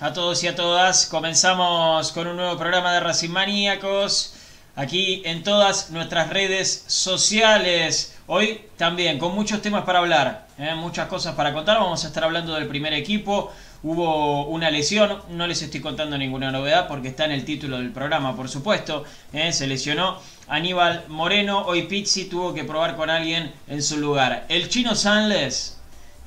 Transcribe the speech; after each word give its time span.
a 0.00 0.12
todos 0.12 0.44
y 0.44 0.46
a 0.46 0.54
todas. 0.54 1.06
Comenzamos 1.06 2.12
con 2.12 2.28
un 2.28 2.36
nuevo 2.36 2.56
programa 2.56 2.92
de 2.92 3.00
Racing 3.00 3.30
Maníacos 3.30 4.34
aquí 4.76 5.22
en 5.24 5.42
todas 5.42 5.90
nuestras 5.90 6.30
redes 6.30 6.84
sociales. 6.86 8.16
Hoy 8.26 8.60
también 8.76 9.18
con 9.18 9.34
muchos 9.34 9.60
temas 9.60 9.84
para 9.84 9.98
hablar, 9.98 10.46
¿eh? 10.58 10.74
muchas 10.76 11.08
cosas 11.08 11.34
para 11.34 11.52
contar. 11.52 11.78
Vamos 11.78 12.04
a 12.04 12.08
estar 12.08 12.22
hablando 12.22 12.54
del 12.54 12.68
primer 12.68 12.92
equipo. 12.92 13.52
Hubo 13.82 14.46
una 14.46 14.70
lesión, 14.70 15.22
no 15.30 15.46
les 15.46 15.62
estoy 15.62 15.80
contando 15.80 16.16
ninguna 16.16 16.50
novedad 16.52 16.86
porque 16.86 17.08
está 17.08 17.24
en 17.24 17.32
el 17.32 17.44
título 17.44 17.78
del 17.78 17.90
programa, 17.90 18.36
por 18.36 18.48
supuesto. 18.48 19.04
¿eh? 19.32 19.52
Se 19.52 19.66
lesionó 19.66 20.18
Aníbal 20.46 21.06
Moreno. 21.08 21.64
Hoy 21.66 21.82
Pizzi 21.82 22.26
tuvo 22.26 22.54
que 22.54 22.64
probar 22.64 22.96
con 22.96 23.10
alguien 23.10 23.52
en 23.66 23.82
su 23.82 23.98
lugar. 23.98 24.46
El 24.48 24.68
chino 24.68 24.94
Sanles 24.94 25.78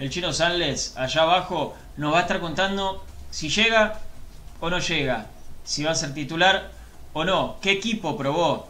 el 0.01 0.09
chino 0.09 0.33
Sanles, 0.33 0.95
allá 0.97 1.21
abajo, 1.21 1.75
nos 1.95 2.11
va 2.11 2.17
a 2.17 2.21
estar 2.21 2.39
contando 2.39 3.05
si 3.31 3.49
llega 3.49 3.99
o 4.59 4.69
no 4.69 4.79
llega, 4.79 5.27
si 5.63 5.83
va 5.83 5.91
a 5.91 5.95
ser 5.95 6.13
titular 6.13 6.71
o 7.13 7.25
no, 7.25 7.57
qué 7.61 7.71
equipo 7.71 8.15
probó 8.15 8.67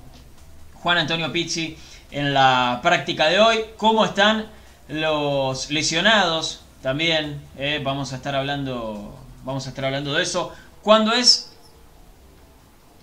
Juan 0.76 1.00
Antonio 1.00 1.32
Pizzi 1.32 1.78
en 2.12 2.34
la 2.34 2.80
práctica 2.82 3.28
de 3.28 3.40
hoy, 3.40 3.66
cómo 3.78 4.06
están 4.06 4.48
los 4.88 5.70
lesionados 5.70 6.62
también, 6.82 7.42
eh, 7.58 7.82
vamos 7.84 8.14
a 8.14 8.16
estar 8.16 8.36
hablando, 8.36 9.16
vamos 9.44 9.66
a 9.66 9.70
estar 9.70 9.86
hablando 9.86 10.14
de 10.14 10.24
eso. 10.24 10.52
¿Cuándo 10.82 11.14
es 11.14 11.54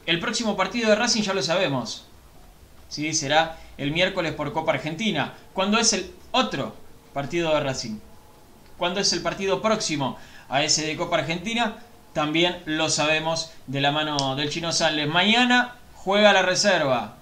el 0.07 0.19
próximo 0.19 0.57
partido 0.57 0.91
de 0.91 0.97
Racing? 0.97 1.23
Ya 1.23 1.33
lo 1.33 1.43
sabemos. 1.43 2.05
Sí, 2.89 3.13
será 3.15 3.57
el 3.77 3.93
miércoles 3.93 4.35
por 4.35 4.53
Copa 4.53 4.73
Argentina. 4.73 5.35
¿Cuándo 5.53 5.79
es 5.79 5.93
el 5.93 6.13
otro 6.33 6.75
partido 7.15 7.55
de 7.55 7.61
Racing? 7.61 7.99
¿Cuándo 8.77 9.01
es 9.01 9.13
el 9.13 9.23
partido 9.23 9.63
próximo 9.63 10.19
a 10.49 10.63
ese 10.63 10.87
de 10.87 10.97
Copa 10.97 11.19
Argentina? 11.19 11.79
También 12.13 12.63
lo 12.65 12.89
sabemos 12.89 13.53
de 13.67 13.81
la 13.81 13.93
mano 13.93 14.35
del 14.35 14.51
Chino 14.51 14.73
Sales. 14.73 15.09
Mañana 15.09 15.77
juega 15.95 16.33
la 16.33 16.43
reserva. 16.43 17.15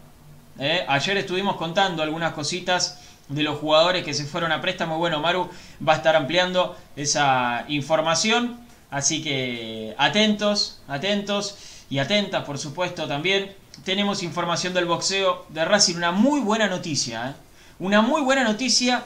¿eh? 0.58 0.84
Ayer 0.88 1.17
estuvimos 1.17 1.56
contando 1.56 2.02
algunas 2.02 2.32
cositas 2.32 3.00
de 3.28 3.43
los 3.43 3.58
jugadores 3.58 4.05
que 4.05 4.14
se 4.14 4.25
fueron 4.25 4.52
a 4.52 4.61
préstamo. 4.61 4.99
Bueno, 4.99 5.20
Maru 5.20 5.50
va 5.87 5.94
a 5.94 5.96
estar 5.96 6.17
ampliando 6.17 6.76
esa 6.94 7.64
información. 7.69 8.61
Así 8.90 9.23
que 9.23 9.94
atentos, 9.99 10.81
atentos 10.88 11.58
y 11.90 11.99
atentas, 11.99 12.44
por 12.44 12.58
supuesto, 12.58 13.06
también. 13.06 13.55
Tenemos 13.84 14.23
información 14.23 14.73
del 14.73 14.87
boxeo 14.87 15.44
de 15.50 15.64
Racing. 15.64 15.96
Una 15.96 16.12
muy 16.12 16.40
buena 16.40 16.69
noticia. 16.69 17.31
¿eh? 17.31 17.34
Una 17.81 18.00
muy 18.00 18.23
buena 18.23 18.44
noticia 18.44 19.05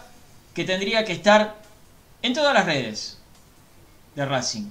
que 0.55 0.65
tendría 0.65 1.05
que 1.05 1.13
estar 1.13 1.57
en 2.23 2.35
todas 2.35 2.55
las 2.55 2.67
redes 2.67 3.20
de 4.15 4.25
Racing. 4.25 4.67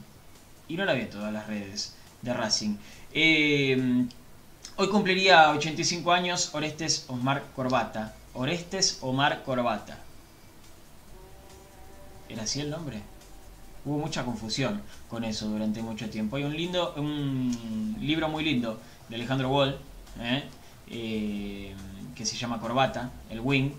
Y 0.67 0.75
no 0.75 0.85
la 0.85 0.93
vi 0.93 1.01
en 1.01 1.09
todas 1.09 1.33
las 1.33 1.47
redes 1.47 1.95
de 2.21 2.33
Racing. 2.33 2.75
Eh, 3.13 4.05
hoy 4.75 4.89
cumpliría 4.89 5.51
85 5.51 6.11
años 6.11 6.53
Orestes 6.53 7.05
Omar 7.07 7.43
Corbata. 7.55 8.13
Orestes 8.33 8.99
Omar 9.01 9.43
Corbata. 9.43 9.97
¿Era 12.27 12.43
así 12.43 12.61
el 12.61 12.69
nombre? 12.69 13.01
Hubo 13.85 13.97
mucha 13.97 14.23
confusión 14.23 14.81
con 15.09 15.23
eso 15.23 15.47
durante 15.47 15.81
mucho 15.81 16.09
tiempo. 16.09 16.35
Hay 16.35 16.43
un 16.43 16.55
lindo, 16.55 16.93
un 16.97 17.95
libro 17.99 18.29
muy 18.29 18.43
lindo 18.43 18.79
de 19.07 19.15
Alejandro 19.15 19.49
Wall, 19.49 19.79
¿eh? 20.19 20.43
Eh, 20.91 21.75
que 22.13 22.25
se 22.25 22.35
llama 22.35 22.59
Corbata, 22.59 23.09
el 23.29 23.39
Wing, 23.39 23.71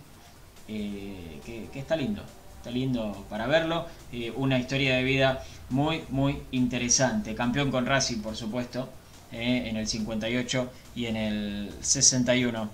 que 0.66 1.68
está 1.74 1.94
lindo 1.96 2.22
está 2.60 2.70
lindo 2.70 3.24
para 3.30 3.46
verlo. 3.46 3.86
Eh, 4.12 4.30
una 4.36 4.58
historia 4.58 4.96
de 4.96 5.02
vida 5.02 5.42
muy, 5.70 6.04
muy 6.10 6.42
interesante. 6.50 7.34
Campeón 7.34 7.70
con 7.70 7.86
Racing, 7.86 8.18
por 8.20 8.36
supuesto, 8.36 8.90
eh, 9.32 9.64
en 9.66 9.76
el 9.76 9.88
58 9.88 10.70
y 10.94 11.06
en 11.06 11.16
el 11.16 11.74
61. 11.80 12.68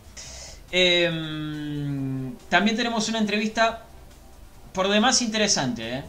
Eh, 0.73 1.07
también 2.49 2.77
tenemos 2.77 3.09
una 3.09 3.21
entrevista 3.21 3.85
por 4.73 4.89
demás 4.89 5.23
interesante. 5.23 6.03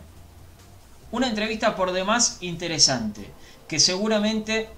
Una 1.11 1.27
entrevista 1.27 1.75
por 1.75 1.91
demás 1.91 2.39
interesante. 2.41 3.29
Que 3.67 3.79
seguramente 3.79 4.69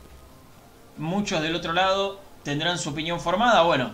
muchos 0.97 1.41
del 1.41 1.55
otro 1.55 1.71
lado 1.71 2.19
tendrán 2.43 2.77
su 2.77 2.89
opinión 2.89 3.21
formada. 3.21 3.61
Bueno, 3.61 3.91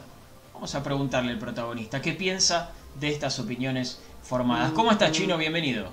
vamos 0.55 0.73
a 0.73 0.81
preguntarle 0.81 1.31
al 1.31 1.37
protagonista 1.37 2.01
qué 2.01 2.13
piensa 2.13 2.71
de 2.99 3.09
estas 3.09 3.37
opiniones 3.37 3.99
formadas. 4.25 4.71
¿Cómo 4.71 4.91
estás, 4.91 5.11
Chino? 5.11 5.37
Bienvenido. 5.37 5.89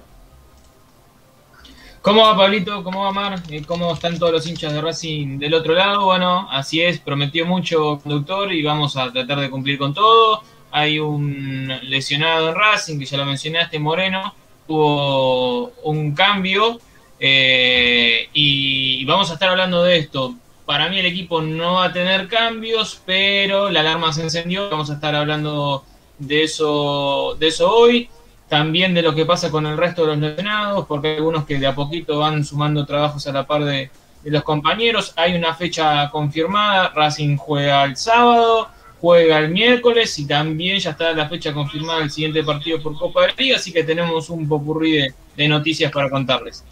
¿Cómo 2.00 2.22
va, 2.22 2.36
Pablito? 2.36 2.82
¿Cómo 2.82 3.04
va, 3.04 3.12
Mar? 3.12 3.40
Eh, 3.50 3.62
¿Cómo 3.64 3.92
están 3.92 4.18
todos 4.18 4.32
los 4.32 4.46
hinchas 4.46 4.72
de 4.72 4.80
Racing 4.80 5.38
del 5.38 5.54
otro 5.54 5.74
lado? 5.74 6.06
Bueno, 6.06 6.48
así 6.50 6.80
es, 6.80 6.98
prometió 6.98 7.46
mucho 7.46 8.00
conductor 8.02 8.52
y 8.52 8.62
vamos 8.62 8.96
a 8.96 9.12
tratar 9.12 9.38
de 9.38 9.50
cumplir 9.50 9.78
con 9.78 9.94
todo. 9.94 10.42
Hay 10.72 10.98
un 10.98 11.72
lesionado 11.82 12.48
en 12.48 12.54
Racing, 12.54 12.98
que 12.98 13.04
ya 13.04 13.18
lo 13.18 13.26
mencionaste, 13.26 13.78
Moreno. 13.78 14.34
Hubo 14.66 15.66
un 15.84 16.14
cambio 16.14 16.80
eh, 17.20 18.28
y 18.32 19.04
vamos 19.04 19.30
a 19.30 19.34
estar 19.34 19.50
hablando 19.50 19.84
de 19.84 19.98
esto. 19.98 20.34
Para 20.64 20.88
mí 20.88 20.98
el 20.98 21.06
equipo 21.06 21.42
no 21.42 21.74
va 21.74 21.84
a 21.84 21.92
tener 21.92 22.26
cambios, 22.28 23.00
pero 23.04 23.70
la 23.70 23.80
alarma 23.80 24.12
se 24.12 24.22
encendió. 24.22 24.70
Vamos 24.70 24.90
a 24.90 24.94
estar 24.94 25.14
hablando 25.14 25.84
de 26.18 26.44
eso, 26.44 27.36
de 27.38 27.48
eso 27.48 27.70
hoy. 27.70 28.08
También 28.52 28.92
de 28.92 29.00
lo 29.00 29.14
que 29.14 29.24
pasa 29.24 29.50
con 29.50 29.64
el 29.64 29.78
resto 29.78 30.02
de 30.02 30.08
los 30.08 30.18
lesionados, 30.18 30.84
porque 30.84 31.08
hay 31.08 31.16
algunos 31.16 31.46
que 31.46 31.58
de 31.58 31.66
a 31.66 31.74
poquito 31.74 32.18
van 32.18 32.44
sumando 32.44 32.84
trabajos 32.84 33.26
a 33.26 33.32
la 33.32 33.46
par 33.46 33.64
de, 33.64 33.90
los 34.24 34.42
compañeros. 34.42 35.14
Hay 35.16 35.34
una 35.34 35.54
fecha 35.54 36.10
confirmada, 36.10 36.90
Racing 36.90 37.38
juega 37.38 37.82
el 37.84 37.96
sábado, 37.96 38.68
juega 39.00 39.38
el 39.38 39.52
miércoles 39.52 40.18
y 40.18 40.26
también 40.26 40.78
ya 40.78 40.90
está 40.90 41.14
la 41.14 41.30
fecha 41.30 41.54
confirmada 41.54 42.00
del 42.00 42.10
siguiente 42.10 42.44
partido 42.44 42.82
por 42.82 42.94
Copa 42.98 43.22
de 43.22 43.28
la 43.28 43.34
Liga, 43.38 43.56
así 43.56 43.72
que 43.72 43.84
tenemos 43.84 44.28
un 44.28 44.46
popurrí 44.46 44.92
de, 44.98 45.14
de 45.34 45.48
noticias 45.48 45.90
para 45.90 46.10
contarles. 46.10 46.62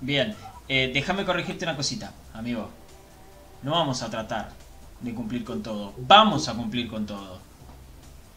Bien, 0.00 0.36
eh, 0.68 0.92
déjame 0.94 1.24
corregirte 1.24 1.64
una 1.64 1.74
cosita, 1.74 2.12
amigo. 2.32 2.70
No 3.64 3.72
vamos 3.72 4.04
a 4.04 4.08
tratar 4.08 4.50
de 5.00 5.12
cumplir 5.12 5.42
con 5.42 5.64
todo. 5.64 5.94
Vamos 5.98 6.48
a 6.48 6.54
cumplir 6.54 6.86
con 6.86 7.06
todo. 7.06 7.47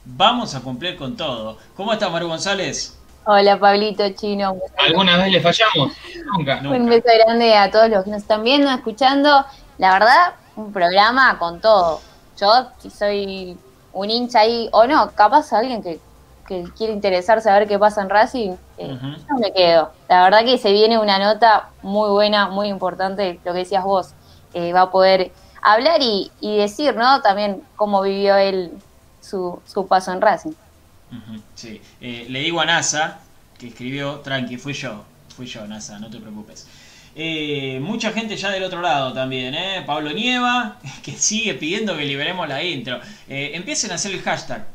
Vamos 0.03 0.55
a 0.55 0.61
cumplir 0.61 0.97
con 0.97 1.15
todo. 1.15 1.57
¿Cómo 1.75 1.93
estás, 1.93 2.11
Maru 2.11 2.27
González? 2.27 2.97
Hola, 3.25 3.59
Pablito 3.59 4.09
Chino. 4.13 4.55
¿Alguna 4.77 5.17
vez 5.17 5.31
le 5.31 5.41
fallamos? 5.41 5.93
Nunca. 6.35 6.59
Nunca. 6.61 6.77
Un 6.77 6.89
beso 6.89 7.07
grande 7.23 7.55
a 7.55 7.69
todos 7.69 7.89
los 7.89 8.03
que 8.03 8.09
nos 8.09 8.21
están 8.23 8.43
viendo, 8.43 8.71
escuchando. 8.71 9.45
La 9.77 9.93
verdad, 9.93 10.33
un 10.55 10.73
programa 10.73 11.37
con 11.37 11.61
todo. 11.61 12.01
Yo, 12.39 12.67
si 12.79 12.89
soy 12.89 13.57
un 13.93 14.09
hincha 14.09 14.39
ahí, 14.39 14.69
o 14.71 14.87
no, 14.87 15.11
capaz 15.11 15.53
alguien 15.53 15.83
que, 15.83 15.99
que 16.47 16.63
quiere 16.75 16.93
interesarse 16.93 17.47
a 17.49 17.59
ver 17.59 17.67
qué 17.67 17.77
pasa 17.77 18.01
en 18.01 18.09
Racing, 18.09 18.55
eh, 18.79 18.97
yo 19.01 19.35
me 19.37 19.53
quedo. 19.53 19.91
La 20.09 20.23
verdad 20.23 20.43
que 20.43 20.57
se 20.57 20.71
viene 20.71 20.97
una 20.97 21.19
nota 21.19 21.69
muy 21.83 22.09
buena, 22.09 22.47
muy 22.47 22.69
importante, 22.69 23.39
lo 23.45 23.53
que 23.53 23.59
decías 23.59 23.83
vos. 23.83 24.13
eh, 24.53 24.73
va 24.73 24.81
a 24.81 24.91
poder 24.91 25.31
hablar 25.61 26.01
y, 26.01 26.31
y 26.39 26.57
decir, 26.57 26.95
¿no? 26.95 27.21
También 27.21 27.61
cómo 27.75 28.01
vivió 28.01 28.35
él 28.37 28.71
su, 29.21 29.61
su 29.65 29.87
paso 29.87 30.11
en 30.11 30.21
Racing. 30.21 30.53
Sí, 31.55 31.81
Eh, 31.99 32.25
le 32.29 32.39
digo 32.41 32.61
a 32.61 32.65
NASA, 32.65 33.19
que 33.57 33.67
escribió, 33.67 34.19
tranqui, 34.21 34.57
fui 34.57 34.73
yo, 34.73 35.03
fui 35.35 35.45
yo, 35.45 35.65
NASA, 35.67 35.99
no 35.99 36.09
te 36.09 36.19
preocupes. 36.19 36.67
Eh, 37.13 37.79
mucha 37.81 38.13
gente 38.13 38.37
ya 38.37 38.49
del 38.49 38.63
otro 38.63 38.81
lado 38.81 39.11
también, 39.13 39.53
¿eh? 39.53 39.83
Pablo 39.85 40.11
Nieva, 40.13 40.79
que 41.03 41.11
sigue 41.13 41.53
pidiendo 41.55 41.97
que 41.97 42.05
liberemos 42.05 42.47
la 42.47 42.63
intro. 42.63 42.99
Eh, 43.27 43.51
empiecen 43.53 43.91
a 43.91 43.95
hacer 43.95 44.13
el 44.13 44.21
hashtag. 44.21 44.65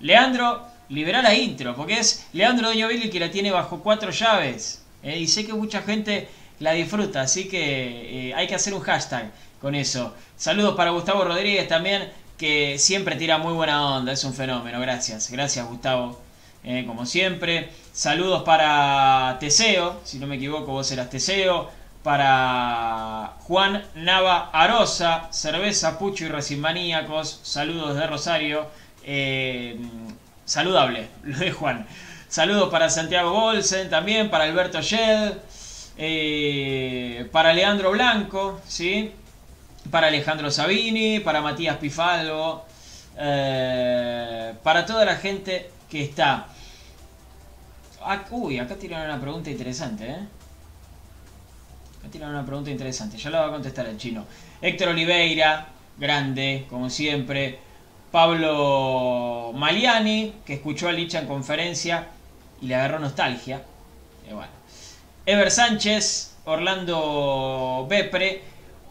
Leandro, 0.00 0.66
libera 0.90 1.22
la 1.22 1.34
intro, 1.34 1.74
porque 1.74 1.98
es 1.98 2.26
Leandro 2.32 2.68
Doño 2.68 2.88
Billy 2.88 3.04
el 3.04 3.10
que 3.10 3.20
la 3.20 3.30
tiene 3.30 3.50
bajo 3.50 3.80
cuatro 3.82 4.10
llaves. 4.10 4.84
Y 5.02 5.26
sé 5.28 5.46
que 5.46 5.54
mucha 5.54 5.80
gente 5.82 6.28
la 6.58 6.72
disfruta, 6.72 7.22
así 7.22 7.48
que 7.48 8.34
hay 8.36 8.46
que 8.46 8.54
hacer 8.54 8.74
un 8.74 8.80
hashtag 8.80 9.32
con 9.60 9.74
eso. 9.74 10.14
Saludos 10.36 10.74
para 10.76 10.90
Gustavo 10.90 11.24
Rodríguez 11.24 11.68
también, 11.68 12.10
que 12.40 12.78
siempre 12.78 13.16
tira 13.16 13.36
muy 13.36 13.52
buena 13.52 13.84
onda, 13.84 14.12
es 14.12 14.24
un 14.24 14.32
fenómeno. 14.32 14.80
Gracias, 14.80 15.30
gracias 15.30 15.66
Gustavo, 15.66 16.18
eh, 16.64 16.84
como 16.86 17.04
siempre. 17.04 17.68
Saludos 17.92 18.44
para 18.44 19.36
Teseo, 19.38 20.00
si 20.04 20.18
no 20.18 20.26
me 20.26 20.36
equivoco, 20.36 20.72
vos 20.72 20.90
eras 20.90 21.10
Teseo. 21.10 21.68
Para 22.02 23.34
Juan 23.40 23.84
Nava 23.94 24.48
Arosa, 24.54 25.28
Cerveza, 25.30 25.98
Pucho 25.98 26.24
y 26.24 26.28
Recimaníacos. 26.28 27.40
Saludos 27.42 27.94
de 27.94 28.06
Rosario. 28.06 28.66
Eh, 29.04 29.78
saludable, 30.46 31.08
lo 31.22 31.36
de 31.36 31.52
Juan. 31.52 31.86
Saludos 32.26 32.70
para 32.70 32.88
Santiago 32.88 33.32
Golsen 33.32 33.90
también, 33.90 34.30
para 34.30 34.44
Alberto 34.44 34.80
Shell, 34.80 35.34
eh, 35.98 37.28
para 37.32 37.52
Leandro 37.52 37.90
Blanco, 37.90 38.62
¿sí? 38.66 39.12
Para 39.90 40.08
Alejandro 40.08 40.50
Sabini, 40.50 41.20
para 41.20 41.40
Matías 41.40 41.76
Pifalgo, 41.78 42.64
eh, 43.16 44.54
para 44.62 44.84
toda 44.84 45.04
la 45.04 45.16
gente 45.16 45.70
que 45.88 46.02
está. 46.02 46.46
Uy, 48.30 48.58
acá 48.58 48.76
tiraron 48.76 49.06
una 49.10 49.20
pregunta 49.20 49.50
interesante, 49.50 50.08
¿eh? 50.08 50.26
Acá 51.98 52.08
tiraron 52.10 52.34
una 52.34 52.46
pregunta 52.46 52.70
interesante, 52.70 53.18
ya 53.18 53.30
la 53.30 53.40
va 53.40 53.46
a 53.48 53.50
contestar 53.50 53.86
el 53.86 53.96
chino. 53.96 54.24
Héctor 54.62 54.88
Oliveira, 54.88 55.66
grande, 55.98 56.66
como 56.68 56.90
siempre. 56.90 57.58
Pablo 58.10 59.52
Maliani, 59.54 60.34
que 60.44 60.54
escuchó 60.54 60.88
a 60.88 60.92
Licha 60.92 61.20
en 61.20 61.26
conferencia 61.26 62.08
y 62.60 62.66
le 62.66 62.74
agarró 62.74 62.98
nostalgia. 62.98 63.62
Bueno. 64.24 64.50
Ever 65.26 65.50
Sánchez, 65.50 66.36
Orlando 66.44 67.86
Bepre. 67.88 68.49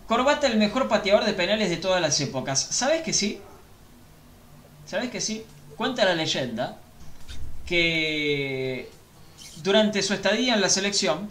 Corbata 0.10 0.48
el 0.48 0.58
mejor 0.58 0.88
pateador 0.88 1.24
de 1.24 1.34
penales 1.34 1.70
de 1.70 1.78
todas 1.78 2.02
las 2.02 2.20
épocas. 2.20 2.60
¿Sabes 2.60 3.04
que 3.04 3.14
sí? 3.14 3.40
¿Sabes 4.88 5.12
que 5.12 5.22
sí? 5.22 5.46
Cuenta 5.78 6.04
la 6.04 6.16
leyenda 6.16 6.80
que 7.68 8.90
durante 9.58 10.02
su 10.02 10.16
estadía 10.16 10.56
en 10.56 10.62
la 10.62 10.70
selección 10.70 11.30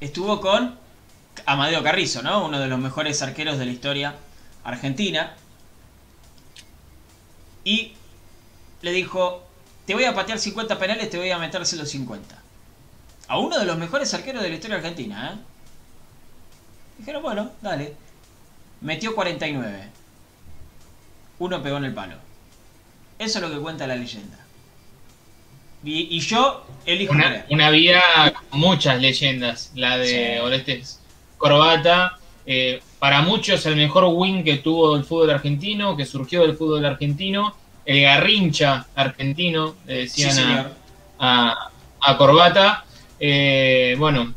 estuvo 0.00 0.40
con 0.40 0.78
Amadeo 1.44 1.82
Carrizo, 1.82 2.22
¿no? 2.22 2.46
Uno 2.46 2.58
de 2.58 2.68
los 2.68 2.78
mejores 2.78 3.20
arqueros 3.20 3.58
de 3.58 3.66
la 3.66 3.72
historia 3.72 4.14
argentina. 4.64 5.34
Y 7.62 7.92
le 8.80 8.90
dijo, 8.90 9.44
te 9.84 9.92
voy 9.92 10.04
a 10.04 10.14
patear 10.14 10.38
50 10.38 10.78
penales, 10.78 11.10
te 11.10 11.18
voy 11.18 11.30
a 11.30 11.36
meterse 11.36 11.76
los 11.76 11.90
50. 11.90 12.38
A 13.28 13.38
uno 13.38 13.58
de 13.58 13.66
los 13.66 13.76
mejores 13.76 14.14
arqueros 14.14 14.42
de 14.42 14.48
la 14.48 14.54
historia 14.54 14.78
argentina, 14.78 15.34
¿eh? 15.34 15.51
Dijeron, 16.98 17.22
bueno, 17.22 17.50
dale. 17.60 17.94
Metió 18.80 19.14
49. 19.14 19.88
Uno 21.38 21.62
pegó 21.62 21.76
en 21.78 21.84
el 21.84 21.94
palo. 21.94 22.14
Eso 23.18 23.38
es 23.38 23.42
lo 23.44 23.50
que 23.50 23.58
cuenta 23.60 23.86
la 23.86 23.96
leyenda. 23.96 24.38
Y, 25.84 26.16
y 26.16 26.20
yo 26.20 26.64
elijo 26.86 27.12
Una, 27.12 27.44
una 27.50 27.70
vida 27.70 28.00
con 28.50 28.60
muchas 28.60 29.00
leyendas, 29.00 29.72
la 29.74 29.98
de 29.98 30.06
Sí. 30.36 30.40
Orestes 30.40 31.00
Corbata. 31.38 32.18
eh, 32.46 32.80
para 33.00 33.22
muchos 33.22 33.66
el 33.66 33.74
mejor 33.74 34.04
win 34.04 34.44
que 34.44 34.58
tuvo 34.58 34.94
el 34.96 35.04
fútbol 35.04 35.30
argentino, 35.30 35.96
que 35.96 36.06
surgió 36.06 36.42
del 36.42 36.56
fútbol 36.56 36.84
argentino, 36.84 37.56
el 37.84 38.02
garrincha 38.02 38.86
argentino, 38.94 39.74
le 39.86 40.06
Sí, 40.06 40.22
decían 40.22 40.72
a, 41.18 41.68
a 42.00 42.16
Corbata. 42.16 42.84
Eh, 43.18 43.96
bueno, 43.98 44.32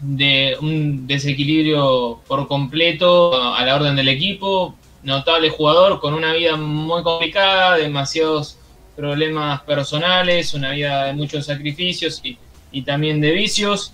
de 0.00 0.56
un 0.60 1.06
desequilibrio 1.06 2.20
por 2.26 2.48
completo 2.48 3.54
a 3.54 3.64
la 3.64 3.76
orden 3.76 3.96
del 3.96 4.08
equipo. 4.08 4.74
Notable 5.02 5.48
jugador 5.48 6.00
con 6.00 6.14
una 6.14 6.32
vida 6.32 6.56
muy 6.56 7.02
complicada, 7.02 7.76
demasiados 7.76 8.58
problemas 8.96 9.62
personales, 9.62 10.52
una 10.52 10.72
vida 10.72 11.06
de 11.06 11.14
muchos 11.14 11.46
sacrificios 11.46 12.20
y, 12.22 12.36
y 12.70 12.82
también 12.82 13.20
de 13.20 13.30
vicios. 13.32 13.92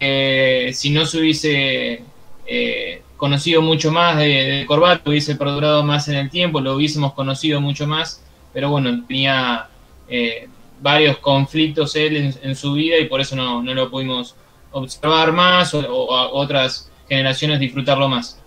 Eh, 0.00 0.70
si 0.74 0.90
no 0.90 1.04
se 1.06 1.18
hubiese 1.18 2.02
eh, 2.46 3.02
conocido 3.16 3.62
mucho 3.62 3.90
más 3.90 4.18
de, 4.18 4.26
de 4.26 4.66
Corbata, 4.66 5.10
hubiese 5.10 5.36
perdurado 5.36 5.82
más 5.82 6.08
en 6.08 6.16
el 6.16 6.30
tiempo, 6.30 6.60
lo 6.60 6.74
hubiésemos 6.74 7.12
conocido 7.14 7.60
mucho 7.60 7.86
más, 7.86 8.22
pero 8.52 8.70
bueno, 8.70 9.04
tenía 9.06 9.68
eh, 10.08 10.48
varios 10.80 11.18
conflictos 11.18 11.96
él 11.96 12.16
en, 12.16 12.34
en 12.42 12.56
su 12.56 12.74
vida 12.74 12.98
y 12.98 13.06
por 13.06 13.20
eso 13.20 13.36
no, 13.36 13.62
no 13.62 13.74
lo 13.74 13.90
pudimos 13.90 14.34
observar 14.78 15.32
más 15.32 15.72
o, 15.74 15.80
o 15.80 16.14
a 16.14 16.28
otras 16.32 16.90
generaciones 17.08 17.60
disfrutarlo 17.60 18.08
más. 18.08 18.38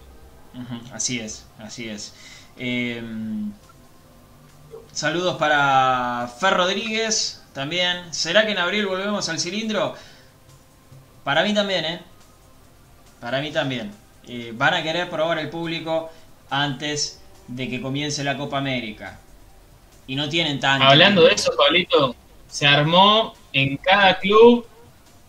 Así 0.94 1.20
es, 1.20 1.46
así 1.58 1.90
es. 1.90 2.14
Eh, 2.58 3.02
saludos 4.92 5.38
para 5.38 6.32
Fer 6.40 6.54
Rodríguez 6.56 7.44
también. 7.54 8.14
¿Será 8.14 8.46
que 8.46 8.52
en 8.52 8.60
abril 8.60 8.86
volvemos 8.86 9.28
al 9.30 9.40
cilindro? 9.40 9.96
Para 11.24 11.44
mí 11.44 11.54
también, 11.54 11.86
¿eh? 11.86 12.02
Para 13.20 13.42
mí 13.42 13.52
también. 13.52 13.92
Eh, 14.28 14.54
van 14.56 14.74
a 14.74 14.84
querer 14.84 15.10
probar 15.10 15.40
el 15.40 15.50
público 15.50 16.12
antes 16.50 17.22
de 17.48 17.70
que 17.70 17.82
comience 17.82 18.24
la 18.24 18.38
Copa 18.38 18.58
América. 18.58 19.20
Y 20.08 20.16
no 20.16 20.28
tienen 20.28 20.60
tanto. 20.60 20.86
Hablando 20.86 21.24
de 21.24 21.34
eso, 21.34 21.52
Pablito, 21.56 22.16
se 22.48 22.66
armó 22.66 23.34
en 23.54 23.78
cada 23.78 24.18
club, 24.20 24.66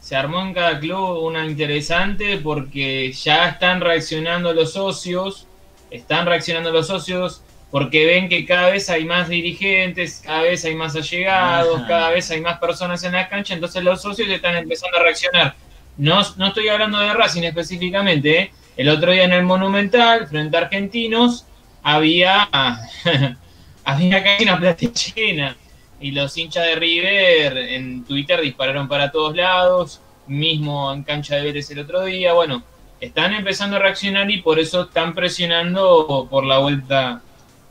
se 0.00 0.16
armó 0.16 0.40
en 0.40 0.54
cada 0.54 0.80
club 0.80 1.22
una 1.22 1.46
interesante 1.46 2.38
porque 2.38 3.12
ya 3.12 3.50
están 3.50 3.80
reaccionando 3.80 4.52
los 4.54 4.72
socios, 4.72 5.46
están 5.90 6.26
reaccionando 6.26 6.72
los 6.72 6.86
socios 6.86 7.42
porque 7.70 8.06
ven 8.06 8.28
que 8.28 8.46
cada 8.46 8.70
vez 8.70 8.90
hay 8.90 9.04
más 9.04 9.28
dirigentes, 9.28 10.22
cada 10.24 10.42
vez 10.42 10.64
hay 10.64 10.74
más 10.74 10.96
allegados, 10.96 11.78
Ajá. 11.78 11.86
cada 11.86 12.10
vez 12.10 12.30
hay 12.30 12.40
más 12.40 12.58
personas 12.58 13.04
en 13.04 13.12
la 13.12 13.28
cancha, 13.28 13.54
entonces 13.54 13.84
los 13.84 14.02
socios 14.02 14.28
están 14.28 14.56
empezando 14.56 14.98
a 14.98 15.02
reaccionar. 15.02 15.54
No, 15.96 16.20
no 16.36 16.48
estoy 16.48 16.68
hablando 16.68 16.98
de 16.98 17.12
Racing 17.12 17.42
específicamente, 17.42 18.38
¿eh? 18.38 18.52
el 18.76 18.88
otro 18.88 19.12
día 19.12 19.24
en 19.24 19.32
el 19.32 19.44
Monumental, 19.44 20.26
frente 20.26 20.56
a 20.56 20.60
Argentinos, 20.60 21.46
había, 21.82 22.48
había 23.84 24.24
casi 24.24 24.42
una 24.44 24.58
plata 24.58 24.86
llena 25.14 25.56
y 26.00 26.12
los 26.12 26.36
hinchas 26.36 26.64
de 26.66 26.74
River 26.76 27.56
en 27.58 28.04
Twitter 28.04 28.40
dispararon 28.40 28.88
para 28.88 29.10
todos 29.10 29.36
lados, 29.36 30.00
mismo 30.26 30.92
en 30.92 31.02
cancha 31.02 31.36
de 31.36 31.42
Vélez 31.42 31.70
el 31.70 31.80
otro 31.80 32.02
día, 32.04 32.32
bueno, 32.32 32.62
están 33.00 33.32
empezando 33.34 33.76
a 33.76 33.80
reaccionar 33.80 34.30
y 34.30 34.40
por 34.42 34.58
eso 34.58 34.82
están 34.82 35.14
presionando 35.14 36.26
por 36.30 36.44
la 36.44 36.58
vuelta 36.58 37.20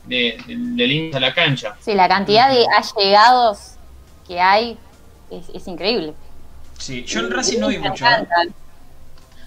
de, 0.04 0.38
de- 0.46 0.56
del 0.56 0.92
hincha 0.92 1.18
a 1.18 1.20
la 1.20 1.34
cancha. 1.34 1.76
Sí, 1.80 1.94
la 1.94 2.08
cantidad 2.08 2.50
de 2.50 2.66
allegados 2.76 3.72
que 4.26 4.40
hay 4.40 4.78
es, 5.30 5.48
es 5.54 5.66
increíble. 5.68 6.14
Sí, 6.78 7.04
yo 7.04 7.20
en 7.20 7.30
Racing 7.30 7.60
no 7.60 7.68
vi 7.68 7.78
mucho. 7.78 8.04
¿eh? 8.06 8.26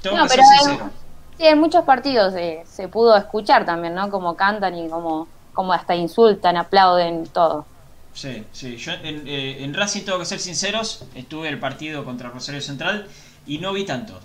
Tengo 0.02 0.18
No, 0.18 0.24
que 0.24 0.30
ser 0.30 0.40
pero 0.40 0.48
sincero. 0.64 0.86
en, 0.86 1.38
sí, 1.38 1.48
en 1.48 1.60
muchos 1.60 1.84
partidos 1.84 2.34
eh, 2.36 2.64
se 2.66 2.88
pudo 2.88 3.16
escuchar 3.18 3.66
también, 3.66 3.96
¿no? 3.96 4.10
Como 4.10 4.36
cantan 4.36 4.78
y 4.78 4.88
como, 4.90 5.28
como 5.54 5.74
hasta 5.74 5.96
insultan, 5.96 6.58
aplauden, 6.58 7.26
todo. 7.28 7.66
Sí, 8.14 8.44
sí. 8.52 8.78
Yo 8.78 8.94
en, 8.94 9.28
eh, 9.28 9.64
en 9.64 9.74
Racing 9.74 10.02
tengo 10.04 10.20
que 10.20 10.26
ser 10.26 10.40
sinceros. 10.40 11.06
Estuve 11.16 11.50
el 11.50 11.60
partido 11.60 12.06
contra 12.06 12.30
Rosario 12.30 12.62
Central 12.62 13.08
y 13.46 13.58
no 13.58 13.74
vi 13.74 13.86
tantos. 13.86 14.22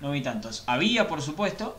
No 0.00 0.12
vi 0.12 0.22
tantos. 0.22 0.64
Había, 0.66 1.08
por 1.08 1.22
supuesto, 1.22 1.78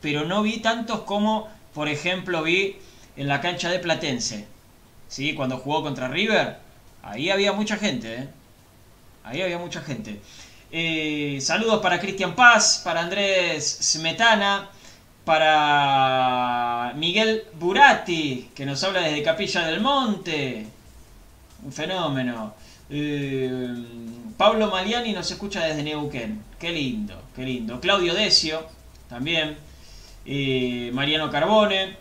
pero 0.00 0.24
no 0.24 0.42
vi 0.42 0.58
tantos 0.58 1.00
como, 1.02 1.48
por 1.74 1.88
ejemplo, 1.88 2.42
vi 2.42 2.76
en 3.16 3.28
la 3.28 3.40
cancha 3.40 3.68
de 3.70 3.78
Platense. 3.78 4.46
¿Sí? 5.08 5.34
Cuando 5.34 5.58
jugó 5.58 5.82
contra 5.82 6.08
River, 6.08 6.56
ahí 7.02 7.30
había 7.30 7.52
mucha 7.52 7.76
gente. 7.76 8.14
¿eh? 8.14 8.28
Ahí 9.24 9.42
había 9.42 9.58
mucha 9.58 9.82
gente. 9.82 10.20
Eh, 10.72 11.38
saludos 11.42 11.82
para 11.82 12.00
Cristian 12.00 12.34
Paz, 12.34 12.80
para 12.84 13.00
Andrés 13.00 13.78
Smetana, 13.82 14.70
para 15.24 16.92
Miguel 16.96 17.44
Burati, 17.58 18.50
que 18.54 18.66
nos 18.66 18.82
habla 18.84 19.00
desde 19.00 19.22
Capilla 19.22 19.66
del 19.66 19.80
Monte. 19.80 20.66
Un 21.62 21.72
fenómeno. 21.72 22.54
Eh, 22.88 23.74
Pablo 24.36 24.70
Maliani 24.70 25.12
nos 25.12 25.30
escucha 25.30 25.64
desde 25.64 25.82
Neuquén. 25.82 26.42
Qué 26.58 26.70
lindo, 26.72 27.20
qué 27.36 27.44
lindo. 27.44 27.80
Claudio 27.80 28.14
Decio, 28.14 28.66
también. 29.08 29.56
Eh, 30.24 30.90
Mariano 30.94 31.30
Carbone. 31.30 31.96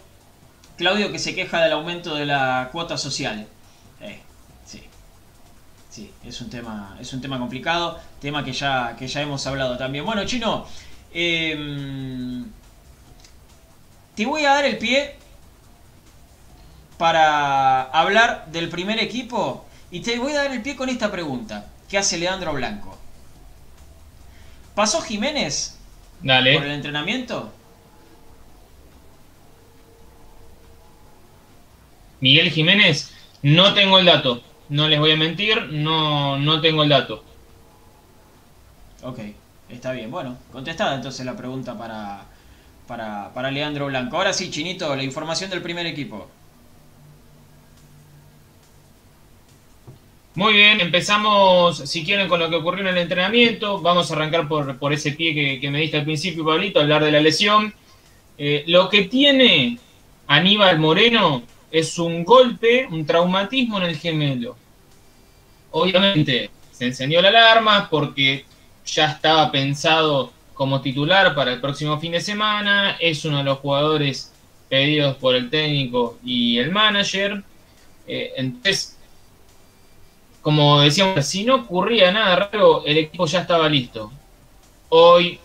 Claudio 0.78 1.12
que 1.12 1.20
se 1.20 1.36
queja 1.36 1.62
del 1.62 1.74
aumento 1.74 2.16
de 2.16 2.26
la 2.26 2.70
cuota 2.72 2.98
social. 2.98 3.46
Eh, 4.02 4.20
sí. 4.66 4.82
Sí, 5.90 6.12
es 6.24 6.40
un 6.40 6.50
tema, 6.50 6.98
es 7.02 7.12
un 7.12 7.20
tema 7.20 7.38
complicado, 7.38 8.00
tema 8.22 8.46
que 8.46 8.54
ya, 8.54 8.96
que 8.98 9.08
ya 9.08 9.22
hemos 9.22 9.46
hablado 9.46 9.78
también. 9.78 10.06
Bueno, 10.06 10.24
Chino, 10.26 10.66
em, 11.14 12.46
te 14.20 14.26
voy 14.26 14.44
a 14.44 14.50
dar 14.50 14.66
el 14.66 14.78
pie 14.78 15.16
para 16.98 17.84
hablar 17.84 18.48
del 18.52 18.68
primer 18.68 19.00
equipo 19.00 19.66
y 19.92 20.02
te 20.02 20.20
voy 20.20 20.34
a 20.34 20.44
dar 20.44 20.52
el 20.52 20.62
pie 20.62 20.76
con 20.76 20.90
esta 20.90 21.10
pregunta 21.10 21.68
que 21.88 21.98
hace 21.98 22.18
Leandro 22.18 22.52
Blanco. 22.52 22.98
¿Pasó 24.76 25.02
Jiménez 25.02 25.80
Dale. 26.22 26.56
por 26.56 26.66
el 26.66 26.74
entrenamiento? 26.74 27.54
Miguel 32.20 32.52
Jiménez, 32.52 33.14
no 33.42 33.74
tengo 33.74 34.00
el 34.00 34.06
dato. 34.06 34.44
No 34.68 34.90
les 34.90 35.00
voy 35.00 35.14
a 35.14 35.16
mentir, 35.16 35.70
no, 35.72 36.38
no 36.38 36.60
tengo 36.60 36.84
el 36.84 36.90
dato. 36.90 37.24
Ok, 39.02 39.20
está 39.70 39.94
bien. 39.94 40.12
Bueno, 40.12 40.38
contestada 40.52 40.96
entonces 40.96 41.26
la 41.26 41.38
pregunta 41.38 41.78
para, 41.78 42.26
para, 42.90 43.32
para 43.36 43.52
Leandro 43.52 43.86
Blanco. 43.86 44.18
Ahora 44.18 44.34
sí, 44.34 44.50
Chinito, 44.50 44.94
la 44.96 45.04
información 45.04 45.52
del 45.52 45.62
primer 45.62 45.86
equipo. 45.86 46.28
Muy 50.34 50.54
bien, 50.54 50.82
empezamos, 50.82 51.78
si 51.78 52.04
quieren, 52.04 52.28
con 52.28 52.40
lo 52.40 52.50
que 52.50 52.56
ocurrió 52.56 52.82
en 52.82 52.88
el 52.88 52.98
entrenamiento. 52.98 53.80
Vamos 53.80 54.10
a 54.10 54.16
arrancar 54.16 54.48
por, 54.48 54.80
por 54.80 54.92
ese 54.92 55.12
pie 55.12 55.36
que, 55.36 55.60
que 55.60 55.70
me 55.70 55.82
diste 55.82 55.98
al 55.98 56.04
principio, 56.04 56.44
Pablito, 56.44 56.80
hablar 56.80 57.04
de 57.04 57.12
la 57.12 57.20
lesión. 57.20 57.74
Eh, 58.38 58.64
lo 58.66 58.90
que 58.90 59.04
tiene 59.04 59.78
Aníbal 60.26 60.80
Moreno 60.80 61.44
es 61.72 62.00
un 62.00 62.24
golpe, 62.24 62.88
un 62.90 63.06
traumatismo 63.06 63.78
en 63.78 63.84
el 63.84 63.98
gemelo. 63.98 64.56
Obviamente 65.72 66.50
se 66.72 66.86
encendió 66.86 67.22
la 67.22 67.30
alarma 67.30 67.88
porque 67.88 68.46
ya 68.84 69.12
estaba 69.12 69.52
pensado 69.52 70.39
como 70.60 70.82
titular 70.82 71.34
para 71.36 71.54
el 71.54 71.62
próximo 71.62 71.98
fin 72.02 72.12
de 72.12 72.20
semana, 72.20 72.98
es 73.00 73.24
uno 73.24 73.38
de 73.38 73.46
los 73.46 73.60
jugadores 73.60 74.34
pedidos 74.68 75.16
por 75.16 75.34
el 75.34 75.50
técnico 75.50 76.18
y 76.22 76.58
el 76.58 76.70
manager. 76.70 77.42
Eh, 78.06 78.34
entonces, 78.36 78.98
como 80.42 80.82
decíamos, 80.82 81.26
si 81.26 81.46
no 81.46 81.56
ocurría 81.56 82.12
nada 82.12 82.36
raro, 82.36 82.84
el 82.86 82.98
equipo 82.98 83.26
ya 83.26 83.40
estaba 83.40 83.70
listo. 83.70 84.12
Hoy 84.90 85.40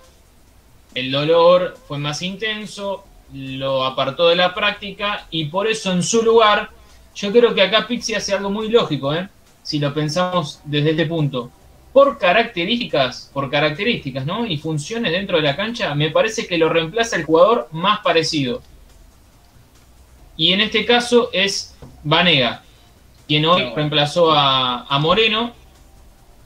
el 0.96 1.12
dolor 1.12 1.78
fue 1.86 1.98
más 1.98 2.20
intenso, 2.20 3.04
lo 3.32 3.84
apartó 3.84 4.26
de 4.26 4.34
la 4.34 4.52
práctica 4.52 5.28
y 5.30 5.44
por 5.44 5.68
eso 5.68 5.92
en 5.92 6.02
su 6.02 6.22
lugar, 6.22 6.70
yo 7.14 7.30
creo 7.30 7.54
que 7.54 7.62
acá 7.62 7.86
Pixie 7.86 8.16
hace 8.16 8.34
algo 8.34 8.50
muy 8.50 8.68
lógico, 8.68 9.14
¿eh? 9.14 9.28
si 9.62 9.78
lo 9.78 9.94
pensamos 9.94 10.60
desde 10.64 10.90
este 10.90 11.06
punto. 11.06 11.52
Por 11.94 12.18
características, 12.18 13.30
por 13.32 13.50
características, 13.50 14.26
¿no? 14.26 14.44
Y 14.44 14.58
funciones 14.58 15.12
dentro 15.12 15.38
de 15.38 15.44
la 15.44 15.56
cancha, 15.56 15.94
me 15.94 16.10
parece 16.10 16.46
que 16.46 16.58
lo 16.58 16.68
reemplaza 16.68 17.16
el 17.16 17.24
jugador 17.24 17.68
más 17.70 18.00
parecido. 18.00 18.62
Y 20.36 20.52
en 20.52 20.60
este 20.60 20.84
caso 20.84 21.30
es 21.32 21.76
Vanega, 22.02 22.62
quien 23.28 23.46
hoy 23.46 23.72
reemplazó 23.76 24.32
a, 24.32 24.84
a 24.86 24.98
Moreno 24.98 25.52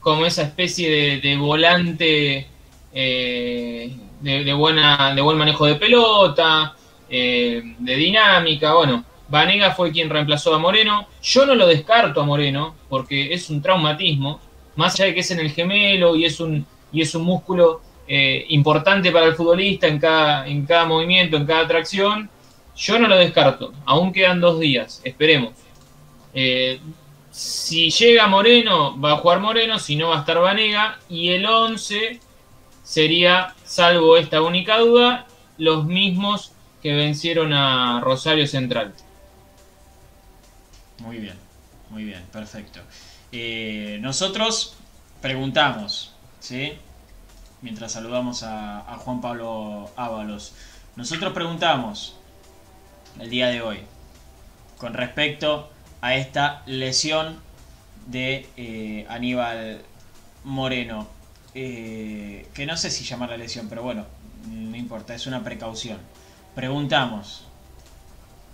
como 0.00 0.26
esa 0.26 0.42
especie 0.42 0.90
de, 0.90 1.20
de 1.20 1.36
volante 1.36 2.46
eh, 2.92 3.96
de, 4.20 4.44
de 4.44 4.52
buena, 4.52 5.14
de 5.14 5.22
buen 5.22 5.38
manejo 5.38 5.64
de 5.64 5.76
pelota, 5.76 6.74
eh, 7.08 7.62
de 7.78 7.96
dinámica. 7.96 8.74
Bueno, 8.74 9.04
Vanega 9.28 9.72
fue 9.72 9.92
quien 9.92 10.10
reemplazó 10.10 10.54
a 10.54 10.58
Moreno. 10.58 11.08
Yo 11.22 11.46
no 11.46 11.54
lo 11.54 11.66
descarto 11.66 12.20
a 12.20 12.24
Moreno 12.24 12.74
porque 12.88 13.32
es 13.32 13.48
un 13.50 13.62
traumatismo, 13.62 14.40
más 14.78 14.94
allá 14.94 15.06
de 15.06 15.14
que 15.14 15.20
es 15.20 15.30
en 15.32 15.40
el 15.40 15.50
gemelo 15.50 16.14
y 16.14 16.24
es 16.24 16.38
un, 16.38 16.64
y 16.92 17.02
es 17.02 17.12
un 17.16 17.24
músculo 17.24 17.80
eh, 18.06 18.46
importante 18.50 19.10
para 19.10 19.26
el 19.26 19.34
futbolista 19.34 19.88
en 19.88 19.98
cada, 19.98 20.46
en 20.46 20.64
cada 20.64 20.86
movimiento, 20.86 21.36
en 21.36 21.46
cada 21.46 21.66
tracción. 21.66 22.30
Yo 22.76 22.96
no 23.00 23.08
lo 23.08 23.16
descarto. 23.16 23.72
Aún 23.84 24.12
quedan 24.12 24.40
dos 24.40 24.60
días. 24.60 25.00
Esperemos. 25.02 25.54
Eh, 26.32 26.78
si 27.32 27.90
llega 27.90 28.28
Moreno, 28.28 28.96
va 29.00 29.14
a 29.14 29.16
jugar 29.16 29.40
Moreno, 29.40 29.80
si 29.80 29.96
no 29.96 30.10
va 30.10 30.18
a 30.18 30.20
estar 30.20 30.38
Vanega. 30.38 31.00
Y 31.08 31.30
el 31.30 31.44
11 31.44 32.20
sería, 32.84 33.56
salvo 33.64 34.16
esta 34.16 34.42
única 34.42 34.78
duda, 34.78 35.26
los 35.56 35.86
mismos 35.86 36.52
que 36.80 36.92
vencieron 36.92 37.52
a 37.52 38.00
Rosario 38.00 38.46
Central. 38.46 38.94
Muy 41.00 41.18
bien, 41.18 41.36
muy 41.90 42.04
bien, 42.04 42.24
perfecto. 42.32 42.80
Eh, 43.32 43.98
nosotros 44.00 44.76
preguntamos, 45.20 46.12
¿sí? 46.40 46.72
Mientras 47.62 47.92
saludamos 47.92 48.42
a, 48.42 48.80
a 48.80 48.96
Juan 48.96 49.20
Pablo 49.20 49.90
Ábalos. 49.96 50.54
Nosotros 50.96 51.32
preguntamos 51.32 52.16
el 53.18 53.30
día 53.30 53.48
de 53.48 53.62
hoy 53.62 53.80
con 54.78 54.94
respecto 54.94 55.70
a 56.00 56.14
esta 56.14 56.62
lesión 56.66 57.40
de 58.06 58.48
eh, 58.56 59.06
Aníbal 59.08 59.82
Moreno. 60.44 61.06
Eh, 61.54 62.48
que 62.54 62.66
no 62.66 62.76
sé 62.76 62.90
si 62.90 63.04
llamar 63.04 63.30
la 63.30 63.36
lesión, 63.36 63.68
pero 63.68 63.82
bueno, 63.82 64.06
no 64.46 64.76
importa, 64.76 65.14
es 65.14 65.26
una 65.26 65.42
precaución. 65.42 65.98
Preguntamos, 66.54 67.48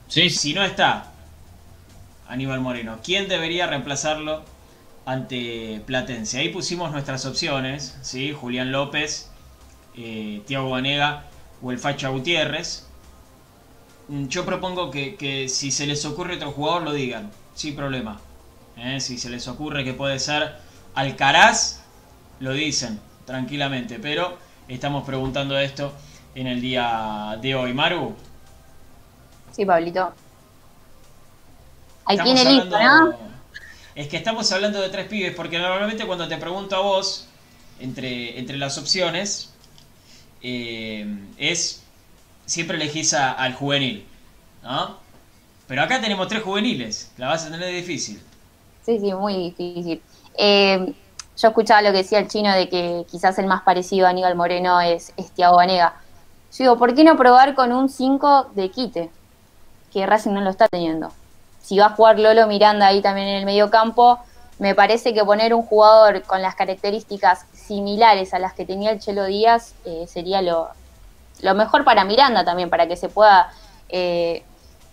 Sí, 0.08 0.30
si 0.30 0.54
no 0.54 0.62
está 0.62 1.10
Aníbal 2.28 2.60
Moreno, 2.60 2.98
¿quién 3.02 3.28
debería 3.28 3.66
reemplazarlo 3.66 4.44
ante 5.06 5.82
Platense? 5.86 6.38
Ahí 6.38 6.48
pusimos 6.50 6.90
nuestras 6.92 7.26
opciones, 7.26 7.96
¿sí? 8.02 8.32
Julián 8.32 8.72
López, 8.72 9.30
eh, 9.96 10.42
Tiago 10.46 10.70
Vanega 10.70 11.24
o 11.62 11.70
el 11.72 11.78
Facha 11.78 12.08
Gutiérrez. 12.08 12.86
Mm, 14.08 14.26
Yo 14.28 14.44
propongo 14.44 14.90
que, 14.90 15.16
que 15.16 15.48
si 15.48 15.70
se 15.70 15.86
les 15.86 16.04
ocurre 16.04 16.36
otro 16.36 16.52
jugador 16.52 16.82
lo 16.82 16.92
digan, 16.92 17.30
sin 17.54 17.76
problema. 17.76 18.20
¿eh? 18.76 19.00
Si 19.00 19.18
se 19.18 19.30
les 19.30 19.46
ocurre 19.48 19.84
que 19.84 19.94
puede 19.94 20.18
ser 20.18 20.56
Alcaraz, 20.94 21.80
lo 22.40 22.52
dicen 22.52 23.00
tranquilamente, 23.26 23.98
pero 23.98 24.38
estamos 24.68 25.04
preguntando 25.04 25.58
esto 25.58 25.92
en 26.34 26.46
el 26.46 26.60
día 26.60 27.38
de 27.40 27.54
hoy. 27.54 27.72
Maru, 27.74 28.14
Sí, 29.52 29.64
Pablito. 29.64 30.12
Ahí 32.06 32.18
tiene 32.18 32.44
listo, 32.44 32.78
¿no? 32.78 33.33
Es 33.94 34.08
que 34.08 34.16
estamos 34.16 34.50
hablando 34.52 34.80
de 34.80 34.88
tres 34.90 35.06
pibes, 35.06 35.34
porque 35.34 35.58
normalmente 35.58 36.06
cuando 36.06 36.26
te 36.28 36.36
pregunto 36.36 36.76
a 36.76 36.80
vos, 36.80 37.28
entre, 37.78 38.38
entre 38.38 38.56
las 38.56 38.76
opciones, 38.78 39.54
eh, 40.42 41.06
es 41.38 41.82
siempre 42.46 42.76
elegís 42.76 43.14
a- 43.14 43.32
al 43.32 43.54
juvenil, 43.54 44.06
¿no? 44.62 44.98
Pero 45.66 45.82
acá 45.82 46.00
tenemos 46.00 46.28
tres 46.28 46.42
juveniles, 46.42 47.12
la 47.18 47.28
vas 47.28 47.46
a 47.46 47.50
tener 47.52 47.74
difícil. 47.74 48.22
Sí, 48.80 48.98
sí, 49.00 49.12
muy 49.14 49.34
difícil. 49.36 50.04
Eh, 50.38 50.94
yo 51.36 51.48
escuchaba 51.48 51.82
lo 51.82 51.90
que 51.90 51.98
decía 51.98 52.18
el 52.18 52.28
chino 52.28 52.52
de 52.54 52.68
que 52.68 53.06
quizás 53.10 53.38
el 53.38 53.46
más 53.46 53.62
parecido 53.62 54.06
a 54.06 54.10
Aníbal 54.10 54.36
Moreno 54.36 54.80
es, 54.80 55.12
es 55.16 55.32
Thiago 55.32 55.56
Vanega. 55.56 56.00
Yo 56.52 56.64
digo, 56.64 56.78
¿por 56.78 56.94
qué 56.94 57.02
no 57.04 57.16
probar 57.16 57.54
con 57.54 57.72
un 57.72 57.88
5 57.88 58.50
de 58.54 58.70
quite? 58.70 59.16
Que 59.90 60.06
Racing 60.06 60.32
no 60.32 60.42
lo 60.42 60.50
está 60.50 60.68
teniendo. 60.68 61.16
Si 61.64 61.78
va 61.78 61.86
a 61.86 61.90
jugar 61.90 62.18
Lolo 62.18 62.46
Miranda 62.46 62.86
ahí 62.86 63.00
también 63.00 63.26
en 63.26 63.36
el 63.36 63.46
medio 63.46 63.70
campo, 63.70 64.18
me 64.58 64.74
parece 64.74 65.14
que 65.14 65.24
poner 65.24 65.54
un 65.54 65.62
jugador 65.62 66.22
con 66.22 66.42
las 66.42 66.54
características 66.54 67.46
similares 67.54 68.34
a 68.34 68.38
las 68.38 68.52
que 68.52 68.64
tenía 68.66 68.90
el 68.92 69.00
Chelo 69.00 69.24
Díaz 69.24 69.74
eh, 69.86 70.04
sería 70.06 70.42
lo, 70.42 70.68
lo 71.40 71.54
mejor 71.54 71.84
para 71.84 72.04
Miranda 72.04 72.44
también, 72.44 72.68
para 72.70 72.86
que 72.86 72.96
se 72.96 73.08
pueda 73.08 73.50
eh, 73.88 74.44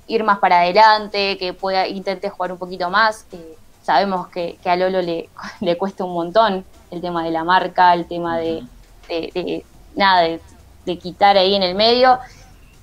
ir 0.07 0.23
más 0.23 0.39
para 0.39 0.61
adelante, 0.61 1.37
que 1.37 1.53
pueda 1.53 1.87
intente 1.87 2.29
jugar 2.29 2.53
un 2.53 2.57
poquito 2.57 2.89
más. 2.89 3.25
Eh, 3.33 3.57
sabemos 3.83 4.29
que, 4.29 4.57
que 4.63 4.69
a 4.69 4.75
Lolo 4.77 5.01
le, 5.01 5.29
le 5.59 5.77
cuesta 5.77 6.05
un 6.05 6.13
montón 6.13 6.65
el 6.89 7.01
tema 7.01 7.23
de 7.23 7.31
la 7.31 7.43
marca, 7.43 7.93
el 7.93 8.07
tema 8.07 8.37
de, 8.37 8.63
de- 9.09 9.29
de- 9.33 9.65
nada, 9.95 10.21
de, 10.21 10.39
de 10.85 10.97
quitar 10.97 11.37
ahí 11.37 11.53
en 11.53 11.63
el 11.63 11.75
medio. 11.75 12.17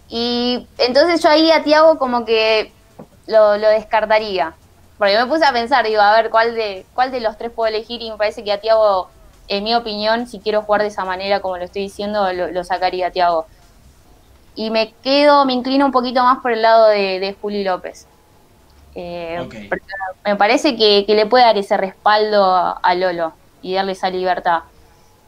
Y 0.08 0.66
entonces 0.78 1.22
yo 1.22 1.28
ahí 1.28 1.50
a 1.50 1.62
Tiago 1.64 1.98
como 1.98 2.24
que 2.24 2.72
lo, 3.28 3.56
lo 3.56 3.68
descartaría. 3.68 4.54
Porque 4.98 5.16
me 5.16 5.26
puse 5.26 5.44
a 5.44 5.52
pensar, 5.52 5.86
digo, 5.86 6.00
a 6.00 6.12
ver 6.20 6.30
cuál 6.30 6.56
de, 6.56 6.84
cuál 6.94 7.12
de 7.12 7.20
los 7.20 7.38
tres 7.38 7.52
puedo 7.52 7.68
elegir 7.68 8.02
y 8.02 8.10
me 8.10 8.16
parece 8.16 8.42
que 8.42 8.50
a 8.50 8.60
Tiago, 8.60 9.08
en 9.46 9.62
mi 9.62 9.76
opinión, 9.76 10.26
si 10.26 10.40
quiero 10.40 10.62
jugar 10.62 10.82
de 10.82 10.88
esa 10.88 11.04
manera 11.04 11.38
como 11.38 11.56
lo 11.56 11.64
estoy 11.64 11.82
diciendo, 11.82 12.32
lo, 12.32 12.48
lo 12.48 12.64
sacaría 12.64 13.06
a 13.06 13.10
Tiago. 13.12 13.46
Y 14.56 14.70
me 14.70 14.92
quedo, 15.04 15.44
me 15.44 15.52
inclino 15.52 15.86
un 15.86 15.92
poquito 15.92 16.24
más 16.24 16.38
por 16.40 16.50
el 16.50 16.62
lado 16.62 16.88
de, 16.88 17.20
de 17.20 17.36
Juli 17.40 17.62
López. 17.62 18.08
Eh, 18.96 19.70
Me 20.24 20.34
parece 20.34 20.76
que, 20.76 21.04
que 21.06 21.14
le 21.14 21.26
puede 21.26 21.44
dar 21.44 21.56
ese 21.56 21.76
respaldo 21.76 22.44
a, 22.44 22.72
a 22.72 22.94
Lolo 22.96 23.32
y 23.62 23.74
darle 23.74 23.92
esa 23.92 24.10
libertad. 24.10 24.62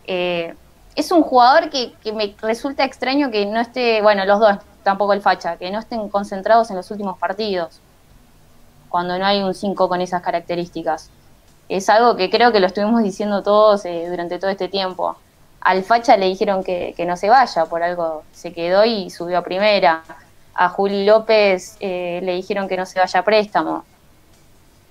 Eh, 0.05 0.55
es 0.97 1.13
un 1.13 1.23
jugador 1.23 1.71
que, 1.71 1.93
que 2.03 2.13
me 2.13 2.35
resulta 2.43 2.83
extraño 2.85 3.31
que 3.31 3.47
no 3.47 3.61
esté, 3.61 4.03
bueno, 4.03 4.25
los 4.25 4.41
dos, 4.41 4.57
tampoco 4.83 5.13
el 5.13 5.23
facha, 5.23 5.57
que 5.57 5.71
no 5.71 5.79
estén 5.79 6.09
concentrados 6.09 6.71
en 6.71 6.77
los 6.77 6.91
últimos 6.91 7.17
partidos, 7.19 7.81
cuando 8.90 9.18
no 9.18 9.24
hay 9.24 9.42
un 9.42 9.55
5 9.55 9.88
con 9.88 10.03
esas 10.03 10.20
características. 10.22 11.09
Es 11.70 11.88
algo 11.88 12.16
que 12.16 12.29
creo 12.29 12.53
que 12.53 12.61
lo 12.61 12.66
estuvimos 12.66 13.03
diciendo 13.03 13.42
todos 13.42 13.85
eh, 13.87 14.07
durante 14.11 14.38
todo 14.38 14.50
este 14.50 14.68
tiempo. 14.68 15.16
Al 15.62 15.83
facha 15.85 16.16
le 16.18 16.26
dijeron 16.26 16.62
que, 16.64 16.92
que 16.96 17.07
no 17.07 17.16
se 17.16 17.31
vaya, 17.31 17.64
por 17.66 17.83
algo 17.83 18.24
se 18.33 18.53
quedó 18.53 18.85
y 18.85 19.09
subió 19.11 19.38
a 19.38 19.42
primera. 19.42 20.03
A 20.55 20.68
Juli 20.68 21.07
López 21.07 21.76
eh, 21.81 22.20
le 22.22 22.35
dijeron 22.35 22.68
que 22.68 22.76
no 22.76 22.85
se 22.85 22.98
vaya 22.98 23.20
a 23.20 23.24
préstamo. 23.24 23.85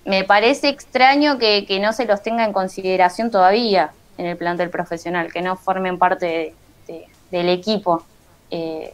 Me 0.05 0.23
parece 0.23 0.69
extraño 0.69 1.37
que, 1.37 1.65
que 1.65 1.79
no 1.79 1.91
se 1.93 2.05
los 2.05 2.21
tenga 2.23 2.43
en 2.45 2.53
consideración 2.53 3.29
todavía 3.29 3.91
en 4.17 4.25
el 4.25 4.37
plantel 4.37 4.69
profesional, 4.69 5.31
que 5.31 5.41
no 5.41 5.55
formen 5.55 5.97
parte 5.99 6.25
de- 6.25 6.55
de- 6.87 7.07
del 7.31 7.49
equipo. 7.49 8.03
Eh, 8.51 8.93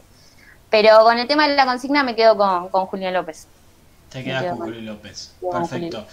pero 0.68 0.98
con 1.04 1.16
el 1.18 1.26
tema 1.28 1.46
de 1.48 1.54
la 1.54 1.64
consigna 1.64 2.02
me 2.02 2.16
quedo 2.16 2.36
con, 2.36 2.68
con 2.68 2.86
Julián 2.86 3.14
López. 3.14 3.46
Te 4.16 4.24
quedas 4.24 4.46
con 4.46 4.58
Juli 4.60 4.80
López. 4.80 5.34
Perfecto. 5.52 6.06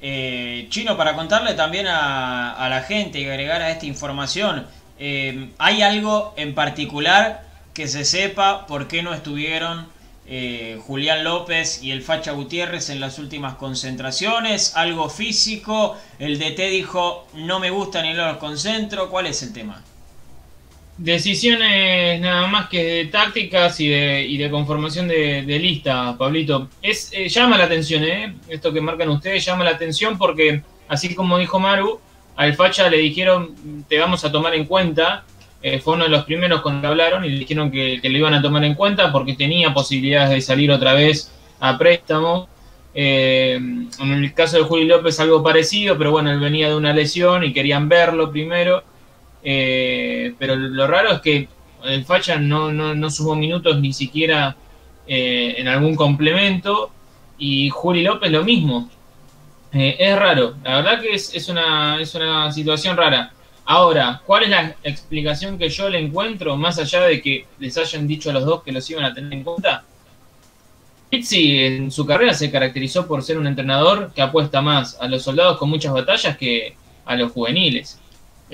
Eh, 0.00 0.66
Chino, 0.70 0.96
para 0.96 1.14
contarle 1.14 1.52
también 1.52 1.86
a, 1.86 2.54
a 2.54 2.68
la 2.70 2.80
gente 2.82 3.20
y 3.20 3.26
agregar 3.26 3.60
a 3.60 3.70
esta 3.70 3.84
información, 3.84 4.66
eh, 4.98 5.50
¿hay 5.58 5.82
algo 5.82 6.32
en 6.36 6.54
particular 6.54 7.44
que 7.74 7.88
se 7.88 8.06
sepa 8.06 8.66
por 8.66 8.88
qué 8.88 9.02
no 9.02 9.12
estuvieron 9.12 9.86
eh, 10.26 10.80
Julián 10.86 11.24
López 11.24 11.82
y 11.82 11.90
el 11.90 12.02
Facha 12.02 12.32
Gutiérrez 12.32 12.88
en 12.88 13.00
las 13.00 13.18
últimas 13.18 13.56
concentraciones? 13.56 14.76
¿Algo 14.76 15.10
físico? 15.10 15.96
¿El 16.18 16.38
DT 16.38 16.70
dijo 16.70 17.26
no 17.34 17.60
me 17.60 17.68
gusta 17.70 18.00
ni 18.02 18.14
los 18.14 18.38
concentro? 18.38 19.10
¿Cuál 19.10 19.26
es 19.26 19.42
el 19.42 19.52
tema? 19.52 19.82
Decisiones 20.98 22.20
nada 22.20 22.46
más 22.46 22.68
que 22.68 22.84
de 22.84 23.04
tácticas 23.06 23.80
y 23.80 23.88
de, 23.88 24.22
y 24.22 24.36
de 24.36 24.50
conformación 24.50 25.08
de, 25.08 25.58
lista, 25.58 26.16
Pablito. 26.18 26.68
Es, 26.82 27.10
eh, 27.12 27.28
llama 27.28 27.56
la 27.56 27.64
atención, 27.64 28.04
¿eh? 28.04 28.34
Esto 28.48 28.72
que 28.72 28.80
marcan 28.80 29.08
ustedes 29.08 29.44
llama 29.44 29.64
la 29.64 29.70
atención 29.70 30.18
porque, 30.18 30.62
así 30.88 31.14
como 31.14 31.38
dijo 31.38 31.58
Maru, 31.58 31.98
al 32.36 32.54
Facha 32.54 32.88
le 32.88 32.98
dijeron 32.98 33.84
te 33.88 33.98
vamos 33.98 34.24
a 34.24 34.32
tomar 34.32 34.54
en 34.54 34.66
cuenta. 34.66 35.24
Eh, 35.62 35.78
fue 35.78 35.94
uno 35.94 36.04
de 36.04 36.10
los 36.10 36.24
primeros 36.24 36.60
con 36.60 36.76
el 36.76 36.80
que 36.80 36.86
hablaron 36.88 37.24
y 37.24 37.30
le 37.30 37.38
dijeron 37.38 37.70
que, 37.70 38.00
que 38.02 38.08
lo 38.08 38.18
iban 38.18 38.34
a 38.34 38.42
tomar 38.42 38.64
en 38.64 38.74
cuenta 38.74 39.12
porque 39.12 39.34
tenía 39.34 39.72
posibilidades 39.72 40.30
de 40.30 40.40
salir 40.40 40.70
otra 40.70 40.92
vez 40.92 41.32
a 41.60 41.78
préstamo. 41.78 42.48
Eh, 42.94 43.54
en 43.54 44.12
el 44.12 44.34
caso 44.34 44.58
de 44.58 44.64
Juli 44.64 44.84
López 44.84 45.18
algo 45.20 45.42
parecido, 45.42 45.96
pero 45.96 46.10
bueno, 46.10 46.30
él 46.30 46.40
venía 46.40 46.68
de 46.68 46.74
una 46.74 46.92
lesión 46.92 47.44
y 47.44 47.52
querían 47.52 47.88
verlo 47.88 48.30
primero. 48.30 48.82
Eh, 49.44 50.34
pero 50.38 50.54
lo 50.56 50.86
raro 50.86 51.12
es 51.12 51.20
que 51.20 51.48
el 51.84 52.04
Facha 52.04 52.36
no, 52.36 52.72
no, 52.72 52.94
no 52.94 53.10
sumó 53.10 53.34
minutos 53.34 53.80
ni 53.80 53.92
siquiera 53.92 54.56
eh, 55.06 55.54
en 55.58 55.68
algún 55.68 55.96
complemento 55.96 56.92
y 57.38 57.70
Juli 57.70 58.02
López 58.02 58.30
lo 58.30 58.44
mismo. 58.44 58.88
Eh, 59.72 59.96
es 59.98 60.18
raro, 60.18 60.54
la 60.62 60.76
verdad 60.76 61.00
que 61.00 61.14
es, 61.14 61.34
es, 61.34 61.48
una, 61.48 62.00
es 62.00 62.14
una 62.14 62.52
situación 62.52 62.96
rara. 62.96 63.32
Ahora, 63.64 64.20
¿cuál 64.26 64.44
es 64.44 64.50
la 64.50 64.76
explicación 64.82 65.56
que 65.56 65.68
yo 65.68 65.88
le 65.88 65.98
encuentro 65.98 66.56
más 66.56 66.78
allá 66.78 67.02
de 67.02 67.22
que 67.22 67.46
les 67.58 67.78
hayan 67.78 68.06
dicho 68.06 68.30
a 68.30 68.32
los 68.32 68.44
dos 68.44 68.62
que 68.62 68.72
los 68.72 68.88
iban 68.90 69.04
a 69.04 69.14
tener 69.14 69.32
en 69.32 69.44
cuenta? 69.44 69.84
Pizzi 71.08 71.60
en 71.60 71.90
su 71.90 72.04
carrera 72.06 72.34
se 72.34 72.50
caracterizó 72.50 73.06
por 73.06 73.22
ser 73.22 73.38
un 73.38 73.46
entrenador 73.46 74.12
que 74.14 74.22
apuesta 74.22 74.62
más 74.62 74.98
a 75.00 75.06
los 75.08 75.22
soldados 75.22 75.58
con 75.58 75.68
muchas 75.68 75.92
batallas 75.92 76.36
que 76.36 76.74
a 77.04 77.16
los 77.16 77.32
juveniles. 77.32 78.00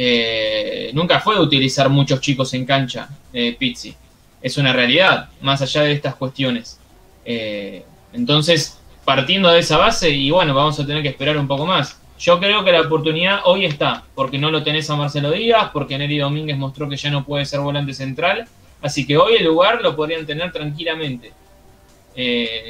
Eh, 0.01 0.93
nunca 0.95 1.19
fue 1.19 1.35
de 1.35 1.41
utilizar 1.41 1.89
muchos 1.89 2.21
chicos 2.21 2.55
en 2.55 2.65
cancha, 2.65 3.09
eh, 3.33 3.57
Pizzi. 3.59 3.93
Es 4.41 4.57
una 4.57 4.73
realidad, 4.73 5.29
más 5.41 5.61
allá 5.61 5.83
de 5.83 5.93
estas 5.93 6.15
cuestiones. 6.15 6.79
Eh, 7.25 7.85
entonces, 8.13 8.79
partiendo 9.05 9.51
de 9.51 9.59
esa 9.59 9.77
base, 9.77 10.09
y 10.11 10.31
bueno, 10.31 10.55
vamos 10.55 10.79
a 10.79 10.87
tener 10.87 11.03
que 11.03 11.09
esperar 11.09 11.37
un 11.37 11.49
poco 11.49 11.67
más. 11.67 12.01
Yo 12.17 12.39
creo 12.39 12.65
que 12.65 12.71
la 12.71 12.83
oportunidad 12.83 13.41
hoy 13.45 13.65
está, 13.65 14.05
porque 14.15 14.39
no 14.39 14.53
lo 14.53 14.63
tenés 14.63 14.89
a 14.89 14.95
Marcelo 14.95 15.33
Díaz, 15.33 15.71
porque 15.73 15.99
Neri 15.99 16.19
Domínguez 16.19 16.57
mostró 16.57 16.89
que 16.89 16.97
ya 16.97 17.11
no 17.11 17.25
puede 17.25 17.45
ser 17.45 17.59
volante 17.59 17.93
central, 17.93 18.47
así 18.81 19.05
que 19.05 19.17
hoy 19.17 19.35
el 19.35 19.47
lugar 19.47 19.83
lo 19.83 19.97
podrían 19.97 20.25
tener 20.25 20.53
tranquilamente. 20.53 21.33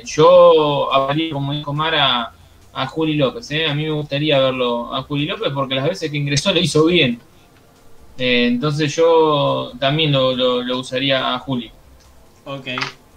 Yo 0.04 0.90
como 1.32 1.52
dijo 1.54 1.72
Mara, 1.72 2.32
a 2.82 2.86
Juli 2.86 3.14
López. 3.16 3.50
¿eh? 3.50 3.66
A 3.68 3.74
mí 3.74 3.84
me 3.84 3.90
gustaría 3.92 4.38
verlo 4.40 4.94
a 4.94 5.02
Juli 5.04 5.26
López 5.26 5.50
porque 5.54 5.74
las 5.74 5.88
veces 5.88 6.10
que 6.10 6.16
ingresó 6.18 6.52
lo 6.52 6.60
hizo 6.60 6.86
bien. 6.86 7.24
Eh, 8.16 8.46
entonces 8.48 8.94
yo 8.96 9.72
también 9.80 10.12
lo, 10.12 10.36
lo- 10.36 10.62
lo 10.62 10.78
usaría 10.80 11.34
a 11.34 11.38
Juli. 11.40 11.72
Ok, 12.44 12.66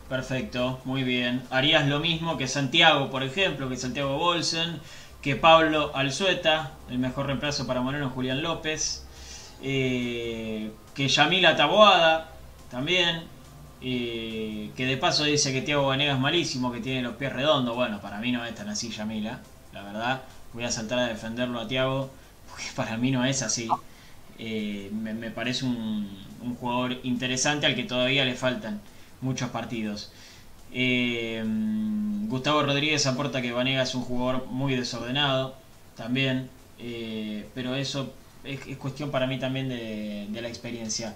perfecto, 0.08 0.82
muy 0.84 1.04
bien. 1.04 1.47
Harías 1.50 1.88
lo 1.88 2.00
mismo 2.00 2.38
que 2.38 2.47
Santiago, 2.47 3.10
por 3.10 3.24
ejemplo, 3.24 3.69
que 3.69 3.78
Santiago 3.78 4.17
Bolsen, 4.17 4.82
que 5.21 5.36
Pablo 5.36 5.91
Alzueta, 5.95 6.80
el 6.89 7.00
mejor 7.00 7.28
reemplazo 7.28 7.65
para 7.67 7.82
Moreno 7.82 8.10
Julián 8.10 8.41
López, 8.41 9.08
eh, 9.62 10.71
que 10.93 11.08
Yamila 11.08 11.56
Taboada, 11.56 12.38
también, 12.69 13.30
que 13.80 14.86
de 14.86 14.97
paso 14.97 15.24
dice 15.24 15.52
que 15.54 15.62
Tiago 15.62 15.88
Vanegas 15.88 16.15
es 16.15 16.21
malísimo, 16.21 16.71
que 16.71 16.82
tiene 16.82 17.02
los 17.02 17.15
pies 17.15 17.34
redondos. 17.34 17.76
Bueno, 17.76 18.02
para 18.02 18.19
mí 18.19 18.32
no 18.32 18.45
es 18.45 18.54
tan 18.56 18.69
así 18.69 18.89
Yamila, 18.91 19.41
la 19.73 19.84
verdad. 19.84 20.21
Voy 20.53 20.63
a 20.63 20.71
saltar 20.71 20.99
a 20.99 21.07
defenderlo 21.07 21.60
a 21.60 21.67
Tiago, 21.67 22.10
porque 22.49 22.65
para 22.75 22.97
mí 22.97 23.12
no 23.12 23.25
es 23.25 23.41
así. 23.41 23.69
Eh, 24.39 24.89
me, 24.91 25.29
parece 25.31 25.65
un, 25.65 26.10
jugador 26.60 26.97
interesante 27.03 27.67
al 27.67 27.75
que 27.75 27.84
todavía 27.84 28.25
le 28.25 28.36
faltan 28.36 28.81
muchos 29.21 29.49
partidos. 29.49 30.12
Eh, 30.73 31.43
Gustavo 32.27 32.63
Rodríguez 32.63 33.05
aporta 33.05 33.41
que 33.41 33.51
Vanega 33.51 33.84
es 33.84 33.93
un 33.93 34.03
jugador 34.03 34.47
muy 34.47 34.75
desordenado 34.75 35.55
también, 35.95 36.49
eh, 36.79 37.45
pero 37.53 37.75
eso 37.75 38.13
es, 38.43 38.65
es 38.67 38.77
cuestión 38.77 39.12
para 39.12 39.27
mí 39.27 39.38
también 39.38 39.69
de, 39.69 40.27
de 40.29 40.41
la 40.41 40.47
experiencia. 40.47 41.15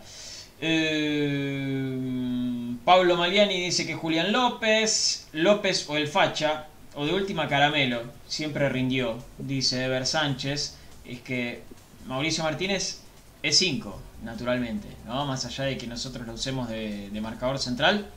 Pablo 2.85 3.17
Maliani 3.17 3.59
dice 3.59 3.87
que 3.87 3.95
Julián 3.95 4.31
López, 4.31 5.27
López 5.33 5.89
o 5.89 5.97
el 5.97 6.07
Facha, 6.07 6.67
o 6.95 7.05
de 7.05 7.13
última 7.13 7.47
Caramelo, 7.47 8.03
siempre 8.27 8.69
rindió, 8.69 9.17
dice 9.37 9.85
Ever 9.85 10.05
Sánchez. 10.05 10.77
Es 11.05 11.19
que 11.21 11.63
Mauricio 12.07 12.43
Martínez 12.43 13.01
es 13.43 13.57
5, 13.57 13.99
naturalmente, 14.23 14.87
¿no? 15.05 15.25
Más 15.25 15.45
allá 15.45 15.65
de 15.65 15.77
que 15.77 15.87
nosotros 15.87 16.25
lo 16.25 16.33
usemos 16.33 16.69
de, 16.69 17.09
de 17.09 17.21
marcador 17.21 17.59
central, 17.59 18.07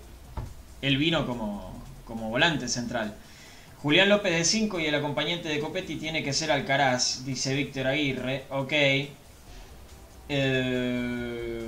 él 0.81 0.97
vino 0.97 1.27
como, 1.27 1.83
como 2.05 2.29
volante 2.31 2.69
central. 2.69 3.14
Julián 3.83 4.09
López 4.09 4.33
de 4.33 4.45
5 4.45 4.81
y 4.81 4.87
el 4.87 4.95
acompañante 4.95 5.49
de 5.49 5.61
Copetti 5.61 5.97
tiene 5.97 6.25
que 6.25 6.33
ser 6.33 6.51
Alcaraz, 6.51 7.25
dice 7.25 7.55
Víctor 7.55 7.87
Aguirre. 7.87 8.45
Ok. 8.51 8.73
Eh, 10.31 11.62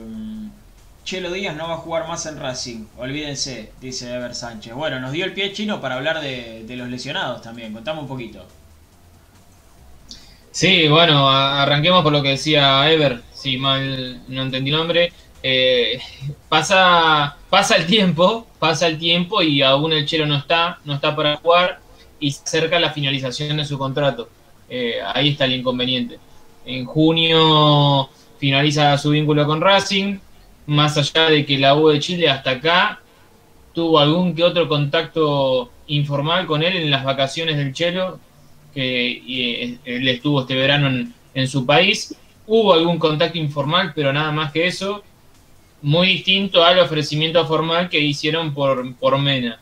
Chelo 1.11 1.33
Díaz 1.33 1.57
no 1.57 1.67
va 1.67 1.75
a 1.75 1.79
jugar 1.79 2.07
más 2.07 2.25
en 2.27 2.39
Racing, 2.39 2.85
olvídense, 2.97 3.73
dice 3.81 4.15
Ever 4.15 4.33
Sánchez. 4.33 4.75
Bueno, 4.75 5.01
nos 5.01 5.11
dio 5.11 5.25
el 5.25 5.33
pie 5.33 5.53
chino 5.53 5.81
para 5.81 5.97
hablar 5.97 6.21
de, 6.21 6.65
los 6.69 6.89
lesionados 6.89 7.43
también, 7.43 7.73
contame 7.73 7.99
un 7.99 8.07
poquito. 8.07 8.47
Sí, 10.53 10.87
bueno, 10.87 11.29
arranquemos 11.29 12.05
por 12.05 12.13
lo 12.13 12.23
que 12.23 12.29
decía 12.29 12.89
Ever, 12.89 13.23
si 13.33 13.57
mal 13.57 14.23
no 14.29 14.43
entendí 14.43 14.71
el 14.71 14.77
nombre. 14.77 15.13
Eh, 15.43 16.01
pasa, 16.49 17.37
pasa 17.49 17.75
el 17.75 17.87
tiempo, 17.87 18.47
pasa 18.61 18.87
el 18.87 18.97
tiempo 18.97 19.43
y 19.43 19.63
aún 19.63 19.93
el 19.93 20.07
Chelo 20.07 20.27
no 20.27 20.37
está, 20.37 20.79
no 20.85 20.95
está 20.95 21.17
para 21.17 21.39
jugar 21.39 21.81
y 22.21 22.31
se 22.31 22.45
acerca 22.45 22.79
la 22.79 22.93
finalización 22.93 23.57
de 23.57 23.65
su 23.65 23.77
contrato. 23.77 24.29
Eh, 24.69 25.01
ahí 25.13 25.31
está 25.31 25.47
el 25.47 25.57
inconveniente. 25.57 26.21
En 26.65 26.85
junio 26.85 28.09
finaliza 28.39 28.97
su 28.97 29.11
vínculo 29.11 29.45
con 29.45 29.61
Racing, 29.61 30.21
más 30.71 30.97
allá 30.97 31.29
de 31.31 31.45
que 31.45 31.59
la 31.59 31.75
U 31.75 31.89
de 31.89 31.99
Chile 31.99 32.29
hasta 32.29 32.51
acá 32.53 33.01
tuvo 33.73 33.99
algún 33.99 34.35
que 34.35 34.45
otro 34.45 34.69
contacto 34.69 35.71
informal 35.89 36.47
con 36.47 36.63
él 36.63 36.77
en 36.77 36.91
las 36.91 37.05
vacaciones 37.05 37.57
del 37.57 37.73
Chelo, 37.73 38.21
que 38.73 39.11
eh, 39.29 39.79
él 39.85 40.09
estuvo 40.09 40.43
este 40.43 40.55
verano 40.55 40.87
en, 40.89 41.13
en 41.35 41.49
su 41.49 41.67
país. 41.67 42.15
Hubo 42.47 42.73
algún 42.73 42.99
contacto 42.99 43.39
informal, 43.39 43.93
pero 43.95 44.13
nada 44.13 44.31
más 44.33 44.53
que 44.53 44.67
eso. 44.67 45.03
muy 45.83 46.09
distinto 46.09 46.65
al 46.65 46.79
ofrecimiento 46.79 47.47
formal 47.47 47.89
que 47.89 48.01
hicieron 48.01 48.53
por, 48.55 48.95
por 48.97 49.19
Mena. 49.19 49.59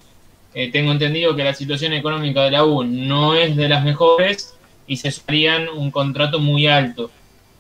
Eh, 0.55 0.71
tengo 0.73 0.92
entendido 0.92 1.37
que 1.37 1.44
la 1.44 1.55
situación 1.55 1.92
económica 1.92 2.42
de 2.44 2.51
la 2.51 2.64
U 2.64 2.85
no 2.85 3.35
es 3.35 3.57
de 3.57 3.68
las 3.68 3.85
mejores 3.85 4.55
y 4.87 4.97
se 4.97 5.12
harían 5.27 5.68
un 5.68 5.90
contrato 5.90 6.38
muy 6.40 6.66
alto. 6.66 7.11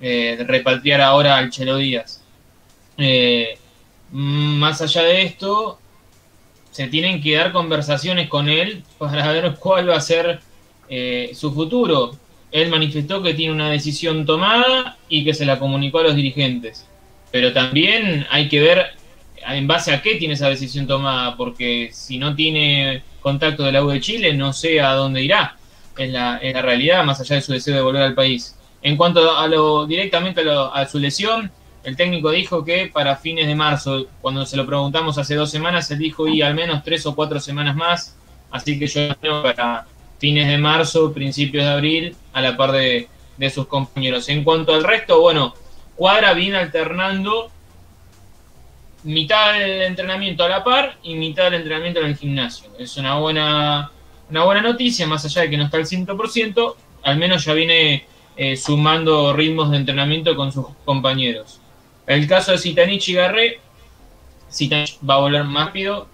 Eh, 0.00 0.44
repatriar 0.46 1.00
ahora 1.00 1.36
al 1.36 1.50
Chelo 1.50 1.76
Díaz. 1.76 2.22
Eh, 2.98 3.56
más 4.12 4.82
allá 4.82 5.02
de 5.02 5.22
esto, 5.22 5.78
se 6.70 6.88
tienen 6.88 7.20
que 7.20 7.36
dar 7.36 7.52
conversaciones 7.52 8.28
con 8.28 8.48
él 8.48 8.82
para 8.98 9.26
ver 9.32 9.56
cuál 9.58 9.88
va 9.88 9.96
a 9.96 10.00
ser 10.00 10.40
eh, 10.88 11.30
su 11.34 11.52
futuro. 11.52 12.16
Él 12.50 12.70
manifestó 12.70 13.22
que 13.22 13.34
tiene 13.34 13.52
una 13.52 13.70
decisión 13.70 14.24
tomada 14.26 14.96
y 15.08 15.24
que 15.24 15.34
se 15.34 15.44
la 15.44 15.58
comunicó 15.58 15.98
a 15.98 16.04
los 16.04 16.16
dirigentes. 16.16 16.86
Pero 17.30 17.52
también 17.52 18.26
hay 18.30 18.48
que 18.48 18.60
ver 18.60 18.98
en 19.46 19.66
base 19.66 19.92
a 19.92 20.02
qué 20.02 20.16
tiene 20.16 20.34
esa 20.34 20.48
decisión 20.48 20.86
tomada, 20.86 21.36
porque 21.36 21.90
si 21.92 22.18
no 22.18 22.34
tiene 22.34 23.02
contacto 23.20 23.64
de 23.64 23.72
la 23.72 23.84
U 23.84 23.88
de 23.88 24.00
Chile, 24.00 24.32
no 24.34 24.52
sé 24.52 24.80
a 24.80 24.92
dónde 24.92 25.22
irá. 25.22 25.56
Es 25.96 26.10
la, 26.10 26.40
la 26.42 26.62
realidad, 26.62 27.04
más 27.04 27.20
allá 27.20 27.36
de 27.36 27.42
su 27.42 27.52
deseo 27.52 27.74
de 27.74 27.82
volver 27.82 28.02
al 28.02 28.14
país. 28.14 28.56
En 28.82 28.96
cuanto 28.96 29.36
a 29.36 29.46
lo 29.48 29.86
directamente 29.86 30.42
a, 30.48 30.86
su 30.86 30.98
lesión, 30.98 31.50
el 31.88 31.96
técnico 31.96 32.30
dijo 32.30 32.64
que 32.64 32.90
para 32.92 33.16
fines 33.16 33.46
de 33.46 33.54
marzo, 33.54 34.06
cuando 34.20 34.44
se 34.44 34.56
lo 34.56 34.66
preguntamos 34.66 35.16
hace 35.16 35.34
dos 35.34 35.50
semanas, 35.50 35.90
él 35.90 35.98
dijo 35.98 36.28
y 36.28 36.42
al 36.42 36.54
menos 36.54 36.84
tres 36.84 37.06
o 37.06 37.14
cuatro 37.14 37.40
semanas 37.40 37.74
más. 37.74 38.16
Así 38.50 38.78
que 38.78 38.86
yo 38.86 39.16
creo 39.16 39.42
para 39.42 39.86
fines 40.18 40.48
de 40.48 40.58
marzo, 40.58 41.12
principios 41.12 41.64
de 41.64 41.70
abril, 41.70 42.16
a 42.32 42.42
la 42.42 42.56
par 42.56 42.72
de, 42.72 43.08
de 43.38 43.50
sus 43.50 43.66
compañeros. 43.66 44.28
En 44.28 44.44
cuanto 44.44 44.74
al 44.74 44.84
resto, 44.84 45.20
bueno, 45.20 45.54
Cuadra 45.96 46.34
viene 46.34 46.58
alternando 46.58 47.50
mitad 49.04 49.54
del 49.54 49.82
entrenamiento 49.82 50.44
a 50.44 50.48
la 50.48 50.62
par 50.62 50.98
y 51.02 51.14
mitad 51.14 51.44
del 51.44 51.54
entrenamiento 51.54 52.00
en 52.00 52.06
el 52.06 52.16
gimnasio. 52.16 52.68
Es 52.78 52.96
una 52.98 53.18
buena, 53.18 53.90
una 54.28 54.44
buena 54.44 54.60
noticia, 54.60 55.06
más 55.06 55.24
allá 55.24 55.42
de 55.42 55.50
que 55.50 55.56
no 55.56 55.64
está 55.64 55.78
al 55.78 55.86
100%, 55.86 56.74
al 57.02 57.16
menos 57.16 57.44
ya 57.46 57.54
viene 57.54 58.06
eh, 58.36 58.56
sumando 58.56 59.32
ritmos 59.32 59.70
de 59.70 59.78
entrenamiento 59.78 60.36
con 60.36 60.52
sus 60.52 60.66
compañeros. 60.84 61.57
El 62.08 62.26
caso 62.26 62.52
de 62.52 62.58
Zitanich 62.58 63.10
y 63.10 63.12
Garré, 63.12 63.60
Zitanich 64.50 64.98
va 65.08 65.16
a 65.16 65.20
volver 65.20 65.44
más 65.44 65.66
rápido, 65.66 66.08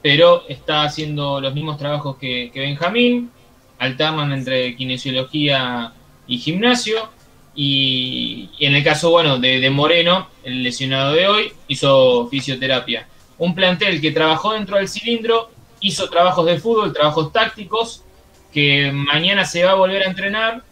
pero 0.00 0.44
está 0.48 0.84
haciendo 0.84 1.38
los 1.38 1.52
mismos 1.52 1.76
trabajos 1.76 2.16
que, 2.16 2.50
Benjamín, 2.54 3.30
alternan 3.78 4.32
entre 4.32 4.74
kinesiología 4.74 5.92
y 6.26 6.38
gimnasio. 6.38 7.10
Y, 7.54 8.48
en 8.58 8.74
el 8.74 8.82
caso, 8.82 9.10
bueno, 9.10 9.38
de, 9.38 9.68
Moreno, 9.68 10.28
el 10.44 10.62
lesionado 10.62 11.12
de 11.12 11.28
hoy, 11.28 11.52
hizo 11.68 12.26
fisioterapia. 12.28 13.06
Un 13.36 13.54
plantel 13.54 14.00
que 14.00 14.12
trabajó 14.12 14.54
dentro 14.54 14.78
del 14.78 14.88
cilindro, 14.88 15.50
hizo 15.80 16.08
trabajos 16.08 16.46
de 16.46 16.58
fútbol, 16.58 16.94
trabajos 16.94 17.34
tácticos, 17.34 18.02
que 18.50 18.90
mañana 18.92 19.44
se 19.44 19.62
va 19.62 19.72
a 19.72 19.74
volver 19.74 20.04
a 20.04 20.06
entrenar 20.06 20.62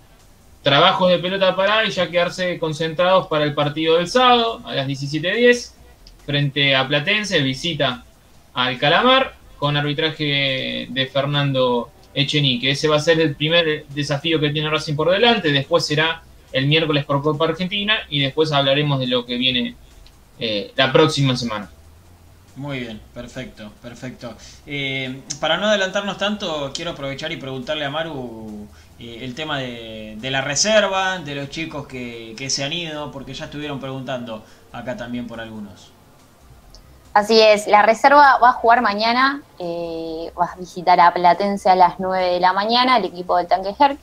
trabajos 0.62 1.11
de 1.11 1.18
pelota 1.18 1.57
parada 1.57 1.85
y 1.85 1.90
ya 1.90 2.11
quedarse 2.11 2.59
concentrados 2.59 3.27
para 3.27 3.44
el 3.44 3.55
partido 3.55 3.96
del 3.96 4.09
sábado 4.09 4.61
a 4.64 4.75
las 4.75 4.87
17.10 4.87 5.72
frente 6.25 6.77
a 6.77 6.87
Platense, 6.87 7.40
visita 7.40 8.05
al 8.55 8.79
Calamar 8.79 9.35
con 9.59 9.77
arbitraje 9.77 10.87
de 10.88 11.07
Fernando 11.07 11.90
Echenique. 12.14 12.70
Ese 12.70 12.88
va 12.88 12.96
a 12.96 13.01
ser 13.01 13.20
el 13.20 13.35
primer 13.35 13.87
desafío 13.88 14.38
que 14.40 14.51
tiene 14.51 14.70
Racing 14.70 14.94
por 14.94 15.11
delante, 15.11 15.51
después 15.51 15.87
será 15.87 16.22
el 16.53 16.66
miércoles 16.66 17.05
por 17.05 17.22
Copa 17.22 17.46
Argentina 17.46 17.94
y 18.09 18.20
después 18.20 18.53
hablaremos 18.53 19.01
de 19.01 19.07
lo 19.07 19.25
que 19.25 19.37
viene 19.37 19.75
eh, 20.38 20.72
la 20.77 20.92
próxima 20.92 21.37
semana. 21.37 21.70
Muy 22.55 22.81
bien, 22.81 23.01
perfecto, 23.14 23.72
perfecto. 23.81 24.35
Eh, 24.66 25.22
para 25.40 25.57
no 25.57 25.66
adelantarnos 25.66 26.18
tanto, 26.18 26.70
quiero 26.75 26.90
aprovechar 26.90 27.33
y 27.33 27.37
preguntarle 27.38 27.87
a 27.87 27.90
Maru 27.90 28.68
eh, 29.03 29.25
el 29.25 29.35
tema 29.35 29.59
de, 29.59 30.17
la 30.31 30.43
reserva, 30.43 31.19
de 31.19 31.35
los 31.35 31.51
chicos 31.51 31.88
que, 31.88 32.47
se 32.49 32.62
han 32.62 32.73
ido, 32.73 33.11
porque 33.11 33.35
ya 33.35 33.47
estuvieron 33.47 33.81
preguntando 33.81 34.45
acá 34.71 34.97
también 34.97 35.27
por 35.27 35.41
algunos. 35.41 35.91
Así 37.12 37.41
es, 37.41 37.67
la 37.67 37.83
reserva 37.83 38.38
va 38.38 38.51
a 38.51 38.53
jugar 38.53 38.81
mañana, 38.81 39.43
eh, 39.59 40.33
va 40.41 40.53
a 40.53 40.57
visitar 40.57 41.01
a 41.01 41.12
Platense 41.12 41.69
a 41.69 41.75
las 41.75 41.99
9 41.99 42.35
de 42.35 42.41
la 42.41 42.53
mañana, 42.53 42.97
el 42.97 43.05
equipo 43.07 43.37
del 43.37 43.49
Tanque 43.49 43.75
Herc. 43.77 43.99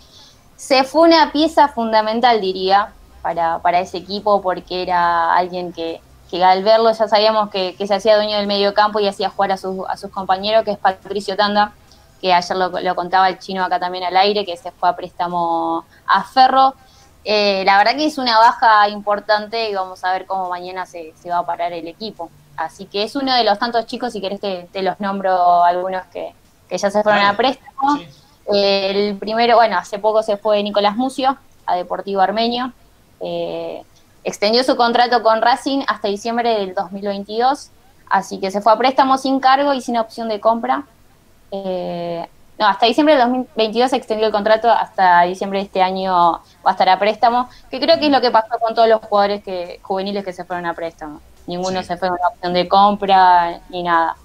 Se 0.57 0.83
fue 0.83 1.07
una 1.07 1.31
pieza 1.31 1.69
fundamental, 1.69 2.41
diría, 2.41 2.89
para, 3.21 3.59
para 3.59 3.79
ese 3.79 3.99
equipo, 3.99 4.41
porque 4.41 4.81
era 4.81 5.33
alguien 5.33 5.71
que, 5.71 6.01
que 6.29 6.43
al 6.43 6.61
verlo 6.61 6.91
ya 6.91 7.07
sabíamos 7.07 7.49
que, 7.49 7.73
se 7.87 7.93
hacía 7.93 8.17
dueño 8.17 8.35
del 8.35 8.47
medio 8.47 8.73
campo 8.73 8.99
y 8.99 9.07
hacía 9.07 9.29
jugar 9.29 9.53
a, 9.53 9.57
sus, 9.57 9.77
a 9.87 9.95
sus 9.95 10.11
compañeros, 10.11 10.65
que 10.65 10.71
es 10.71 10.77
Patricio 10.77 11.37
Tanda, 11.37 11.71
que 12.19 12.33
ayer 12.33 12.57
lo, 12.57 12.95
contaba 12.95 13.29
el 13.29 13.39
chino 13.39 13.63
acá 13.63 13.79
también 13.79 14.03
al 14.03 14.17
aire, 14.17 14.45
que 14.45 14.57
se 14.57 14.71
fue 14.71 14.89
a 14.89 14.95
préstamo 14.95 15.85
a 16.05 16.23
Ferro. 16.23 16.75
Eh, 17.23 17.63
la 17.65 17.77
verdad 17.77 17.95
que 17.95 18.05
es 18.05 18.17
una 18.17 18.37
baja 18.37 18.87
importante 18.89 19.69
y 19.69 19.75
vamos 19.75 20.03
a 20.03 20.11
ver 20.11 20.25
cómo 20.25 20.49
mañana 20.49 20.85
se, 20.85 21.13
va 21.29 21.39
a 21.39 21.45
parar 21.45 21.73
el 21.73 21.87
equipo. 21.87 22.29
Así 22.57 22.85
que 22.85 23.03
es 23.03 23.15
uno 23.15 23.33
de 23.35 23.43
los 23.43 23.57
tantos 23.59 23.85
chicos, 23.85 24.13
si 24.13 24.21
querés 24.21 24.39
te, 24.41 24.81
los 24.81 24.99
nombro 24.99 25.63
algunos 25.63 26.03
que, 26.07 26.33
ya 26.69 26.91
se 26.91 27.03
fueron 27.03 27.23
a 27.23 27.35
préstamo. 27.35 27.99
el 28.51 29.17
primero, 29.17 29.55
bueno, 29.55 29.77
hace 29.77 29.99
poco 29.99 30.23
se 30.23 30.37
fue 30.37 30.61
Nicolás 30.63 30.95
Mucio 30.95 31.37
a 31.65 31.75
Deportivo 31.75 32.21
Armenio. 32.21 32.73
Eh, 33.21 33.83
extendió 34.23 34.63
su 34.63 34.75
contrato 34.75 35.23
con 35.23 35.41
Racing 35.41 35.83
hasta 35.87 36.07
diciembre 36.07 36.57
del 36.59 36.73
2022, 36.73 37.69
así 38.09 38.39
que 38.39 38.51
se 38.51 38.61
fue 38.61 38.73
a 38.73 38.77
préstamo 38.77 39.17
sin 39.17 39.39
cargo 39.39 39.73
y 39.73 39.81
sin 39.81 39.97
opción 39.97 40.29
de 40.29 40.39
compra. 40.39 40.85
Eh, 41.51 42.27
no, 42.59 42.67
hasta 42.67 42.87
diciembre 42.87 43.15
del 43.15 43.23
2022 43.23 43.89
se 43.89 43.95
extendió 43.95 44.27
el 44.27 44.33
contrato, 44.33 44.69
hasta 44.69 45.21
diciembre 45.21 45.59
de 45.59 45.65
este 45.65 45.81
año 45.81 46.13
va 46.13 46.41
a 46.65 46.71
estar 46.71 46.89
a 46.89 46.99
préstamo, 46.99 47.49
que 47.71 47.79
creo 47.79 47.97
que 47.99 48.07
es 48.07 48.11
lo 48.11 48.19
que 48.19 48.31
pasó 48.31 48.59
con 48.59 48.75
todos 48.75 48.89
los 48.89 48.99
jugadores 48.99 49.41
que, 49.43 49.79
juveniles 49.81 50.25
que 50.25 50.33
se 50.33 50.43
fueron 50.43 50.65
a 50.65 50.73
préstamo. 50.73 51.21
Ninguno 51.47 51.81
se 51.83 51.95
fue 51.95 52.09
a 52.09 52.11
una 52.11 52.27
opción 52.27 52.53
de 52.53 52.67
compra 52.67 53.61
ni 53.69 53.81
nada. 53.83 54.17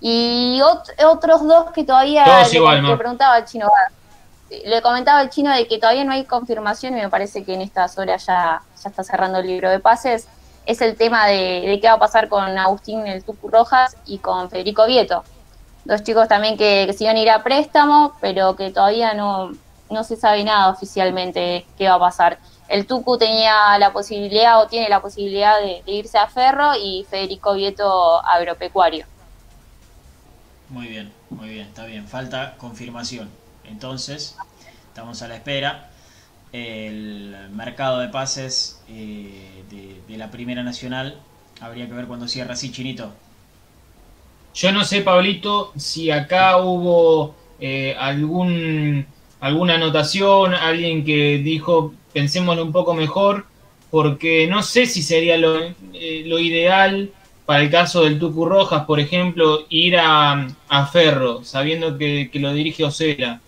Y 0.00 0.60
otros 1.06 1.46
dos 1.46 1.70
que 1.70 1.84
todavía 1.84 2.24
le, 2.26 2.96
preguntaba 2.96 3.34
al 3.34 3.44
chino, 3.44 3.70
le 4.50 4.82
comentaba 4.82 5.20
al 5.20 5.30
chino 5.30 5.54
de 5.54 5.68
que 5.68 5.78
todavía 5.78 6.02
no 6.02 6.10
hay 6.10 6.24
confirmación 6.24 6.98
y 6.98 7.00
me 7.00 7.08
parece 7.08 7.44
que 7.44 7.54
en 7.54 7.60
estas 7.60 7.96
horas 7.96 8.26
ya, 8.26 8.60
ya 8.82 8.90
está 8.90 9.04
cerrando 9.04 9.38
el 9.38 9.46
libro 9.46 9.70
de 9.70 9.78
pases, 9.78 10.26
es 10.66 10.80
el 10.80 10.96
tema 10.96 11.28
de, 11.28 11.62
de 11.64 11.78
qué 11.80 11.86
va 11.86 11.94
a 11.94 11.98
pasar 12.00 12.28
con 12.28 12.58
Agustín 12.58 13.06
el 13.06 13.22
Tucu 13.22 13.48
Rojas 13.48 13.96
y 14.04 14.18
con 14.18 14.50
Federico 14.50 14.84
Vieto 14.86 15.22
dos 15.84 16.02
chicos 16.02 16.28
también 16.28 16.56
que, 16.56 16.94
que 16.96 17.20
ir 17.20 17.30
a 17.30 17.42
préstamo, 17.42 18.14
pero 18.20 18.56
que 18.56 18.70
todavía 18.70 19.14
no, 19.14 19.52
no 19.92 20.04
se 20.04 20.16
sabe 20.16 20.42
nada 20.42 20.70
oficialmente 20.70 21.66
qué 21.76 21.88
va 21.88 21.94
a 21.94 22.00
pasar. 22.00 22.38
El 22.68 22.86
Tucu 22.86 23.18
tenía 23.18 23.78
la 23.78 23.92
posibilidad 23.92 24.62
o 24.62 24.66
tiene 24.66 24.88
la 24.88 25.02
posibilidad 25.02 25.60
de, 25.60 25.82
irse 25.86 26.16
a 26.18 26.26
Ferro 26.26 26.72
y 26.74 27.04
Federico 27.08 27.54
Vieto 27.54 28.24
agropecuario. 28.24 29.04
Muy 30.70 30.86
bien, 30.86 31.12
muy 31.28 31.50
bien, 31.50 31.66
está 31.66 31.84
bien. 31.84 32.08
Falta 32.08 32.56
confirmación. 32.56 33.28
Entonces, 33.64 34.36
estamos 34.88 35.20
a 35.20 35.28
la 35.28 35.36
espera. 35.36 35.90
El 36.52 37.50
mercado 37.50 37.98
de 37.98 38.08
pases 38.08 38.82
eh, 38.88 39.64
de, 39.70 40.16
la 40.16 40.30
Primera 40.30 40.62
Nacional 40.62 41.20
habría 41.60 41.86
que 41.86 41.92
ver 41.92 42.06
cuando 42.06 42.26
cierra 42.28 42.54
así, 42.54 42.72
Chinito. 42.72 43.12
Yo 44.54 44.72
no 44.72 44.84
sé, 44.84 45.00
Pablito, 45.00 45.72
si 45.76 46.10
acá 46.10 46.58
hubo 46.58 47.34
eh, 47.58 47.96
algún, 47.98 49.06
alguna 49.40 49.74
anotación, 49.74 50.54
alguien 50.54 51.04
que 51.04 51.38
dijo 51.38 51.94
pensémoslo 52.12 52.62
un 52.64 52.72
poco 52.72 52.94
mejor, 52.94 53.46
porque 53.90 54.46
no 54.46 54.62
sé 54.62 54.86
si 54.86 55.02
sería 55.02 55.38
lo, 55.38 55.58
eh, 55.94 56.24
lo 56.26 56.38
ideal 56.38 57.10
para 57.46 57.62
el 57.62 57.70
caso 57.70 58.04
del 58.04 58.18
Tucu 58.18 58.44
Rojas, 58.44 58.84
por 58.84 59.00
ejemplo, 59.00 59.66
ir 59.70 59.96
a, 59.96 60.46
a 60.68 60.86
Ferro, 60.86 61.44
sabiendo 61.44 61.96
que, 61.96 62.30
lo 62.34 62.52
dirige 62.52 62.84
Osela. 62.84 63.40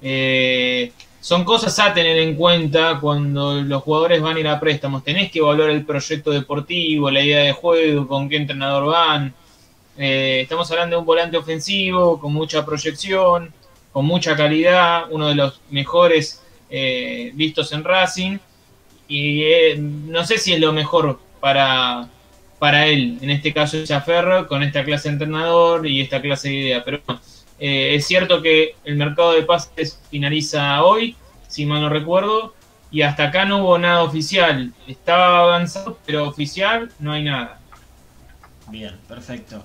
Eh, 0.00 0.92
son 1.20 1.44
cosas 1.44 1.78
a 1.80 1.92
tener 1.92 2.18
en 2.18 2.36
cuenta 2.36 2.98
cuando 3.00 3.60
los 3.62 3.82
jugadores 3.82 4.22
van 4.22 4.36
a 4.36 4.40
ir 4.40 4.48
a 4.48 4.60
préstamos. 4.60 5.02
Tenés 5.02 5.30
que 5.32 5.40
evaluar 5.40 5.70
el 5.70 5.84
proyecto 5.84 6.30
deportivo, 6.30 7.10
la 7.10 7.22
idea 7.22 7.40
de 7.40 7.52
juego, 7.52 8.06
con 8.06 8.28
qué 8.28 8.36
entrenador 8.36 8.86
van 8.86 9.34
eh, 9.98 10.40
estamos 10.42 10.70
hablando 10.70 10.96
de 10.96 11.00
un 11.00 11.06
volante 11.06 11.36
ofensivo 11.36 12.20
con 12.20 12.32
mucha 12.32 12.64
proyección, 12.64 13.52
con 13.92 14.04
mucha 14.04 14.36
calidad, 14.36 15.04
uno 15.10 15.28
de 15.28 15.34
los 15.34 15.60
mejores 15.70 16.42
eh, 16.70 17.30
vistos 17.34 17.72
en 17.72 17.84
Racing. 17.84 18.38
Y 19.08 19.42
eh, 19.42 19.76
no 19.78 20.24
sé 20.24 20.38
si 20.38 20.52
es 20.52 20.60
lo 20.60 20.72
mejor 20.72 21.20
para, 21.40 22.08
para 22.58 22.86
él, 22.86 23.18
en 23.20 23.30
este 23.30 23.52
caso 23.52 23.78
Ferro, 24.04 24.48
con 24.48 24.62
esta 24.62 24.84
clase 24.84 25.08
de 25.08 25.14
entrenador 25.14 25.86
y 25.86 26.00
esta 26.00 26.20
clase 26.20 26.48
de 26.48 26.54
idea. 26.54 26.84
Pero 26.84 27.00
es 27.58 28.06
cierto 28.06 28.42
que 28.42 28.74
el 28.84 28.96
mercado 28.96 29.32
de 29.32 29.42
pases 29.42 30.00
finaliza 30.10 30.82
hoy, 30.82 31.16
si 31.48 31.64
mal 31.64 31.80
no 31.80 31.88
recuerdo, 31.88 32.54
y 32.90 33.02
hasta 33.02 33.28
acá 33.28 33.44
no 33.44 33.58
hubo 33.58 33.78
nada 33.78 34.02
oficial. 34.02 34.72
Estaba 34.86 35.40
avanzado, 35.40 35.98
pero 36.04 36.28
oficial 36.28 36.90
no 36.98 37.12
hay 37.12 37.24
nada. 37.24 37.60
Bien, 38.68 38.98
perfecto. 39.08 39.62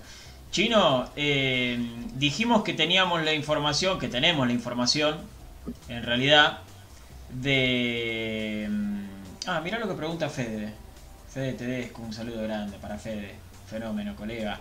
Chino, 0.51 1.09
eh, 1.15 1.77
dijimos 2.15 2.63
que 2.63 2.73
teníamos 2.73 3.23
la 3.23 3.33
información, 3.33 3.99
que 3.99 4.09
tenemos 4.09 4.45
la 4.47 4.53
información, 4.53 5.17
en 5.87 6.03
realidad, 6.03 6.59
de... 7.29 8.67
mm, 8.69 9.05
Ah, 9.47 9.61
mira 9.63 9.79
lo 9.79 9.87
que 9.87 9.95
pregunta 9.95 10.29
Fede. 10.29 10.75
Fede 11.27 11.53
Tedesco, 11.53 12.01
un 12.03 12.13
saludo 12.13 12.43
grande 12.43 12.77
para 12.79 12.97
Fede. 12.99 13.39
Fenómeno, 13.65 14.15
colega. 14.15 14.59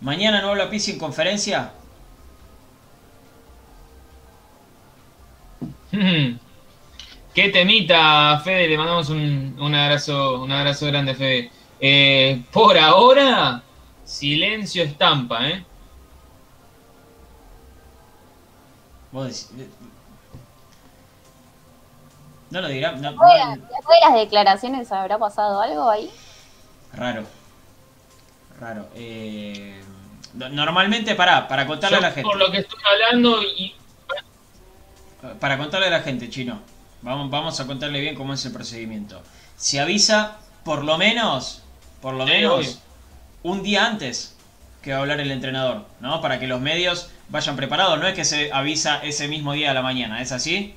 ¿Mañana 0.00 0.42
no 0.42 0.50
habla 0.50 0.70
Pizzi 0.70 0.92
en 0.92 0.98
conferencia? 0.98 1.72
Qué 7.34 7.50
temita, 7.50 8.40
Fede, 8.40 8.68
le 8.68 8.76
mandamos 8.78 9.10
un, 9.10 9.56
un 9.60 9.74
abrazo, 9.74 10.42
un 10.42 10.50
abrazo 10.52 10.86
grande, 10.86 11.14
Fede. 11.14 11.52
Eh, 11.78 12.44
por 12.52 12.76
ahora, 12.76 13.67
silencio 14.08 14.82
estampa, 14.82 15.46
¿eh? 15.48 15.64
Vos 19.12 19.24
decís... 19.26 19.50
eh, 19.58 19.68
No 22.50 22.60
lo 22.62 22.68
dirá. 22.68 22.92
no- 22.92 23.10
Después 23.10 23.32
de 23.34 23.38
no- 23.38 23.50
las- 23.50 23.58
después 23.68 23.98
de 24.02 24.08
las 24.10 24.14
declaraciones, 24.18 24.92
¿habrá 24.92 25.18
pasado 25.18 25.60
algo 25.60 25.90
ahí? 25.90 26.10
Raro. 26.94 27.24
Raro. 28.58 28.88
Eh, 28.94 29.82
no- 30.34 30.48
normalmente, 30.48 31.14
para, 31.14 31.46
para 31.46 31.66
contarle 31.66 31.96
Yo, 31.96 32.04
a 32.04 32.08
la 32.08 32.14
gente. 32.14 32.22
por 32.22 32.38
lo 32.38 32.50
que 32.50 32.58
estoy 32.58 32.80
hablando, 32.90 33.42
y 33.42 33.74
Para 35.40 35.58
contarle 35.58 35.88
a 35.88 35.90
la 35.90 36.00
gente, 36.00 36.30
chino. 36.30 36.60
Vamos, 37.02 37.28
vamos 37.30 37.58
a 37.60 37.66
contarle 37.66 38.00
bien 38.00 38.14
cómo 38.14 38.34
es 38.34 38.44
el 38.46 38.52
procedimiento. 38.52 39.20
Se 39.56 39.80
avisa 39.80 40.38
por 40.64 40.84
lo 40.84 40.96
menos, 40.96 41.62
por 42.00 42.14
lo 42.14 42.24
Sí, 42.24 42.32
menos, 42.32 42.54
obvio. 42.54 42.70
Un 43.42 43.62
día 43.62 43.86
antes 43.86 44.36
que 44.82 44.92
va 44.92 44.98
a 44.98 45.00
hablar 45.00 45.20
el 45.20 45.30
entrenador, 45.30 45.86
¿no? 46.00 46.20
Para 46.20 46.38
que 46.38 46.46
los 46.46 46.60
medios 46.60 47.10
vayan 47.28 47.56
preparados. 47.56 47.98
No 47.98 48.06
es 48.06 48.14
que 48.14 48.24
se 48.24 48.52
avisa 48.52 49.00
ese 49.02 49.28
mismo 49.28 49.52
día 49.52 49.70
a 49.70 49.74
la 49.74 49.82
mañana, 49.82 50.22
¿es 50.22 50.32
así? 50.32 50.74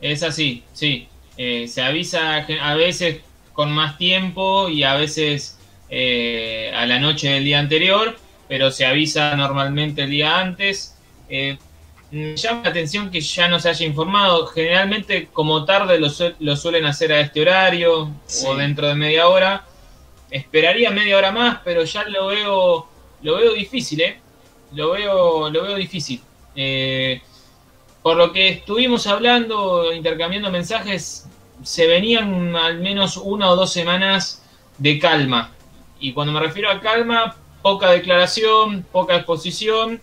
Es 0.00 0.22
así, 0.22 0.64
sí. 0.72 1.08
Eh, 1.36 1.68
se 1.68 1.82
avisa 1.82 2.46
a 2.62 2.74
veces 2.74 3.20
con 3.52 3.72
más 3.72 3.98
tiempo 3.98 4.68
y 4.68 4.82
a 4.82 4.94
veces 4.94 5.58
eh, 5.88 6.72
a 6.74 6.86
la 6.86 6.98
noche 6.98 7.28
del 7.30 7.44
día 7.44 7.58
anterior, 7.58 8.18
pero 8.48 8.70
se 8.70 8.86
avisa 8.86 9.36
normalmente 9.36 10.02
el 10.02 10.10
día 10.10 10.38
antes. 10.38 10.96
Eh, 11.28 11.58
me 12.16 12.36
llama 12.36 12.62
la 12.64 12.70
atención 12.70 13.10
que 13.10 13.20
ya 13.20 13.48
no 13.48 13.58
se 13.60 13.68
haya 13.68 13.86
informado. 13.86 14.46
Generalmente, 14.46 15.28
como 15.32 15.64
tarde, 15.64 15.98
lo, 15.98 16.08
su- 16.10 16.34
lo 16.40 16.56
suelen 16.56 16.84
hacer 16.86 17.12
a 17.12 17.20
este 17.20 17.42
horario 17.42 18.10
Sí. 18.26 18.44
o 18.46 18.54
dentro 18.56 18.86
de 18.88 18.94
media 18.94 19.28
hora. 19.28 19.64
Esperaría 20.30 20.90
media 20.90 21.16
hora 21.16 21.30
más, 21.32 21.58
pero 21.64 21.84
ya 21.84 22.04
lo 22.08 22.26
veo, 22.26 22.86
lo 23.22 23.36
veo 23.36 23.52
difícil, 23.52 24.00
¿eh? 24.00 24.18
Lo 24.72 24.90
veo, 24.92 25.48
lo 25.50 25.62
veo 25.62 25.76
difícil. 25.76 26.20
Eh, 26.56 27.20
por 28.02 28.16
lo 28.16 28.32
que 28.32 28.48
estuvimos 28.48 29.06
hablando, 29.06 29.92
intercambiando 29.92 30.50
mensajes, 30.50 31.26
se 31.62 31.86
venían 31.86 32.54
al 32.56 32.78
menos 32.78 33.16
una 33.16 33.50
o 33.50 33.56
dos 33.56 33.72
semanas 33.72 34.42
de 34.78 34.98
calma. 34.98 35.52
Y 36.00 36.12
cuando 36.12 36.32
me 36.32 36.40
refiero 36.40 36.70
a 36.70 36.80
calma, 36.80 37.36
poca 37.62 37.90
declaración, 37.90 38.84
poca 38.92 39.16
exposición, 39.16 40.00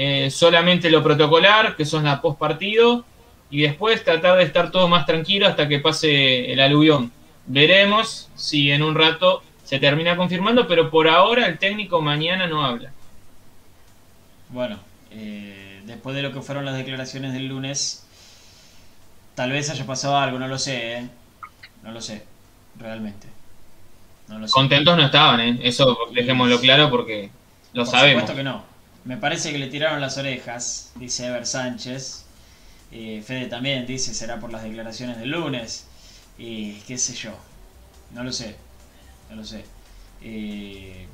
eh, 0.00 0.30
solamente 0.30 0.90
lo 0.90 1.02
protocolar, 1.02 1.74
que 1.74 1.84
son 1.84 2.04
la 2.04 2.22
post 2.22 2.38
partido, 2.38 3.04
y 3.50 3.62
después 3.62 4.04
tratar 4.04 4.38
de 4.38 4.44
estar 4.44 4.70
todo 4.70 4.86
más 4.86 5.04
tranquilo 5.06 5.48
hasta 5.48 5.66
que 5.66 5.80
pase 5.80 6.52
el 6.52 6.60
aluvión. 6.60 7.10
Veremos 7.46 8.28
si 8.36 8.70
en 8.70 8.84
un 8.84 8.94
rato 8.94 9.42
se 9.64 9.80
termina 9.80 10.16
confirmando, 10.16 10.68
pero 10.68 10.88
por 10.88 11.08
ahora 11.08 11.46
el 11.46 11.58
técnico 11.58 12.00
mañana 12.00 12.46
no 12.46 12.64
habla. 12.64 12.92
Bueno, 14.50 14.78
eh, 15.10 15.82
después 15.84 16.14
de 16.14 16.22
lo 16.22 16.32
que 16.32 16.42
fueron 16.42 16.64
las 16.64 16.76
declaraciones 16.76 17.32
del 17.32 17.48
lunes, 17.48 18.06
tal 19.34 19.50
vez 19.50 19.68
haya 19.68 19.84
pasado 19.84 20.16
algo, 20.16 20.38
no 20.38 20.46
lo 20.46 20.60
sé, 20.60 20.98
¿eh? 20.98 21.08
No 21.82 21.90
lo 21.90 22.00
sé, 22.00 22.22
realmente. 22.78 23.26
No 24.28 24.38
lo 24.38 24.46
sé. 24.46 24.52
Contentos 24.52 24.96
no 24.96 25.06
estaban, 25.06 25.40
¿eh? 25.40 25.58
eso 25.64 25.98
dejémoslo 26.12 26.60
claro 26.60 26.88
porque 26.88 27.30
lo 27.72 27.82
Por 27.82 27.90
sabemos. 27.90 28.20
supuesto 28.22 28.36
que 28.36 28.44
no. 28.44 28.77
Me 29.08 29.16
parece 29.16 29.52
que 29.52 29.58
le 29.58 29.68
tiraron 29.68 30.02
las 30.02 30.18
orejas, 30.18 30.92
dice 30.96 31.26
Ever 31.26 31.46
Sánchez. 31.46 32.26
Eh, 32.92 33.22
Fede 33.26 33.46
también 33.46 33.86
dice 33.86 34.12
será 34.12 34.38
por 34.38 34.52
las 34.52 34.62
declaraciones 34.62 35.16
del 35.18 35.30
lunes. 35.30 35.86
Y 36.36 36.72
qué 36.86 36.98
sé 36.98 37.14
yo. 37.14 37.30
No 38.12 38.22
lo 38.22 38.30
sé. 38.32 38.54
No 39.30 39.36
lo 39.36 39.44
sé. 39.46 39.64
Eh, 40.20 41.06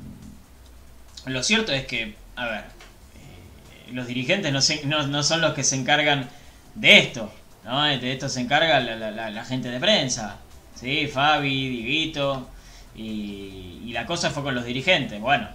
lo 1.27 1.41
cierto 1.45 1.71
es 1.73 1.87
que, 1.87 2.17
a 2.35 2.47
ver, 2.47 2.65
eh, 2.65 3.93
los 3.93 4.09
dirigentes 4.09 4.53
no, 4.53 5.23
son 5.23 5.41
los 5.41 5.55
que 5.55 5.63
se 5.63 5.77
encargan 5.77 6.29
de 6.75 6.99
esto. 6.99 7.33
¿no? 7.65 7.81
De 7.85 8.13
esto 8.13 8.29
se 8.29 8.41
encarga 8.41 8.81
la, 8.81 9.31
la- 9.31 9.45
gente 9.45 9.71
de 9.71 9.79
prensa. 9.79 10.39
¿sí? 10.75 11.07
Fabi, 11.07 11.69
Diguito. 11.69 12.49
Y 12.97 13.91
la 13.93 14.05
cosa 14.05 14.31
fue 14.31 14.43
con 14.43 14.57
los 14.57 14.65
dirigentes. 14.65 15.21
Bueno, 15.21 15.49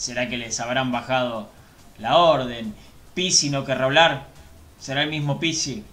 ¿Será 0.00 0.30
que 0.30 0.38
les 0.38 0.58
habrán 0.60 0.90
bajado 0.92 1.50
la 1.98 2.16
orden? 2.16 2.74
Pisi 3.12 3.50
no 3.50 3.66
querrá 3.66 3.84
hablar. 3.84 4.28
¿Será 4.78 5.02
el 5.02 5.10
mismo 5.10 5.38
Pisi? 5.38 5.84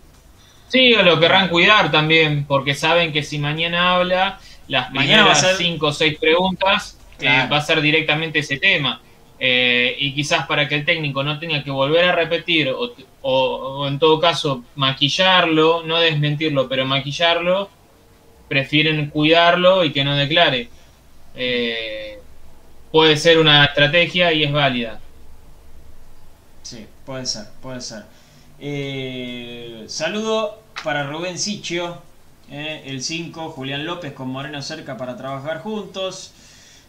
Sí, 0.69 0.93
o 0.93 1.03
lo 1.03 1.19
querrán 1.19 1.49
cuidar 1.49 1.91
también, 1.91 2.45
porque 2.45 2.73
saben 2.73 3.11
que 3.11 3.21
si 3.21 3.37
mañana 3.37 3.95
habla, 3.95 4.39
las 4.69 4.91
Mañana 4.93 5.25
va 5.25 5.31
a 5.31 5.33
primeras 5.33 5.41
ser- 5.41 5.55
cinco 5.57 5.87
o 5.87 5.91
seis 5.91 6.17
preguntas 6.17 6.97
eh, 7.19 7.47
va 7.51 7.57
a 7.57 7.61
ser 7.61 7.81
directamente 7.81 8.39
ese 8.39 8.57
tema. 8.57 9.01
Eh, 9.39 9.95
y 9.99 10.13
quizás 10.15 10.47
para 10.47 10.69
que 10.69 10.75
el 10.75 10.85
técnico 10.85 11.21
no 11.21 11.37
tenga 11.37 11.61
que 11.61 11.69
volver 11.71 12.05
a 12.05 12.11
repetir, 12.15 12.69
o, 12.69 12.93
o- 13.23 13.55
o 13.81 13.87
en 13.89 13.99
todo 13.99 14.21
caso 14.21 14.63
maquillarlo, 14.75 15.83
no 15.83 15.99
desmentirlo, 15.99 16.69
pero 16.69 16.85
maquillarlo, 16.85 17.69
prefieren 18.47 19.09
cuidarlo 19.09 19.83
y 19.83 19.91
que 19.91 20.05
no 20.05 20.15
declare. 20.15 20.69
Eh, 21.35 22.19
puede 22.91 23.17
ser 23.17 23.39
una 23.39 23.65
estrategia 23.65 24.33
y 24.33 24.43
es 24.43 24.51
válida. 24.51 24.99
Sí, 26.63 26.85
puede 27.05 27.25
ser, 27.25 27.45
puede 27.61 27.81
ser. 27.81 28.03
Eh, 28.59 29.85
saludo 29.87 30.61
para 30.83 31.07
Rubén 31.07 31.37
Sichio, 31.37 32.01
eh, 32.49 32.83
el 32.85 33.01
5, 33.01 33.51
Julián 33.51 33.85
López 33.85 34.13
con 34.13 34.29
Moreno 34.29 34.61
cerca 34.61 34.97
para 34.97 35.15
trabajar 35.15 35.61
juntos. 35.61 36.33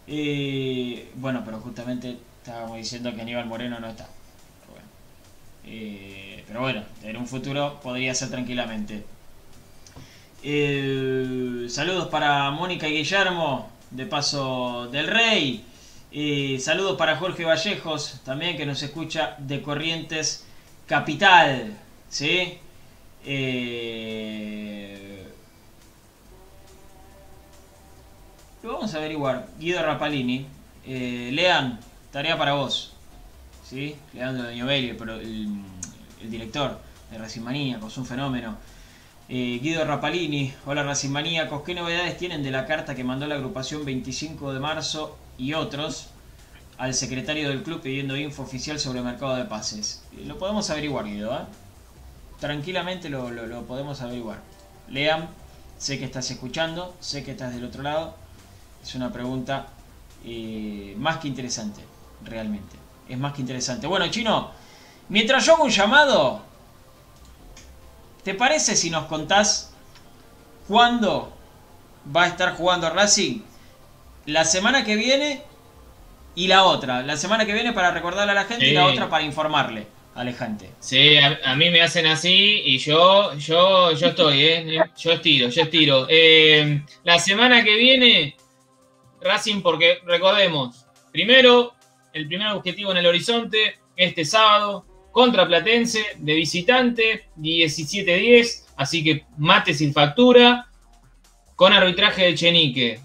Eh, 0.06 1.10
bueno, 1.16 1.42
pero 1.44 1.60
justamente 1.60 2.16
estábamos 2.38 2.78
diciendo 2.78 3.14
que 3.14 3.20
Aníbal 3.20 3.46
Moreno 3.46 3.78
no 3.80 3.88
está. 3.88 4.08
Pero 6.46 6.62
bueno, 6.62 6.82
en 7.02 7.16
un 7.18 7.26
futuro 7.26 7.78
podría 7.82 8.14
ser 8.14 8.30
tranquilamente. 8.30 9.04
Saludos 11.68 12.08
para 12.08 12.50
Mónica 12.50 12.88
y 12.88 12.96
Guillermo, 12.96 13.68
de 13.90 14.06
Paso 14.06 14.88
del 14.90 15.08
Rey. 15.08 15.62
Saludos 16.58 16.96
para 16.96 17.16
Jorge 17.16 17.44
Vallejos, 17.44 18.20
también 18.24 18.56
que 18.56 18.64
nos 18.64 18.82
escucha 18.82 19.36
de 19.38 19.60
Corrientes 19.60 20.46
Capital. 20.86 21.76
¿sí? 22.08 22.58
Eh, 23.26 25.22
lo 28.62 28.72
vamos 28.72 28.94
a 28.94 28.96
averiguar. 28.96 29.48
Guido 29.58 29.82
Rapalini. 29.82 30.46
Eh, 30.86 31.28
Lean, 31.32 31.78
tarea 32.10 32.38
para 32.38 32.54
vos. 32.54 32.94
¿sí? 33.62 33.94
Leandro 34.14 34.44
Doñovelli, 34.44 34.94
pero 34.94 35.16
el, 35.16 35.46
el 36.22 36.30
director 36.30 36.80
de 37.10 37.18
Racing 37.18 37.42
Maníacos, 37.42 37.98
un 37.98 38.06
fenómeno. 38.06 38.56
Eh, 39.28 39.60
Guido 39.62 39.84
Rapalini, 39.84 40.54
hola 40.64 40.82
Racing 40.84 41.10
Maníacos, 41.10 41.62
¿qué 41.62 41.74
novedades 41.74 42.16
tienen 42.16 42.42
de 42.42 42.50
la 42.50 42.64
carta 42.64 42.94
que 42.94 43.04
mandó 43.04 43.26
la 43.26 43.34
agrupación 43.34 43.84
25 43.84 44.54
de 44.54 44.60
marzo 44.60 45.18
y 45.38 45.54
otros 45.54 46.08
al 46.76 46.94
secretario 46.94 47.48
del 47.48 47.62
club 47.62 47.80
pidiendo 47.80 48.16
info 48.16 48.42
oficial 48.42 48.78
sobre 48.78 48.98
el 48.98 49.04
mercado 49.04 49.36
de 49.36 49.44
pases? 49.44 50.02
Lo 50.24 50.38
podemos 50.38 50.68
averiguar, 50.70 51.06
Guido, 51.06 51.34
¿eh? 51.34 51.44
Tranquilamente 52.40 53.08
lo, 53.08 53.30
lo- 53.30 53.46
lo 53.46 53.62
podemos 53.62 54.00
averiguar. 54.00 54.40
Lean, 54.88 55.28
sé 55.78 55.98
que 55.98 56.04
estás 56.04 56.30
escuchando, 56.30 56.94
sé 57.00 57.24
que 57.24 57.32
estás 57.32 57.52
del 57.54 57.64
otro 57.64 57.82
lado. 57.82 58.14
Es 58.82 58.94
una 58.94 59.12
pregunta 59.12 59.66
eh, 60.24 60.94
más 60.98 61.16
que 61.18 61.28
interesante, 61.28 61.82
realmente. 62.24 62.76
Es 63.08 63.18
más 63.18 63.32
que 63.32 63.40
interesante. 63.40 63.86
Bueno, 63.86 64.06
Chino, 64.08 64.50
mientras 65.08 65.44
yo 65.44 65.54
hago 65.54 65.64
un 65.64 65.70
llamado, 65.70 66.42
¿te 68.22 68.34
parece 68.34 68.76
si 68.76 68.90
nos 68.90 69.06
contás 69.06 69.70
cuándo 70.68 71.32
va 72.14 72.24
a 72.24 72.26
estar 72.28 72.54
jugando 72.56 72.88
Racing? 72.90 73.40
La 74.28 74.44
semana 74.44 74.84
que 74.84 74.94
viene 74.94 75.40
y 76.34 76.46
la 76.48 76.64
otra. 76.64 77.02
La 77.02 77.16
semana 77.16 77.46
que 77.46 77.52
viene 77.54 77.72
para 77.72 77.90
recordarle 77.90 78.32
a 78.32 78.34
la 78.34 78.44
gente 78.44 78.68
y 78.68 78.72
la 78.72 78.86
Sí. 78.86 78.92
otra 78.92 79.08
para 79.08 79.24
informarle. 79.24 79.86
alejante. 80.14 80.70
Sí, 80.80 81.16
a, 81.16 81.38
a 81.44 81.54
mí 81.54 81.70
me 81.70 81.80
hacen 81.80 82.04
así 82.06 82.60
y 82.64 82.78
yo, 82.78 83.32
yo, 83.38 83.92
yo 83.92 84.08
estoy, 84.08 84.42
¿eh? 84.44 84.80
Yo 84.98 85.12
estiro, 85.12 85.48
yo 85.48 85.62
estiro. 85.62 86.06
Eh, 86.10 86.82
la 87.04 87.20
semana 87.20 87.62
que 87.62 87.76
viene, 87.76 88.36
Racing, 89.20 89.62
porque 89.62 89.98
recordemos, 90.04 90.84
primero, 91.12 91.72
el 92.12 92.26
primer 92.26 92.48
objetivo 92.48 92.90
en 92.90 92.96
el 92.96 93.06
horizonte, 93.06 93.78
este 93.96 94.24
sábado, 94.24 94.84
contra 95.12 95.46
Platense, 95.46 96.04
de 96.16 96.34
visitante, 96.34 97.28
17-10, 97.36 98.64
así 98.76 99.04
que 99.04 99.24
mate 99.36 99.72
sin 99.72 99.92
factura, 99.94 100.66
con 101.54 101.72
arbitraje 101.72 102.24
de 102.24 102.34
Chenique. 102.34 103.00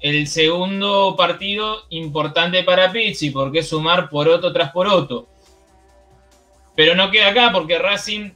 El 0.00 0.26
segundo 0.28 1.14
partido 1.16 1.84
importante 1.90 2.62
para 2.62 2.92
Pizzi, 2.92 3.30
porque 3.30 3.60
es 3.60 3.68
sumar 3.68 4.08
poroto 4.08 4.52
tras 4.52 4.70
poroto. 4.70 5.28
Pero 6.76 6.94
no 6.94 7.10
queda 7.10 7.30
acá 7.30 7.50
porque 7.52 7.76
Racing 7.76 8.30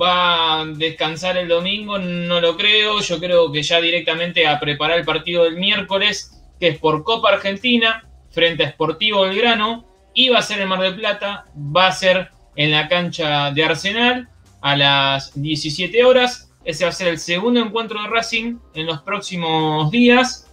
va 0.00 0.60
a 0.60 0.66
descansar 0.66 1.36
el 1.36 1.46
domingo, 1.46 1.98
no 1.98 2.40
lo 2.40 2.56
creo. 2.56 3.00
Yo 3.00 3.20
creo 3.20 3.52
que 3.52 3.62
ya 3.62 3.80
directamente 3.80 4.48
a 4.48 4.58
preparar 4.58 4.98
el 4.98 5.04
partido 5.04 5.44
del 5.44 5.56
miércoles, 5.56 6.42
que 6.58 6.68
es 6.68 6.78
por 6.78 7.04
Copa 7.04 7.30
Argentina, 7.30 8.04
frente 8.30 8.64
a 8.64 8.70
Sportivo 8.70 9.22
Belgrano. 9.22 9.84
Y 10.12 10.28
va 10.28 10.40
a 10.40 10.42
ser 10.42 10.60
en 10.60 10.68
Mar 10.68 10.80
del 10.80 10.96
Plata, 10.96 11.46
va 11.56 11.86
a 11.86 11.92
ser 11.92 12.30
en 12.56 12.72
la 12.72 12.88
cancha 12.88 13.52
de 13.52 13.62
Arsenal 13.62 14.28
a 14.60 14.76
las 14.76 15.40
17 15.40 16.04
horas. 16.04 16.50
Ese 16.64 16.84
va 16.84 16.90
a 16.90 16.92
ser 16.92 17.06
el 17.06 17.18
segundo 17.18 17.60
encuentro 17.60 18.02
de 18.02 18.08
Racing 18.08 18.56
en 18.74 18.86
los 18.86 19.02
próximos 19.02 19.88
días. 19.92 20.47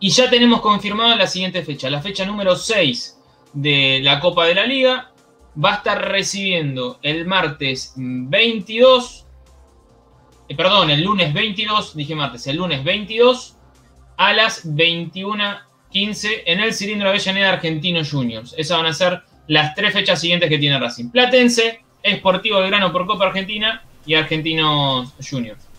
Y 0.00 0.08
ya 0.08 0.30
tenemos 0.30 0.62
confirmada 0.62 1.14
la 1.14 1.26
siguiente 1.26 1.62
fecha, 1.62 1.90
la 1.90 2.00
fecha 2.00 2.24
número 2.24 2.56
6 2.56 3.18
de 3.52 4.00
la 4.02 4.18
Copa 4.18 4.46
de 4.46 4.54
la 4.54 4.64
Liga. 4.64 5.12
Va 5.62 5.72
a 5.72 5.76
estar 5.76 6.10
recibiendo 6.10 6.98
el 7.02 7.26
martes 7.26 7.92
22, 7.96 9.26
eh, 10.48 10.54
perdón, 10.56 10.90
el 10.90 11.02
lunes 11.02 11.34
22, 11.34 11.94
dije 11.94 12.14
martes, 12.14 12.46
el 12.46 12.56
lunes 12.56 12.82
22 12.82 13.56
a 14.16 14.32
las 14.32 14.66
21.15 14.66 16.42
en 16.46 16.60
el 16.60 16.72
cilindro 16.72 17.10
Avellaneda 17.10 17.52
Argentino 17.52 18.00
Juniors. 18.02 18.54
Esas 18.56 18.78
van 18.78 18.86
a 18.86 18.94
ser 18.94 19.22
las 19.48 19.74
tres 19.74 19.92
fechas 19.92 20.20
siguientes 20.20 20.48
que 20.48 20.58
tiene 20.58 20.78
Racing. 20.78 21.10
Platense, 21.10 21.80
Esportivo 22.02 22.60
Grano 22.60 22.92
por 22.92 23.06
Copa 23.06 23.26
Argentina 23.26 23.82
y 24.06 24.14
Argentinos 24.14 25.12
Juniors. 25.28 25.69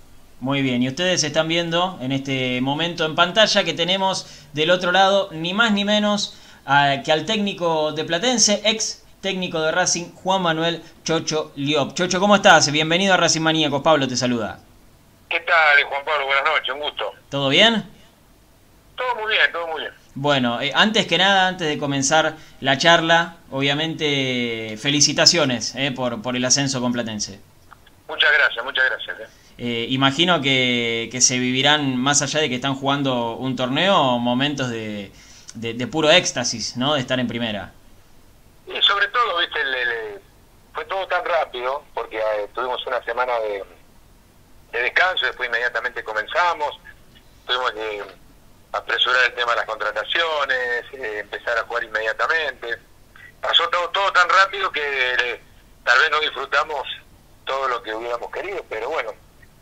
Muy 0.41 0.63
bien, 0.63 0.81
y 0.81 0.87
ustedes 0.87 1.23
están 1.23 1.47
viendo 1.47 1.99
en 2.01 2.11
este 2.11 2.61
momento 2.61 3.05
en 3.05 3.13
pantalla 3.13 3.63
que 3.63 3.75
tenemos 3.75 4.25
del 4.53 4.71
otro 4.71 4.91
lado 4.91 5.29
ni 5.31 5.53
más 5.53 5.71
ni 5.71 5.85
menos 5.85 6.35
a, 6.65 7.03
que 7.05 7.11
al 7.11 7.27
técnico 7.27 7.91
de 7.91 8.03
Platense, 8.05 8.59
ex 8.65 9.03
técnico 9.21 9.61
de 9.61 9.71
Racing, 9.71 10.11
Juan 10.15 10.41
Manuel 10.41 10.81
Chocho 11.03 11.51
Liop. 11.55 11.93
Chocho, 11.93 12.19
¿cómo 12.19 12.35
estás? 12.35 12.71
Bienvenido 12.71 13.13
a 13.13 13.17
Racing 13.17 13.41
Maníacos. 13.41 13.83
Pablo 13.83 14.07
te 14.07 14.17
saluda. 14.17 14.57
¿Qué 15.29 15.41
tal, 15.41 15.83
Juan 15.87 16.03
Pablo? 16.03 16.25
Buenas 16.25 16.43
noches, 16.43 16.73
un 16.73 16.79
gusto. 16.79 17.11
¿Todo 17.29 17.49
bien? 17.49 17.85
Todo 18.95 19.15
muy 19.21 19.33
bien, 19.33 19.51
todo 19.51 19.67
muy 19.67 19.81
bien. 19.81 19.93
Bueno, 20.15 20.59
eh, 20.59 20.71
antes 20.73 21.05
que 21.05 21.19
nada, 21.19 21.49
antes 21.49 21.67
de 21.67 21.77
comenzar 21.77 22.35
la 22.61 22.79
charla, 22.79 23.35
obviamente 23.51 24.75
felicitaciones 24.81 25.75
eh, 25.75 25.91
por, 25.91 26.19
por 26.23 26.35
el 26.35 26.43
ascenso 26.43 26.81
con 26.81 26.91
Platense. 26.91 27.39
Muchas 28.07 28.31
gracias, 28.33 28.65
muchas 28.65 28.85
gracias. 28.85 29.19
eh. 29.19 29.40
Eh, 29.63 29.85
imagino 29.89 30.41
que, 30.41 31.07
que 31.11 31.21
se 31.21 31.37
vivirán, 31.37 31.95
más 31.95 32.23
allá 32.23 32.39
de 32.39 32.49
que 32.49 32.55
están 32.55 32.73
jugando 32.73 33.33
un 33.35 33.55
torneo, 33.55 34.17
momentos 34.17 34.69
de, 34.71 35.11
de, 35.53 35.85
puro 35.85 36.09
éxtasis, 36.09 36.77
¿no? 36.77 36.95
De 36.95 36.99
estar 36.99 37.19
en 37.19 37.27
primera. 37.27 37.71
Y 38.65 38.81
sobre 38.81 39.07
todo, 39.09 39.37
viste, 39.37 39.61
el- 39.61 39.75
el- 39.75 40.21
fue 40.73 40.83
todo 40.85 41.05
tan 41.07 41.23
rápido, 41.23 41.83
porque 41.93 42.17
eh, 42.17 42.47
tuvimos 42.55 42.83
una 42.87 43.03
semana 43.03 43.33
de, 43.39 43.63
de 44.71 44.81
descanso, 44.81 45.27
después 45.27 45.47
inmediatamente 45.47 46.03
comenzamos, 46.03 46.79
tuvimos 47.45 47.71
que 47.73 48.03
apresurar 48.73 49.25
el 49.25 49.33
tema 49.35 49.51
de 49.51 49.57
las 49.57 49.65
contrataciones, 49.67 50.85
eh, 50.93 51.19
empezar 51.19 51.55
a 51.59 51.63
jugar 51.67 51.83
inmediatamente. 51.83 52.79
Pasó 53.39 53.69
todo, 53.69 53.89
todo 53.89 54.11
tan 54.11 54.27
rápido 54.27 54.71
que 54.71 54.81
eh, 54.81 55.41
tal 55.83 55.99
vez 55.99 56.09
no 56.09 56.19
disfrutamos 56.19 56.81
todo 57.45 57.67
lo 57.67 57.83
que 57.83 57.93
hubiéramos 57.93 58.31
querido, 58.31 58.65
pero 58.67 58.89
bueno, 58.89 59.11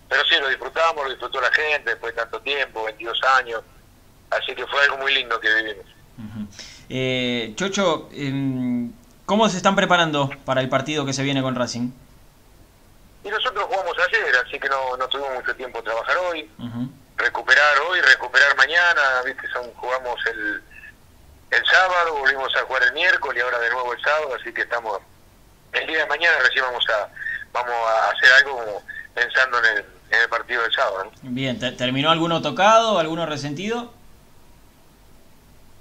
pero 0.09 0.23
sí, 0.25 0.35
lo 0.39 0.49
disfrutamos, 0.49 1.03
lo 1.03 1.11
disfrutó 1.11 1.39
la 1.39 1.51
gente 1.51 1.91
después 1.91 2.15
de 2.15 2.21
tanto 2.21 2.41
tiempo, 2.41 2.83
22 2.83 3.21
años, 3.37 3.61
así 4.31 4.55
que 4.55 4.65
fue 4.65 4.81
algo 4.81 4.97
muy 4.97 5.13
lindo 5.13 5.39
que 5.39 5.53
vivimos. 5.53 5.85
Ujú. 6.17 6.47
Eh, 6.89 7.53
Chocho, 7.55 8.09
em, 8.11 8.91
¿cómo 9.27 9.47
se 9.47 9.57
están 9.57 9.75
preparando 9.75 10.31
para 10.45 10.61
el 10.61 10.69
partido 10.69 11.05
que 11.05 11.13
se 11.13 11.21
viene 11.21 11.43
con 11.43 11.55
Racing? 11.55 11.91
Y 13.23 13.29
nosotros 13.29 13.65
jugamos 13.65 13.95
ayer, 14.07 14.35
así 14.43 14.59
que 14.59 14.67
no, 14.67 14.97
no 14.97 15.07
tuvimos 15.07 15.35
mucho 15.35 15.55
tiempo 15.55 15.83
trabajar 15.83 16.17
hoy. 16.17 16.49
Ujú. 16.57 16.89
Recuperar 17.17 17.77
hoy, 17.87 18.01
recuperar 18.01 18.55
mañana, 18.57 19.01
viste, 19.25 19.47
son, 19.49 19.71
jugamos 19.75 20.19
el, 20.25 20.63
el 21.51 21.65
sábado, 21.65 22.15
volvimos 22.17 22.55
a 22.55 22.61
jugar 22.61 22.81
el 22.83 22.93
miércoles 22.93 23.37
y 23.39 23.45
ahora 23.45 23.59
de 23.59 23.69
nuevo 23.69 23.93
el 23.93 24.01
sábado, 24.01 24.35
así 24.39 24.51
que 24.51 24.61
estamos, 24.61 24.99
el 25.73 25.85
día 25.85 25.99
de 25.99 26.05
mañana 26.07 26.37
recién 26.39 26.65
vamos 26.65 26.83
a, 26.89 27.09
vamos 27.51 27.75
a 27.75 28.09
hacer 28.11 28.31
algo 28.33 28.57
como 28.57 28.83
pensando 29.13 29.59
en 29.59 29.77
el, 29.77 29.98
en 30.11 30.21
el 30.21 30.29
partido 30.29 30.61
del 30.61 30.71
sábado. 30.73 31.05
¿no? 31.05 31.11
Bien, 31.31 31.59
¿te- 31.59 31.71
¿terminó 31.73 32.09
alguno 32.11 32.41
tocado, 32.41 32.99
alguno 32.99 33.25
resentido? 33.25 33.93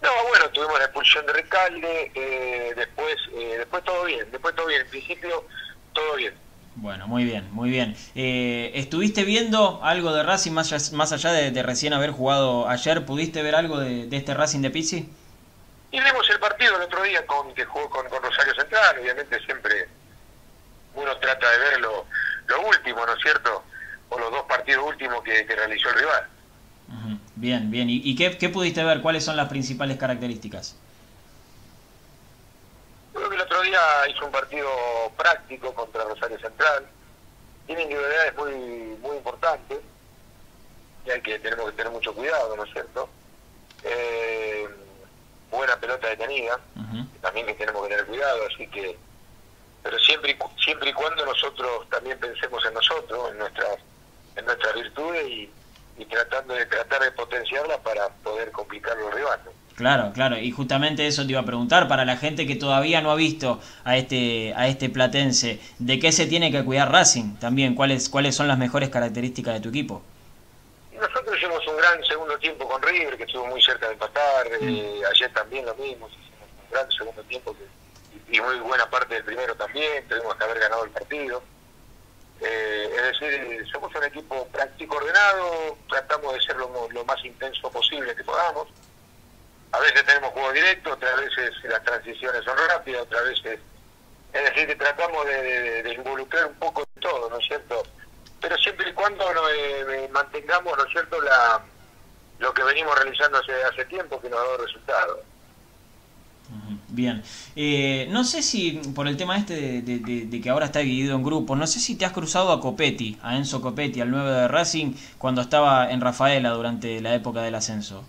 No, 0.03 0.11
bueno, 0.29 0.49
tuvimos 0.51 0.79
la 0.79 0.85
expulsión 0.85 1.27
de 1.27 1.33
Recalde, 1.33 2.13
eh, 2.15 2.73
después, 2.77 3.17
eh, 3.35 3.57
después 3.59 3.83
todo 3.85 4.05
bien, 4.05 4.31
después 4.31 4.55
todo 4.55 4.67
bien, 4.67 4.83
en 4.83 4.89
principio 4.89 5.45
todo 5.93 6.15
bien. 6.17 6.35
Bueno, 6.77 7.09
muy 7.09 7.25
bien, 7.25 7.49
muy 7.53 7.71
bien. 7.71 7.97
Eh, 8.15 8.71
¿Estuviste 8.75 9.25
viendo 9.25 9.81
algo 9.83 10.13
de 10.13 10.23
Racing 10.23 10.53
más, 10.53 10.73
allá- 10.73 10.97
más 10.97 11.11
allá 11.13 11.33
de, 11.33 11.51
de 11.51 11.63
recién 11.65 11.93
haber 11.93 12.13
jugado 12.13 12.69
ayer? 12.69 13.05
¿Pudiste 13.05 13.43
ver 13.43 13.57
algo 13.57 13.81
de, 13.81 14.07
de 14.07 14.17
este 14.17 14.33
Racing 14.35 14.61
de 14.61 14.71
Pizzi? 14.71 15.13
Y 15.91 16.01
vimos 16.01 16.29
el 16.31 16.39
partido 16.39 16.77
el 16.77 16.83
otro 16.83 17.03
día 17.03 17.27
con 17.27 17.53
que 17.55 17.65
jugó 17.65 17.91
con, 17.91 18.09
con 18.09 18.23
Rosario 18.23 18.55
Central, 18.55 18.99
obviamente 19.01 19.41
siempre 19.45 19.89
uno 20.95 21.17
trata 21.17 21.51
de 21.51 21.59
ver 21.59 21.81
lo, 21.81 22.07
lo 22.47 22.61
último, 22.69 23.05
¿no 23.05 23.13
es 23.15 23.23
cierto? 23.23 23.65
O 24.11 24.19
los 24.19 24.31
dos 24.31 24.43
partidos 24.43 24.85
últimos 24.87 25.23
que, 25.23 25.45
que 25.47 25.57
realizó 25.57 25.89
el 25.91 25.95
rival. 25.97 26.29
Bien, 27.37 27.71
bien. 27.71 27.89
¿Y, 27.91 28.01
y 28.05 28.17
qué, 28.17 28.37
qué 28.37 28.49
pudiste 28.49 28.83
ver? 28.83 29.01
¿Cuáles 29.01 29.25
son 29.25 29.37
las 29.37 29.49
principales 29.49 29.97
características? 29.97 30.77
Creo 33.13 33.29
que 33.29 33.37
el 33.37 33.43
otro 33.43 33.61
día 33.63 33.81
hizo 34.11 34.27
un 34.27 34.33
partido 34.33 34.69
práctico 35.17 35.73
contra 35.75 36.05
Rosario 36.05 36.39
Central. 36.41 36.87
Tiene 37.67 37.83
individualidades 37.83 38.37
muy 38.37 38.53
muy 39.03 39.17
importantes 39.17 39.79
y 41.05 41.11
hay 41.11 41.21
que 41.21 41.39
tenemos 41.39 41.71
que 41.71 41.77
tener 41.77 41.93
mucho 41.93 42.15
cuidado, 42.15 42.57
¿no 42.57 42.65
es 42.65 42.73
cierto? 42.73 43.09
Eh, 43.85 44.69
buena 45.51 45.79
pelota 45.79 46.09
detenida, 46.09 46.59
también 47.21 47.47
que 47.47 47.55
tenemos 47.55 47.83
que 47.83 47.91
tener 47.91 48.07
cuidado, 48.07 48.41
así 48.53 48.67
que 48.69 48.99
pero 49.83 49.99
siempre 50.01 50.33
y, 50.33 50.63
siempre 50.63 50.91
y 50.91 50.93
cuando 50.93 51.25
nosotros 51.25 51.89
también 51.89 52.19
pensemos 52.19 52.65
en 52.67 52.75
nosotros, 52.75 53.31
en 53.31 53.39
nuestras 53.39 53.79
en 54.39 54.45
nuestras 54.47 54.75
virtudes 54.75 55.27
y, 55.29 55.51
y 55.99 56.05
tratando 56.07 56.55
de 56.55 56.65
tratar 56.67 57.03
de 57.03 57.11
potenciarlas 57.13 57.79
para 57.79 58.09
poder 58.23 58.51
complicarlo 58.53 59.09
al 59.09 59.13
rival. 59.13 59.41
¿no? 59.45 59.51
Claro, 59.77 60.13
claro. 60.13 60.37
Y 60.39 60.51
justamente 60.51 61.07
eso 61.07 61.25
te 61.25 61.33
iba 61.33 61.41
a 61.41 61.45
preguntar 61.45 61.87
para 61.89 62.05
la 62.05 62.17
gente 62.17 62.47
que 62.47 62.57
todavía 62.57 63.01
no 63.01 63.11
ha 63.11 63.15
visto 63.15 63.61
a 63.85 63.97
este 63.97 64.53
a 64.57 64.67
este 64.69 64.89
platense, 64.89 65.61
¿de 65.79 65.99
qué 66.01 66.11
se 66.13 66.27
tiene 66.27 66.51
que 66.51 66.65
cuidar 66.65 66.91
Racing? 66.91 67.37
También, 67.37 67.75
¿cuáles 67.75 68.09
cuáles 68.09 68.35
son 68.35 68.49
las 68.49 68.59
mejores 68.59 68.89
características 68.89 69.55
de 69.55 69.61
tu 69.61 69.69
equipo? 69.69 70.03
Nosotros 70.93 71.37
hicimos 71.37 71.65
un 71.69 71.77
gran 71.77 72.03
segundo 72.05 72.37
tiempo 72.39 72.69
con 72.69 72.83
River, 72.83 73.17
que 73.17 73.23
estuvo 73.23 73.47
muy 73.47 73.63
cerca 73.63 73.87
de 73.87 73.93
empatar. 73.93 74.47
eh, 74.61 75.01
ayer 75.15 75.33
también 75.33 75.65
lo 75.65 75.75
mismo, 75.77 76.09
hicimos 76.09 76.49
un 76.65 76.71
gran 76.73 76.91
segundo 76.91 77.23
tiempo 77.23 77.55
que- 77.57 78.37
y 78.37 78.41
muy 78.41 78.57
buena 78.59 78.91
parte 78.91 79.15
del 79.15 79.23
primero 79.25 79.55
también. 79.55 80.07
Tuvimos 80.09 80.35
que 80.35 80.45
haber 80.45 80.59
ganado 80.59 80.85
el 80.85 80.91
partido. 80.91 81.41
Eh, 82.41 82.91
es 82.97 83.21
decir, 83.21 83.67
somos 83.73 83.95
un 83.95 84.05
equipo 84.05 84.47
práctico 84.49 84.97
ordenado, 84.97 85.77
tratamos 85.89 86.35
de 86.35 86.41
ser 86.41 86.57
lo, 86.57 87.05
más 87.05 87.25
intenso 87.25 87.71
posible 87.71 88.15
que 88.15 88.25
podamos. 88.25 88.69
A 89.73 89.81
veces 89.81 90.05
tenemos 90.05 90.33
juego 90.33 90.53
directo, 90.53 90.93
otras 90.93 91.21
veces 91.21 91.53
las 91.65 91.83
transiciones 91.83 92.45
son 92.45 92.57
rápidas, 92.69 93.03
otras 93.03 93.25
veces... 93.25 93.61
Es 94.33 94.45
decir, 94.45 94.67
que 94.67 94.77
tratamos 94.77 95.25
de, 95.27 95.95
involucrar 95.97 96.47
un 96.47 96.55
poco 96.57 96.85
de 96.95 97.01
todo, 97.01 97.31
¿no 97.31 97.39
es 97.39 97.47
cierto? 97.47 97.83
Pero 98.41 98.57
siempre 98.59 98.91
y 98.91 98.93
cuando 98.93 99.33
no, 99.33 99.49
eh, 99.49 100.09
mantengamos, 100.13 100.77
¿no 100.77 100.85
es 100.85 100.91
cierto?, 100.91 101.21
la, 101.23 101.63
lo 102.39 102.55
que 102.55 102.63
venimos 102.63 102.95
realizando 102.97 103.39
hace, 103.39 103.53
hace 103.65 103.85
tiempo 103.87 104.21
que 104.21 104.29
nos 104.29 104.39
ha 104.39 104.43
dado 104.43 104.59
resultados. 104.59 105.19
Ujú, 106.51 106.78
Bien. 106.99 107.23
Eh, 107.55 108.09
no 108.11 108.25
sé 108.25 108.43
si, 108.43 108.73
por 108.93 109.07
el 109.07 109.17
tema 109.17 109.37
este 109.39 109.55
de, 109.55 109.83
de- 109.83 109.99
de- 110.01 110.27
de 110.27 110.41
que 110.41 110.51
ahora 110.51 110.67
está 110.67 110.81
dividido 110.81 111.15
en 111.15 111.23
grupos, 111.23 111.57
no 111.57 111.65
sé 111.69 111.79
si 111.79 111.95
te 111.95 112.05
has 112.05 112.11
cruzado 112.13 112.51
a 112.51 112.61
Copetti, 112.61 113.17
a 113.23 113.37
Enzo 113.37 113.61
Copetti, 113.61 114.01
al 114.01 114.11
9 114.11 114.29
de 114.29 114.49
Racing, 114.49 114.95
cuando 115.17 115.41
estaba 115.41 115.93
en 115.93 116.01
Rafaela 116.01 116.51
durante 116.51 117.01
la 117.01 117.15
época 117.15 117.41
del 117.43 117.55
ascenso. 117.55 118.03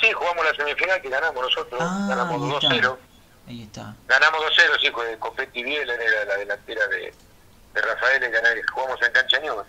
Sí, 0.00 0.10
jugamos 0.12 0.44
la 0.44 0.52
semifinal 0.56 1.00
que 1.00 1.08
ganamos 1.10 1.42
nosotros, 1.44 1.80
Ah, 1.80 2.06
ganamos 2.08 2.42
ahí 2.42 2.50
está. 2.56 2.68
2-0. 2.88 2.98
ahí 3.46 3.62
está. 3.62 3.94
Ganamos 4.08 4.40
2-0, 4.40 4.80
sí, 4.80 5.16
Copetti 5.20 5.62
Biel 5.62 5.88
era 5.88 6.24
la 6.24 6.36
delantera 6.38 6.84
de, 6.88 7.14
de 7.74 7.80
Rafael, 7.82 8.20
y 8.24 8.62
jugamos 8.72 9.00
en 9.00 9.12
cancha 9.12 9.38
Newell's. 9.38 9.66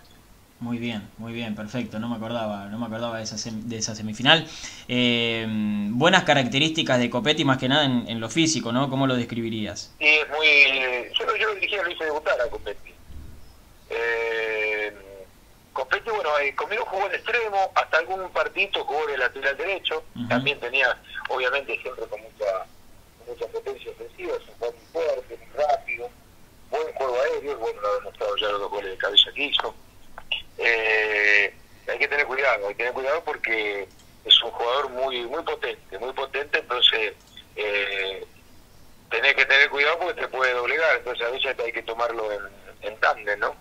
Muy 0.60 0.78
bien, 0.78 1.10
muy 1.18 1.32
bien, 1.32 1.54
perfecto. 1.54 1.98
No 1.98 2.08
me 2.08 2.16
acordaba, 2.16 2.66
no 2.66 2.78
me 2.78 2.86
acordaba 2.86 3.18
de 3.18 3.24
esa, 3.24 3.36
de 3.50 3.76
esa 3.76 3.94
semifinal. 3.94 4.46
Eh, 4.88 5.44
buenas 5.90 6.22
características 6.24 6.98
de 7.00 7.10
Copetti, 7.10 7.44
más 7.44 7.58
que 7.58 7.68
nada 7.68 7.84
en, 7.84 8.20
lo 8.20 8.30
físico, 8.30 8.72
¿no? 8.72 8.88
¿Cómo 8.88 9.06
lo 9.06 9.16
describirías? 9.16 9.92
Sí, 9.98 10.06
es 10.06 10.28
muy. 10.28 10.46
Yo, 11.18 11.36
yo 11.36 11.54
dirigía, 11.54 11.82
lo 11.82 11.90
hice 11.90 12.04
debutar 12.04 12.40
a 12.40 12.48
Copetti. 12.48 12.94
Eh, 13.90 14.96
Copetti, 15.72 16.10
bueno, 16.10 16.30
eh, 16.38 16.54
conmigo 16.54 16.84
jugó 16.86 17.06
en 17.08 17.14
extremo, 17.14 17.72
hasta 17.74 17.98
algún 17.98 18.30
partito 18.30 18.84
jugó 18.84 19.06
de 19.06 19.18
lateral 19.18 19.56
derecho. 19.56 20.04
También 20.28 20.58
tenía, 20.60 20.96
obviamente, 21.28 21.78
siempre 21.82 22.06
con 22.06 22.20
mucha, 22.22 22.66
mucha 23.26 23.46
potencia 23.48 23.90
ofensiva, 23.90 24.34
es 24.36 24.48
un 24.48 24.54
jugador 24.54 24.76
muy 24.76 24.86
fuerte, 24.92 25.36
muy 25.36 25.64
rápido, 25.66 26.10
buen 26.70 26.92
juego 26.94 27.16
aéreo, 27.20 27.58
bueno, 27.58 27.80
lo 27.80 27.88
ha 27.88 27.94
demostrado 27.96 28.36
ya 28.36 28.48
los 28.48 28.60
dos 28.60 28.70
goles 28.70 28.90
de 28.92 28.96
cabeza 28.96 29.30
que 29.34 29.44
hizo 29.44 29.74
eh, 30.58 31.54
hay 31.88 31.98
que 31.98 32.08
tener 32.08 32.26
cuidado, 32.26 32.68
hay 32.68 32.74
que 32.74 32.78
tener 32.78 32.92
cuidado 32.92 33.22
porque 33.24 33.88
es 34.24 34.42
un 34.42 34.50
jugador 34.50 34.90
muy 34.90 35.22
muy 35.26 35.42
potente, 35.42 35.98
muy 35.98 36.12
potente, 36.12 36.58
entonces 36.58 37.14
eh, 37.56 38.26
tenés 39.10 39.34
que 39.34 39.46
tener 39.46 39.68
cuidado 39.70 39.98
porque 39.98 40.20
te 40.22 40.28
puede 40.28 40.52
doblegar, 40.52 40.96
entonces 40.96 41.26
a 41.26 41.30
veces 41.30 41.56
hay 41.58 41.72
que 41.72 41.82
tomarlo 41.82 42.32
en, 42.32 42.40
en 42.82 42.96
tándem, 43.00 43.38
¿no? 43.38 43.54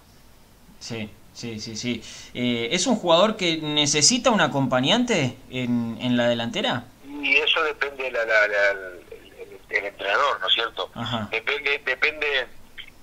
Sí, 0.79 1.09
sí, 1.33 1.59
sí, 1.59 1.75
sí. 1.77 2.03
Eh, 2.33 2.69
¿Es 2.71 2.87
un 2.87 2.95
jugador 2.95 3.37
que 3.37 3.57
necesita 3.57 4.31
un 4.31 4.41
acompañante 4.41 5.37
en, 5.49 5.97
en 6.01 6.17
la 6.17 6.27
delantera? 6.27 6.85
Y 7.07 7.37
eso 7.37 7.63
depende 7.63 8.03
del 8.03 8.15
el, 8.15 9.85
entrenador, 9.85 10.39
¿no 10.39 10.47
es 10.47 10.53
cierto? 10.53 10.91
Depende, 11.31 11.81
depende 11.85 12.47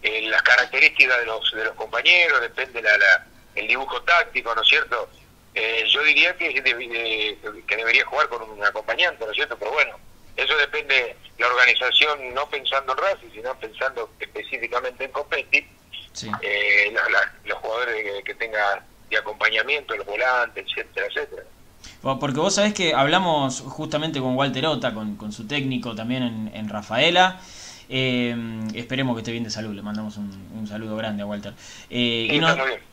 eh, 0.03 0.22
las 0.28 0.43
características 0.43 1.18
de 1.20 1.26
los 1.26 1.53
de 1.53 1.64
los 1.64 1.74
compañeros, 1.74 2.41
depende 2.41 2.82
la, 2.82 2.97
la 2.97 3.26
el 3.61 3.68
dibujo 3.68 4.02
táctico, 4.02 4.54
¿no 4.54 4.62
es 4.62 4.68
cierto? 4.68 5.08
Eh, 5.54 5.84
yo 5.88 6.02
diría 6.02 6.36
que, 6.36 6.54
que 6.54 7.76
debería 7.76 8.04
jugar 8.06 8.28
con 8.28 8.42
un 8.42 8.64
acompañante, 8.64 9.24
¿no 9.24 9.30
es 9.30 9.36
cierto? 9.36 9.56
Pero 9.58 9.72
bueno, 9.72 9.96
eso 10.36 10.56
depende 10.56 10.94
de 10.94 11.16
la 11.38 11.46
organización, 11.48 12.34
no 12.34 12.48
pensando 12.48 12.92
en 12.92 12.98
Racing, 12.98 13.30
sino 13.34 13.54
pensando 13.56 14.11
específicamente 14.18 15.04
en 15.04 15.11
Copetti, 15.11 15.66
eh, 16.42 16.94
los 17.44 17.58
jugadores 17.58 18.24
que, 18.24 18.34
tengan 18.34 18.80
de 19.08 19.18
acompañamiento, 19.18 19.96
los 19.96 20.06
volantes, 20.06 20.66
etcétera, 20.66 21.06
etcétera. 21.06 21.42
Porque 22.02 22.40
vos 22.40 22.54
sabés 22.54 22.72
que 22.72 22.94
hablamos 22.94 23.61
justamente 23.61 24.20
con 24.20 24.36
Walter 24.36 24.66
Ota, 24.66 24.94
con, 24.94 25.16
con 25.16 25.32
su 25.32 25.46
técnico 25.46 25.94
también 25.94 26.22
en, 26.22 26.50
en 26.54 26.68
Rafaela, 26.68 27.40
eh, 27.93 28.36
esperemos 28.74 29.16
que 29.16 29.20
esté 29.20 29.32
bien 29.32 29.43
de 29.43 29.51
salud, 29.51 29.74
le 29.74 29.82
mandamos 29.82 30.16
un, 30.16 30.66
saludo 30.68 30.97
grande 30.97 31.24
a 31.24 31.26
Walter. 31.26 31.55
Eh, 31.91 32.28
y 32.30 32.38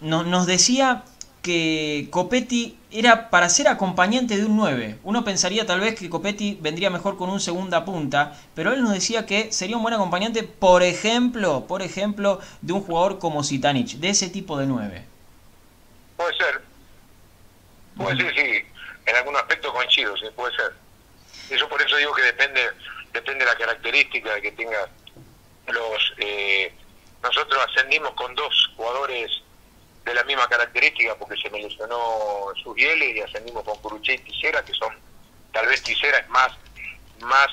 nos, 0.01 0.47
decía 0.47 1.03
que 1.43 2.07
Copetti 2.09 2.79
era 2.89 3.29
para 3.29 3.47
ser 3.47 3.67
acompañante 3.67 4.37
de 4.37 4.45
un 4.45 4.57
9. 4.57 4.97
Uno 5.03 5.23
pensaría 5.23 5.67
tal 5.67 5.81
vez 5.81 5.93
que 5.93 6.09
Copetti 6.09 6.57
vendría 6.59 6.89
mejor 6.89 7.15
con 7.15 7.29
un 7.29 7.39
segunda 7.39 7.85
punta, 7.85 8.35
pero 8.55 8.73
él 8.73 8.81
nos 8.81 8.91
decía 8.91 9.27
que 9.27 9.51
sería 9.51 9.77
un 9.77 9.83
buen 9.83 9.93
acompañante, 9.93 10.41
por 10.41 10.81
ejemplo, 10.81 11.67
por 11.67 11.83
ejemplo, 11.83 12.41
de 12.61 12.73
un 12.73 12.81
jugador 12.81 13.19
como 13.19 13.43
Zitanich, 13.43 13.97
de 13.97 14.09
ese 14.09 14.29
tipo 14.29 14.57
de 14.57 14.65
9. 14.65 15.05
Puede 16.17 16.37
ser. 16.37 16.61
Puede 17.95 18.17
ser, 18.17 18.33
sí. 18.33 18.65
En 19.05 19.15
algún 19.15 19.35
aspecto 19.35 19.71
coincido, 19.71 20.17
sí, 20.17 20.25
puede 20.35 20.55
ser. 20.55 20.73
Eso 21.51 21.69
por 21.69 21.79
eso 21.81 21.95
digo 21.97 22.13
que 22.13 22.23
depende 22.23 22.61
depende 23.13 23.45
de 23.45 23.51
la 23.51 23.57
característica 23.57 24.41
que 24.41 24.51
tenga 24.51 24.89
los... 25.67 26.13
Eh, 26.17 26.73
nosotros 27.21 27.65
ascendimos 27.69 28.11
con 28.13 28.33
dos 28.35 28.71
jugadores 28.75 29.31
de 30.05 30.13
la 30.13 30.23
misma 30.23 30.47
característica 30.47 31.15
porque 31.15 31.39
se 31.41 31.49
me 31.49 31.61
lesionó 31.61 32.53
Sugiele 32.63 33.11
y 33.11 33.19
ascendimos 33.19 33.63
con 33.63 33.77
Curuche 33.79 34.13
y 34.13 34.19
Tisera, 34.19 34.63
que 34.63 34.73
son, 34.73 34.95
tal 35.51 35.67
vez 35.67 35.81
Tisera 35.83 36.19
es 36.19 36.29
más, 36.29 36.51
más 37.19 37.47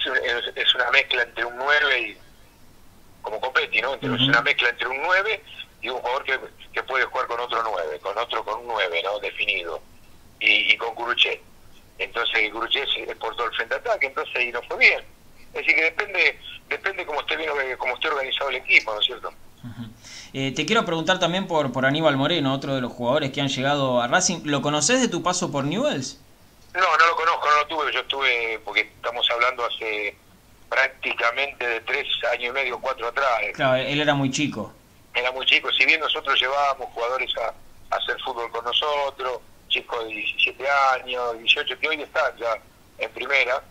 es, 0.54 0.74
una 0.74 0.90
mezcla 0.90 1.22
entre 1.22 1.44
un 1.44 1.56
9 1.56 2.00
y, 2.00 2.18
como 3.22 3.40
Copetti, 3.40 3.80
¿no? 3.80 3.94
Es 3.94 4.02
una 4.02 4.42
mezcla 4.42 4.68
entre 4.68 4.86
un 4.86 5.02
9 5.02 5.42
y 5.80 5.88
un 5.88 5.98
jugador 5.98 6.24
que, 6.24 6.38
que 6.72 6.82
puede 6.82 7.04
jugar 7.06 7.26
con 7.26 7.40
otro 7.40 7.62
9, 7.62 7.98
con 8.00 8.16
otro 8.16 8.44
con 8.44 8.60
un 8.60 8.66
9, 8.68 9.02
¿no? 9.02 9.18
Definido. 9.18 9.82
Y, 10.38 10.72
y 10.72 10.76
con 10.76 10.94
Curuche. 10.94 11.40
Entonces 11.98 12.52
Curuche 12.52 12.84
se 12.86 13.16
portó 13.16 13.46
el 13.46 13.56
frente 13.56 13.74
ataque, 13.76 14.06
entonces 14.06 14.44
y 14.44 14.52
no 14.52 14.62
fue 14.62 14.78
bien 14.78 15.13
es 15.54 15.60
decir, 15.60 15.74
que 15.76 15.84
depende, 15.84 16.38
depende 16.68 17.06
cómo 17.06 17.20
esté 17.20 17.36
bien, 17.36 17.50
cómo 17.78 17.94
esté 17.94 18.08
organizado 18.08 18.50
el 18.50 18.56
equipo, 18.56 18.92
¿no 18.92 19.00
es 19.00 19.06
cierto? 19.06 19.32
Eh, 20.32 20.52
te 20.52 20.66
quiero 20.66 20.84
preguntar 20.84 21.20
también 21.20 21.46
por, 21.46 21.72
por 21.72 21.86
Aníbal 21.86 22.16
Moreno, 22.16 22.52
otro 22.52 22.74
de 22.74 22.80
los 22.80 22.92
jugadores 22.92 23.30
que 23.30 23.40
han 23.40 23.48
llegado 23.48 24.02
a 24.02 24.08
Racing. 24.08 24.40
¿Lo 24.44 24.62
conoces 24.62 25.00
de 25.00 25.08
tu 25.08 25.22
paso 25.22 25.52
por 25.52 25.64
Newells? 25.64 26.20
No, 26.74 26.80
no 26.80 27.06
lo 27.06 27.16
conozco, 27.16 27.48
no 27.48 27.56
lo 27.56 27.66
tuve. 27.68 27.92
Yo 27.92 28.00
estuve, 28.00 28.60
porque 28.64 28.80
estamos 28.80 29.26
hablando 29.30 29.64
hace 29.64 30.16
prácticamente 30.68 31.64
de 31.66 31.80
tres 31.82 32.08
años 32.32 32.50
y 32.50 32.52
medio, 32.52 32.80
cuatro 32.80 33.06
atrás. 33.06 33.28
Claro, 33.54 33.76
él 33.76 34.00
era 34.00 34.14
muy 34.14 34.30
chico. 34.30 34.72
Era 35.14 35.30
muy 35.30 35.46
chico. 35.46 35.70
Si 35.72 35.86
bien 35.86 36.00
nosotros 36.00 36.38
llevábamos 36.40 36.88
jugadores 36.92 37.30
a, 37.38 37.96
hacer 37.96 38.20
fútbol 38.24 38.50
con 38.50 38.64
nosotros, 38.64 39.38
chicos 39.68 40.04
de 40.08 40.14
17 40.14 40.64
años, 40.94 41.38
18, 41.38 41.78
que 41.78 41.88
hoy 41.88 42.02
están 42.02 42.36
ya 42.36 42.58
en 42.98 43.10
primera, 43.12 43.62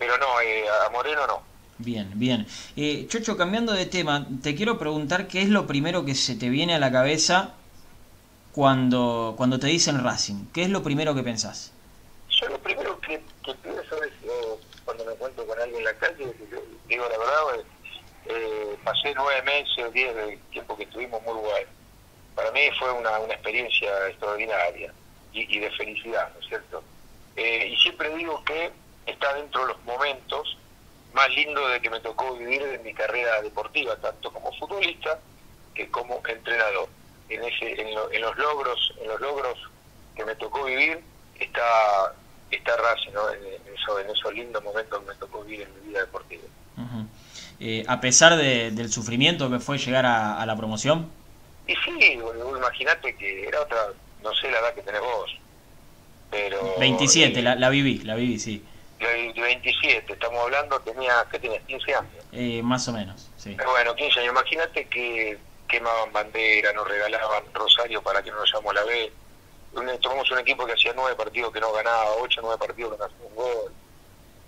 pero 0.00 0.16
no, 0.16 0.40
eh, 0.40 0.64
a 0.66 0.88
Moreno 0.90 1.26
no. 1.26 1.42
Bien, 1.76 2.10
bien. 2.14 2.46
Eh, 2.74 3.06
Chocho, 3.08 3.36
cambiando 3.36 3.74
de 3.74 3.84
tema, 3.84 4.26
te 4.42 4.54
quiero 4.54 4.78
preguntar 4.78 5.28
qué 5.28 5.42
es 5.42 5.50
lo 5.50 5.66
primero 5.66 6.06
que 6.06 6.14
se 6.14 6.34
te 6.34 6.48
viene 6.48 6.74
a 6.74 6.78
la 6.78 6.90
cabeza 6.90 7.54
cuando, 8.52 9.34
cuando 9.36 9.58
te 9.58 9.66
dicen 9.66 10.02
Racing. 10.02 10.46
¿Qué 10.54 10.62
es 10.62 10.70
lo 10.70 10.82
primero 10.82 11.14
que 11.14 11.22
pensás? 11.22 11.72
Yo 12.30 12.48
lo 12.48 12.58
primero 12.58 12.98
que, 13.00 13.20
pienso 13.62 14.02
es, 14.02 14.12
cuando 14.86 15.04
me 15.04 15.12
encuentro 15.12 15.46
con 15.46 15.60
alguien 15.60 15.80
en 15.80 15.84
la 15.84 15.94
calle, 15.94 16.32
digo 16.88 17.04
la 17.06 17.18
verdad, 17.18 17.64
eh, 18.24 18.78
pasé 18.82 19.12
nueve 19.14 19.42
meses, 19.42 19.92
diez 19.92 20.14
del 20.14 20.38
tiempo 20.50 20.78
que 20.78 20.84
estuvimos 20.84 21.20
en 21.22 21.28
Uruguay. 21.28 21.64
Para 22.34 22.50
mí 22.52 22.60
fue 22.78 22.90
una, 22.92 23.18
una 23.18 23.34
experiencia 23.34 24.08
extraordinaria 24.08 24.94
y, 25.34 25.58
de 25.58 25.70
felicidad, 25.72 26.30
¿no 26.32 26.40
es 26.40 26.46
cierto? 26.46 26.82
y 27.36 27.74
siempre 27.76 28.14
digo 28.16 28.42
que 28.44 28.70
está 29.10 29.34
dentro 29.34 29.62
de 29.62 29.68
los 29.68 29.84
momentos 29.84 30.56
más 31.12 31.28
lindos 31.30 31.70
de 31.72 31.80
que 31.80 31.90
me 31.90 32.00
tocó 32.00 32.36
vivir 32.36 32.62
en 32.62 32.82
mi 32.82 32.94
carrera 32.94 33.42
deportiva, 33.42 33.96
tanto 33.96 34.32
como 34.32 34.52
futbolista 34.58 35.18
que 35.74 35.90
como 35.90 36.20
entrenador. 36.26 36.88
En, 37.28 37.44
ese, 37.44 37.80
en, 37.80 37.94
los 37.94 38.36
logros, 38.38 38.94
en 39.00 39.08
los 39.08 39.20
logros 39.20 39.56
que 40.16 40.24
me 40.24 40.34
tocó 40.34 40.64
vivir 40.64 41.00
está 41.38 42.14
está 42.50 42.76
Racing, 42.76 43.12
en, 43.12 44.10
esos 44.10 44.34
lindos 44.34 44.62
momentos 44.64 45.00
que 45.00 45.06
me 45.06 45.14
tocó 45.14 45.44
vivir 45.44 45.62
en 45.62 45.74
mi 45.74 45.88
vida 45.90 46.00
deportiva. 46.00 46.42
Eh, 47.60 47.84
a 47.86 48.00
pesar 48.00 48.36
del 48.36 48.90
sufrimiento 48.90 49.48
que 49.48 49.60
fue 49.60 49.78
llegar 49.78 50.06
a, 50.06 50.44
la 50.44 50.56
promoción. 50.56 51.08
Y 51.68 51.74
sí, 51.76 52.18
imagínate 52.56 53.14
que 53.14 53.46
era 53.46 53.60
otra, 53.60 53.78
no 54.24 54.34
sé 54.34 54.50
la 54.50 54.58
edad 54.58 54.74
que 54.74 54.82
tenés 54.82 55.00
vos, 55.00 55.30
pero... 56.30 56.78
27, 56.80 57.40
la, 57.42 57.54
la 57.54 57.68
viví, 57.68 57.98
la 57.98 58.16
viví, 58.16 58.40
sí 58.40 58.64
de 59.06 59.32
27, 59.32 60.12
estamos 60.12 60.42
hablando, 60.44 60.78
tenía, 60.80 61.26
¿qué 61.30 61.38
tenías? 61.38 61.62
15 61.64 61.94
años. 61.94 62.24
Eh, 62.32 62.62
más 62.62 62.86
o 62.88 62.92
menos, 62.92 63.30
sí. 63.36 63.54
Pero 63.56 63.70
bueno, 63.70 63.94
15 63.94 64.20
años, 64.20 64.32
imagínate 64.32 64.86
que 64.88 65.38
quemaban 65.68 66.12
bandera, 66.12 66.72
nos 66.72 66.86
regalaban 66.86 67.44
Rosario 67.54 68.02
para 68.02 68.22
que 68.22 68.30
no 68.30 68.36
nos 68.38 68.52
llamamos 68.52 68.74
la 68.74 68.84
B. 68.84 69.12
Tomamos 70.00 70.30
un 70.30 70.38
equipo 70.40 70.66
que 70.66 70.72
hacía 70.72 70.92
nueve 70.94 71.14
partidos 71.16 71.52
que 71.52 71.60
no 71.60 71.72
ganaba, 71.72 72.12
ocho, 72.20 72.40
nueve 72.42 72.58
partidos 72.58 72.92
que 72.92 72.98
no 72.98 73.04
hacía 73.04 73.26
un 73.26 73.34
gol. 73.34 73.72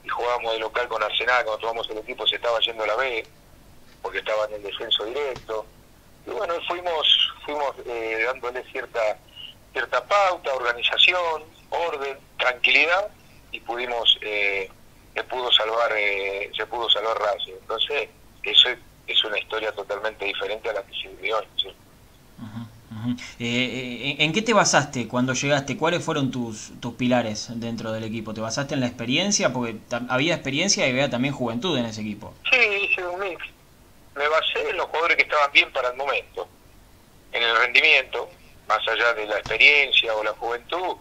Y 0.05 0.09
jugábamos 0.09 0.53
de 0.53 0.59
local 0.59 0.88
con 0.88 1.03
Arsenal, 1.03 1.44
cuando 1.44 1.61
tomamos 1.61 1.88
el 1.90 1.98
equipo 1.98 2.26
se 2.26 2.36
estaba 2.36 2.59
yendo 2.61 2.82
a 2.82 2.88
la 2.88 2.96
B, 2.96 3.24
porque 4.03 4.18
estaba 4.18 4.46
en 4.46 4.55
el 4.55 4.62
descenso 4.64 5.05
directo. 5.05 5.64
Y 6.26 6.30
bueno, 6.30 6.55
fuimos, 6.66 7.32
fuimos 7.44 7.72
eh, 7.86 8.24
dándole 8.26 8.64
cierta, 8.70 9.16
cierta 9.72 10.05
pauta, 10.05 10.55
organización, 10.55 11.44
orden, 11.70 12.18
tranquilidad 12.36 13.09
y 13.53 13.61
pudimos 13.61 14.18
eh, 14.22 14.68
se 15.14 15.24
pudo 15.24 15.53
salvar 15.53 15.92
eh, 15.96 16.50
se 16.57 16.66
pudo 16.66 16.88
salvar 16.90 17.16
Racing 17.18 17.55
entonces 17.61 18.09
eso 18.42 18.68
es 19.07 19.24
una 19.24 19.38
historia 19.38 19.70
totalmente 19.72 20.24
diferente 20.24 20.70
a 20.70 20.72
la 20.72 20.82
que 20.82 20.94
se 20.94 21.09
vivió 21.09 21.38
eh, 23.38 24.16
¿En 24.18 24.32
qué 24.32 24.42
te 24.42 24.53
basaste 24.53 25.09
cuando 25.09 25.32
llegaste? 25.32 25.76
¿Cuáles 25.76 26.05
fueron 26.05 26.30
tus, 26.30 26.72
tus 26.80 26.94
pilares 26.94 27.48
dentro 27.55 27.92
del 27.92 28.05
equipo? 28.05 28.34
¿Te 28.34 28.40
basaste 28.40 28.74
en 28.74 28.80
la 28.80 28.86
experiencia? 28.86 29.53
Porque 29.53 29.76
había 30.09 30.34
experiencia 30.34 30.86
y 30.86 30.90
había 30.90 31.11
también 31.11 31.34
juventud 31.34 31.76
en 31.76 31.86
ese 31.86 32.03
equipo. 32.03 32.34
Sí, 32.50 32.59
hice 32.59 33.05
un 33.05 33.20
mix. 33.20 33.42
Me 34.14 34.28
basé 34.28 34.70
en 34.70 34.76
los 34.76 34.86
jugadores 34.86 35.16
que 35.16 35.22
estaban 35.24 35.50
bien 35.53 35.72
para 35.72 35.88
el 35.88 35.96
momento, 35.96 36.46
en 37.32 37.42
el 37.42 37.57
rendimiento, 37.57 38.28
más 38.68 38.86
allá 38.86 39.14
de 39.14 39.26
la 39.26 39.38
experiencia 39.38 40.14
o 40.14 40.22
la 40.22 40.32
juventud, 40.32 40.96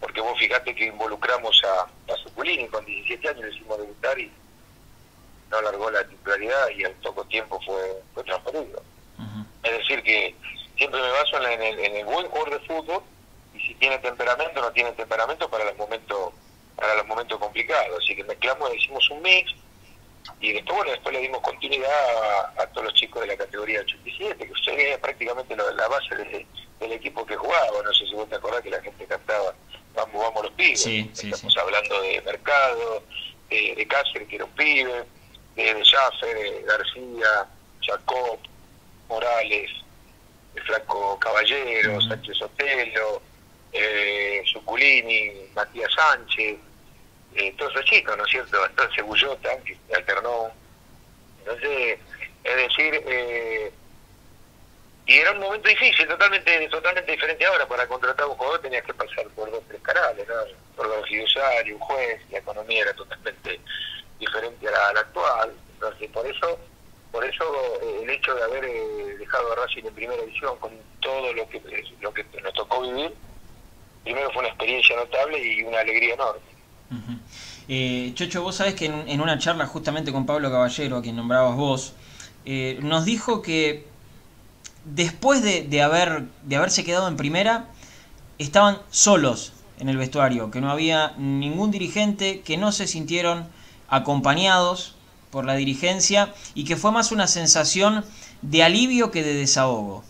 porque 0.00 0.20
vos 0.20 0.38
fijate 0.38 0.74
que 0.74 0.86
involucramos 0.86 1.60
a, 1.64 2.12
a 2.12 2.16
Zuculini 2.22 2.68
con 2.68 2.84
17 2.84 3.28
años, 3.28 3.44
le 3.44 3.54
hicimos 3.54 3.78
debutar 3.78 4.18
y, 4.18 4.30
no 5.50 5.58
alargó 5.58 5.90
la 5.90 6.06
titularidad 6.06 6.68
y 6.76 6.84
al 6.84 6.92
poco 6.94 7.24
tiempo 7.24 7.60
fue, 7.64 8.02
fue 8.14 8.24
transferido. 8.24 8.82
Es 9.62 9.78
decir, 9.78 10.02
que 10.02 10.34
siempre 10.76 11.00
me 11.00 11.10
baso 11.10 11.42
en, 11.42 11.62
el, 11.62 11.78
en 11.80 11.96
el 11.96 12.04
buen 12.04 12.26
jugador 12.28 12.50
de 12.50 12.66
fútbol 12.66 13.02
y 13.54 13.60
si 13.60 13.74
tiene 13.74 13.98
temperamento 13.98 14.60
o 14.60 14.62
no 14.62 14.72
tiene 14.72 14.92
temperamento 14.92 15.48
para 15.48 15.64
los 15.64 15.76
momentos 15.76 16.32
para 16.76 16.94
los 16.94 17.06
momentos 17.06 17.38
complicados. 17.38 18.02
Así 18.02 18.14
que 18.14 18.24
mezclamos, 18.24 18.74
hicimos 18.74 19.08
un 19.10 19.22
mix 19.22 19.50
y 20.40 20.52
después, 20.52 20.76
bueno, 20.76 20.92
después 20.92 21.14
le 21.14 21.22
dimos 21.22 21.40
continuidad 21.40 21.90
a, 22.58 22.66
todos 22.66 22.88
los 22.88 22.94
chicos 22.94 23.22
de 23.22 23.28
la 23.28 23.36
categoría 23.36 23.80
87, 23.80 24.46
que 24.46 24.52
sería 24.62 25.00
prácticamente 25.00 25.56
la, 25.56 25.88
base 25.88 26.14
del 26.80 26.92
equipo 26.92 27.24
que 27.24 27.36
jugaba. 27.36 27.82
No 27.82 27.94
sé 27.94 28.06
si 28.06 28.14
vos 28.14 28.28
te 28.28 28.36
acordás 28.36 28.60
que 28.60 28.70
la 28.70 28.82
gente 28.82 29.06
cantaba 29.06 29.54
Vamos, 29.96 30.22
vamos 30.22 30.42
los 30.44 30.52
pibes. 30.52 30.86
Estamos 30.86 31.56
hablando 31.56 32.02
de 32.02 32.20
Mercado, 32.20 33.02
de, 33.48 33.86
Cáceres, 33.88 34.28
que 34.28 34.36
era 34.36 34.44
un 34.44 34.50
pibe, 34.52 35.04
de, 35.56 35.74
de 35.74 35.84
Jaffer, 35.84 36.36
de 36.36 36.62
García, 36.62 37.48
Jacob, 37.80 38.38
Morales, 39.08 39.70
el 40.54 40.62
Flaco 40.64 41.18
Caballero, 41.18 41.98
Sánchez 42.02 42.42
Otelo, 42.42 43.22
eh, 43.72 44.42
Suculini, 44.52 45.32
Matías 45.54 45.92
Sánchez, 45.94 46.58
eh, 47.34 47.54
todos 47.56 47.72
esos 47.72 47.86
chicos, 47.86 48.16
¿no 48.18 48.24
es 48.24 48.30
cierto? 48.30 48.66
Entonces 48.66 49.02
Bullota, 49.02 49.58
que 49.64 49.78
alternó. 49.94 50.50
Entonces, 51.38 51.98
es 52.44 52.56
decir, 52.56 53.02
eh, 53.06 53.72
y 55.06 55.14
era 55.14 55.32
un 55.32 55.38
momento 55.38 55.68
difícil, 55.68 56.06
totalmente 56.08 56.68
totalmente 56.68 57.12
diferente 57.12 57.46
ahora. 57.46 57.66
Para 57.66 57.86
contratar 57.86 58.26
un 58.26 58.36
jugador 58.36 58.60
tenías 58.60 58.84
que 58.84 58.94
pasar 58.94 59.26
por 59.28 59.50
dos 59.50 59.62
tres 59.68 59.80
canales, 59.82 60.26
¿no? 60.26 60.34
por 60.74 60.88
los 60.88 61.10
un 61.10 61.78
juez, 61.78 62.20
la 62.30 62.38
economía 62.38 62.82
era 62.82 62.92
totalmente 62.94 63.60
diferente 64.18 64.68
a 64.68 64.92
la, 64.92 65.00
actual. 65.00 65.52
Entonces, 65.74 66.10
por 66.10 66.26
eso 66.26 66.58
por 67.12 67.24
eso 67.24 67.44
eh, 67.82 68.00
el 68.02 68.10
hecho 68.10 68.34
de 68.34 68.42
haber 68.42 68.64
eh, 68.64 69.16
dejado 69.18 69.52
a 69.52 69.56
Racing 69.56 69.84
en 69.84 69.94
primera 69.94 70.22
edición 70.22 70.58
con 70.58 70.72
todo 71.00 71.32
lo 71.32 71.48
que 71.48 71.62
lo 72.00 72.12
que 72.12 72.24
nos 72.42 72.52
tocó 72.54 72.82
vivir, 72.82 73.14
primero 74.02 74.30
fue 74.32 74.40
una 74.40 74.48
experiencia 74.48 74.96
notable 74.96 75.38
y 75.38 75.62
una 75.62 75.80
alegría 75.80 76.14
enorme. 76.14 76.56
Eh, 77.68 78.12
Chocho, 78.14 78.42
vos 78.42 78.56
sabés 78.56 78.74
que 78.74 78.86
en, 78.86 79.20
una 79.20 79.38
charla 79.38 79.66
justamente 79.66 80.12
con 80.12 80.24
Pablo 80.24 80.50
Caballero, 80.50 80.98
a 80.98 81.02
quien 81.02 81.16
nombrabas 81.16 81.56
vos, 81.56 81.94
eh, 82.44 82.78
nos 82.80 83.04
dijo 83.04 83.42
que 83.42 83.84
después 84.86 85.42
de, 85.42 85.82
haber, 85.82 86.22
de 86.42 86.56
haberse 86.56 86.84
quedado 86.84 87.08
en 87.08 87.16
primera, 87.16 87.66
estaban 88.38 88.80
solos 88.90 89.52
en 89.78 89.88
el 89.88 89.96
vestuario, 89.96 90.50
que 90.50 90.60
no 90.60 90.70
había 90.70 91.12
ningún 91.18 91.70
dirigente, 91.70 92.40
que 92.40 92.56
no 92.56 92.72
se 92.72 92.86
sintieron 92.86 93.48
acompañados 93.88 94.94
por 95.30 95.44
la 95.44 95.54
dirigencia 95.54 96.32
y 96.54 96.64
que 96.64 96.76
fue 96.76 96.92
más 96.92 97.12
una 97.12 97.26
sensación 97.26 98.04
de 98.42 98.62
alivio 98.62 99.10
que 99.10 99.22
de 99.22 99.34
desahogo. 99.34 100.02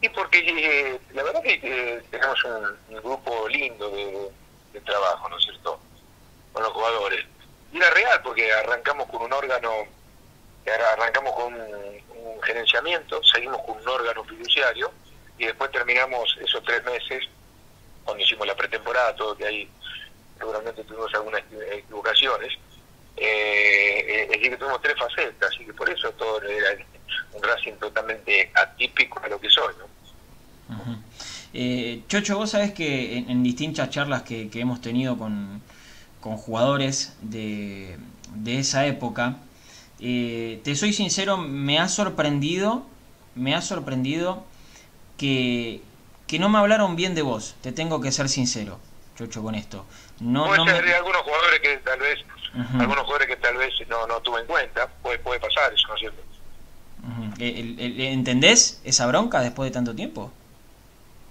Sí, 0.00 0.08
porque 0.10 0.38
eh, 0.38 1.00
la 1.12 1.22
verdad 1.22 1.42
que 1.42 2.02
tenemos 2.10 2.38
un, 2.44 2.96
grupo 3.02 3.48
lindo 3.48 3.90
de, 3.90 4.30
de 4.72 4.80
trabajo, 4.80 5.28
¿no 5.28 5.36
es 5.38 5.44
cierto? 5.44 5.80
con 6.52 6.62
los 6.62 6.72
jugadores. 6.72 7.26
Y 7.70 7.76
era 7.76 7.90
real 7.90 8.20
porque 8.24 8.50
arrancamos 8.50 9.06
con 9.08 9.20
un 9.22 9.32
órgano, 9.32 9.70
arrancamos 10.94 11.34
con 11.34 11.54
gerenciamiento, 12.46 13.20
seguimos 13.24 13.60
con 13.62 13.76
un 13.76 13.88
órgano 13.88 14.24
fiduciario 14.24 14.90
y 15.38 15.46
después 15.46 15.70
terminamos 15.70 16.36
esos 16.40 16.62
tres 16.64 16.82
meses 16.84 17.24
cuando 18.04 18.22
hicimos 18.22 18.46
la 18.46 18.54
pretemporada, 18.54 19.14
todo 19.16 19.36
que 19.36 19.46
ahí 19.46 19.68
seguramente 20.38 20.84
tuvimos 20.84 21.12
algunas 21.14 21.42
equivocaciones. 21.72 22.52
Eh, 23.16 24.22
es 24.22 24.28
decir, 24.28 24.50
que 24.50 24.56
tuvimos 24.56 24.80
tres 24.82 24.94
facetas, 24.98 25.50
así 25.52 25.64
que 25.64 25.72
por 25.72 25.88
eso 25.90 26.10
todo 26.12 26.40
era 26.42 26.68
un 27.32 27.42
Racing 27.42 27.72
totalmente 27.74 28.50
atípico 28.54 29.20
a 29.24 29.28
lo 29.28 29.40
que 29.40 29.48
soy. 29.50 29.74
¿no? 29.78 31.02
eh, 31.52 32.02
Chocho, 32.08 32.36
vos 32.38 32.50
sabés 32.50 32.72
que 32.72 33.18
en, 33.18 33.42
distintas 33.42 33.90
charlas 33.90 34.22
que 34.22 34.50
hemos 34.54 34.80
tenido 34.80 35.18
con, 35.18 35.62
con 36.20 36.36
jugadores 36.36 37.16
de, 37.20 37.98
de 38.34 38.58
esa 38.58 38.86
época, 38.86 39.36
eh, 40.00 40.60
te 40.64 40.74
soy 40.76 40.92
sincero, 40.92 41.36
me 41.36 41.78
ha 41.78 41.88
sorprendido, 41.88 42.84
me 43.34 43.54
ha 43.54 43.62
sorprendido 43.62 44.44
que, 45.16 45.80
que 46.26 46.38
no 46.38 46.48
me 46.48 46.58
hablaron 46.58 46.96
bien 46.96 47.14
de 47.14 47.22
vos, 47.22 47.56
te 47.62 47.72
tengo 47.72 48.00
que 48.00 48.12
ser 48.12 48.28
sincero, 48.28 48.78
Chocho, 49.16 49.42
con 49.42 49.54
esto. 49.54 49.84
No, 50.20 50.46
puede 50.46 50.64
ser 50.64 50.94
algunos 50.94 51.22
jugadores 51.22 51.60
que 51.60 51.76
tal 51.78 51.98
vez, 52.00 52.18
algunos 52.78 53.04
jugadores 53.04 53.28
que 53.28 53.36
tal 53.36 53.56
vez 53.56 53.72
no, 53.88 54.06
no 54.06 54.20
tuve 54.20 54.40
en 54.40 54.46
cuenta, 54.46 54.86
puede, 55.02 55.18
puede 55.18 55.40
pasar 55.40 55.72
eso, 55.72 55.88
¿no 55.88 55.94
es 55.94 56.00
cierto? 56.00 56.22
¿Entendés 57.38 58.80
esa 58.84 59.06
bronca 59.06 59.40
después 59.40 59.70
de 59.70 59.74
tanto 59.74 59.94
tiempo? 59.94 60.32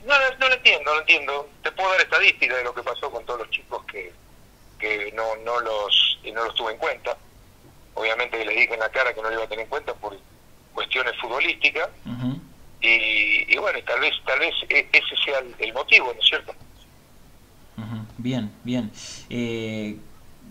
No, 0.06 0.14
no, 0.14 0.38
no 0.40 0.50
lo 0.50 0.56
entiendo, 0.56 0.84
no 0.86 0.94
lo 0.94 1.00
entiendo. 1.02 1.50
Te 1.64 1.72
puedo 1.72 1.90
dar 1.92 2.02
estadística 2.02 2.56
de 2.56 2.64
lo 2.64 2.74
que 2.74 2.84
pasó 2.84 3.10
con 3.12 3.26
todos 3.26 3.40
los 3.40 3.50
chicos 3.50 3.84
que, 3.86 4.14
que 4.78 5.12
no, 5.14 5.36
no, 5.44 5.60
los, 5.62 6.20
no 6.32 6.46
los 6.46 6.56
tuve 6.56 6.74
en 6.74 6.78
cuenta. 6.78 7.18
Obviamente 7.96 8.44
les 8.46 8.56
dije 8.56 8.74
en 8.74 8.80
la 8.80 8.90
cara 8.90 9.14
que 9.14 9.22
no 9.22 9.30
lo 9.30 9.36
iba 9.36 9.44
a 9.44 9.48
tener 9.48 9.64
en 9.64 9.70
cuenta 9.70 9.94
por 9.94 10.18
cuestiones 10.74 11.14
futbolísticas. 11.20 11.90
y, 12.82 13.58
bueno, 13.58 13.80
tal 13.86 14.00
vez, 14.00 14.14
tal 14.26 14.40
vez 14.40 14.54
e, 14.70 14.88
ese 14.92 15.16
sea 15.24 15.40
el, 15.60 15.74
motivo, 15.74 16.14
¿no 16.14 16.20
es 16.20 16.28
cierto? 16.28 16.54
Bien, 18.18 18.52
bien. 18.64 18.92
Eh, 19.30 19.98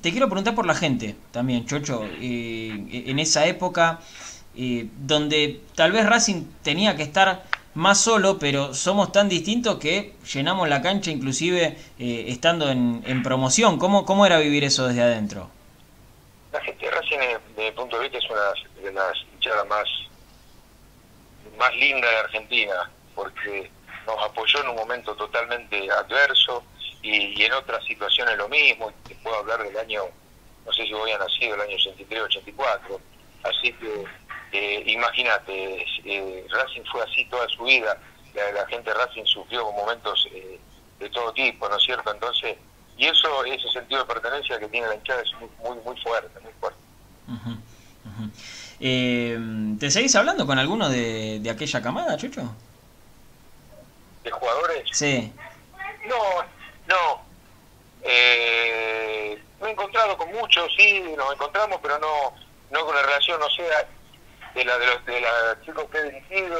te 0.02 0.10
quiero 0.10 0.26
preguntar 0.26 0.54
por 0.54 0.66
la 0.66 0.74
gente 0.74 1.16
también, 1.30 1.66
Chocho. 1.66 2.04
Eh, 2.20 3.04
en 3.06 3.18
esa 3.18 3.46
época 3.46 4.00
eh, 4.56 4.88
donde 4.98 5.60
tal 5.74 5.90
vez 5.90 6.06
Racing 6.06 6.44
tenía 6.62 6.96
que 6.96 7.02
estar 7.02 7.42
más 7.74 7.98
solo, 7.98 8.38
pero 8.38 8.72
somos 8.72 9.10
tan 9.10 9.28
distintos 9.28 9.78
que 9.78 10.14
llenamos 10.32 10.68
la 10.68 10.80
cancha 10.80 11.10
inclusive 11.10 11.76
eh, 11.98 12.24
estando 12.28 12.70
en, 12.70 13.02
en, 13.04 13.24
promoción. 13.24 13.78
¿Cómo, 13.78 14.04
¿Cómo 14.04 14.26
era 14.26 14.38
vivir 14.38 14.62
eso 14.62 14.86
desde 14.86 15.02
adentro? 15.02 15.50
La 16.52 16.60
gente 16.60 16.88
Racing, 17.16 17.38
desde 17.56 17.70
mi 17.70 17.76
punto 17.76 17.96
de 17.96 18.08
vista, 18.08 18.18
es 18.18 18.30
una 18.30 18.82
de 18.82 18.92
las 18.92 19.16
hinchadas 19.32 19.66
más, 19.66 19.88
más 21.58 21.74
lindas 21.76 22.10
de 22.10 22.16
Argentina, 22.18 22.90
porque 23.14 23.70
nos 24.06 24.22
apoyó 24.22 24.60
en 24.60 24.68
un 24.68 24.76
momento 24.76 25.14
totalmente 25.14 25.90
adverso 25.90 26.64
y, 27.02 27.42
en 27.42 27.52
otras 27.52 27.84
situaciones 27.84 28.36
lo 28.36 28.48
mismo. 28.48 28.92
Te 29.06 29.14
puedo 29.16 29.36
hablar 29.36 29.62
del 29.62 29.76
año, 29.76 30.02
no 30.64 30.72
sé 30.72 30.84
si 30.84 30.92
voy 30.92 31.10
a 31.10 31.18
nacido, 31.18 31.54
el 31.54 31.60
año 31.60 31.76
83, 31.76 32.22
84. 32.22 33.00
Así 33.44 33.72
que 33.74 34.04
eh, 34.52 34.84
Imagínate, 34.86 35.84
eh, 36.04 36.46
Racing 36.48 36.84
fue 36.84 37.02
así 37.02 37.24
toda 37.26 37.48
su 37.48 37.64
vida, 37.64 37.98
la, 38.34 38.66
gente 38.66 38.90
de 38.90 38.94
Racing 38.94 39.24
sufrió 39.24 39.70
momentos 39.72 40.28
eh, 40.32 40.60
de 41.00 41.10
todo 41.10 41.32
tipo, 41.32 41.68
¿no 41.68 41.76
es 41.76 41.82
cierto? 41.82 42.12
Entonces, 42.12 42.56
y 42.96 43.06
eso, 43.06 43.44
ese 43.44 43.68
sentido 43.70 44.00
de 44.00 44.14
pertenencia 44.14 44.58
que 44.58 44.68
tiene 44.68 44.86
la 44.86 44.94
hinchada 44.94 45.22
es 45.22 45.32
muy, 45.58 45.76
muy, 45.84 46.00
fuerte, 46.00 46.38
muy 46.40 46.52
fuerte. 46.60 46.78
Eh, 48.80 49.38
¿Te 49.78 49.90
seguís 49.90 50.14
hablando 50.16 50.46
con 50.46 50.58
alguno 50.58 50.88
de, 50.88 51.38
de 51.40 51.50
aquella 51.50 51.80
camada, 51.80 52.16
Chucho? 52.16 52.54
¿De 54.22 54.30
jugadores? 54.30 54.84
Sí. 54.92 55.32
No, 56.06 56.16
no. 56.86 57.22
Eh, 58.02 59.42
me 59.60 59.68
he 59.68 59.72
encontrado 59.72 60.16
con 60.16 60.30
muchos, 60.32 60.70
sí, 60.76 61.02
nos 61.16 61.32
encontramos, 61.32 61.78
pero 61.82 61.98
no, 61.98 62.34
no 62.70 62.84
con 62.84 62.94
la 62.94 63.02
relación, 63.02 63.40
no 63.40 63.48
sea 63.50 63.88
de 64.54 64.64
la 64.64 64.78
de 64.78 64.86
los 64.86 65.04
de 65.06 65.20
la 65.20 65.58
chicos 65.64 65.84
que 65.90 65.98
he 65.98 66.10
dirigido, 66.10 66.58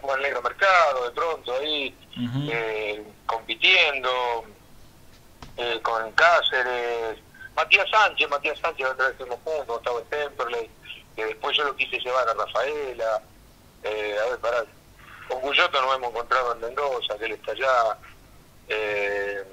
con 0.00 0.16
el 0.16 0.22
negro 0.22 0.40
mercado, 0.42 1.04
de 1.04 1.10
pronto 1.10 1.52
ahí 1.58 1.94
eh, 2.50 3.04
compitiendo 3.26 4.44
eh, 5.56 5.80
con 5.82 6.10
Cáceres, 6.12 7.18
Matías 7.54 7.88
Sánchez, 7.90 8.28
Matías 8.28 8.58
Sánchez 8.58 8.86
otra 8.86 9.06
vez 9.06 9.12
estuvimos 9.12 9.40
juntos, 9.44 9.78
estaba 9.78 10.00
en 10.00 10.06
Temperley, 10.06 10.70
que 11.16 11.26
después 11.26 11.56
yo 11.56 11.64
lo 11.64 11.76
quise 11.76 11.98
llevar 11.98 12.28
a 12.28 12.34
Rafaela, 12.34 13.22
eh, 13.82 14.16
a 14.20 14.30
ver, 14.30 14.38
para 14.38 14.64
con 15.28 15.40
Guyoto 15.42 15.80
nos 15.80 15.96
hemos 15.96 16.10
encontrado 16.10 16.52
en 16.52 16.60
Mendoza, 16.60 17.18
que 17.18 17.24
él 17.24 17.32
está 17.32 17.52
allá, 17.52 17.98
eh, 18.68 19.44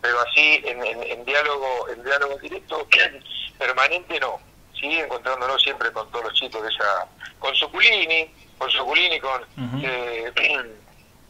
pero 0.00 0.20
así 0.20 0.62
en, 0.64 0.84
en, 0.84 1.02
en 1.02 1.24
diálogo, 1.24 1.88
en 1.88 2.02
diálogo 2.02 2.38
directo, 2.38 2.86
permanente 3.58 4.18
no 4.20 4.52
sí, 4.82 4.98
encontrándonos 4.98 5.62
siempre 5.62 5.90
con 5.92 6.10
todos 6.10 6.24
los 6.26 6.34
chicos 6.34 6.62
de 6.62 6.68
esa, 6.68 7.06
con 7.38 7.54
Suculini, 7.54 8.28
con 8.58 8.70
Suculini, 8.70 9.20
con 9.20 9.42
eh, 9.82 10.32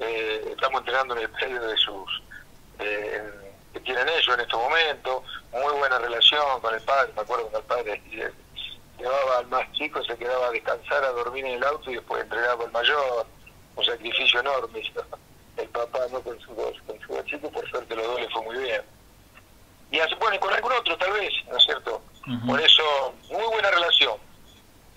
eh, 0.00 0.48
estamos 0.50 0.80
entrenando 0.80 1.14
en 1.16 1.22
el 1.22 1.30
predio 1.30 1.60
de 1.60 1.76
sus 1.76 2.22
eh, 2.78 3.22
que 3.72 3.80
tienen 3.80 4.08
ellos 4.08 4.34
en 4.34 4.40
estos 4.40 4.60
momentos, 4.60 5.22
muy 5.52 5.72
buena 5.78 5.98
relación 5.98 6.60
con 6.60 6.74
el 6.74 6.80
padre, 6.82 7.12
me 7.14 7.22
acuerdo 7.22 7.48
con 7.48 7.60
el 7.60 7.66
padre 7.66 8.02
llevaba 9.02 9.38
al 9.38 9.46
más 9.48 9.70
chico, 9.72 10.02
se 10.04 10.16
quedaba 10.16 10.46
a 10.46 10.50
descansar, 10.50 11.04
a 11.04 11.10
dormir 11.10 11.44
en 11.44 11.54
el 11.54 11.64
auto 11.64 11.90
y 11.90 11.94
después 11.94 12.22
entregaba 12.22 12.64
al 12.64 12.72
mayor, 12.72 13.26
un 13.76 13.84
sacrificio 13.84 14.40
enorme. 14.40 14.82
El 15.58 15.68
papá 15.68 15.98
no 16.10 16.18
con 16.22 16.40
su 16.40 16.54
con 16.54 16.98
su 17.00 17.22
chico, 17.24 17.50
por 17.50 17.68
suerte 17.68 17.94
los 17.94 18.06
dos 18.06 18.20
le 18.20 18.28
fue 18.30 18.42
muy 18.42 18.56
bien. 18.56 18.80
Y 19.90 20.00
así, 20.00 20.14
bueno, 20.14 20.40
con 20.40 20.50
algún 20.50 20.72
otro 20.72 20.96
tal 20.96 21.12
vez, 21.12 21.30
¿no 21.46 21.58
es 21.58 21.64
cierto? 21.64 22.00
Por 22.46 22.58
eso, 22.58 23.14
muy 23.30 23.44
buena 23.52 23.70
relación. 23.70 24.14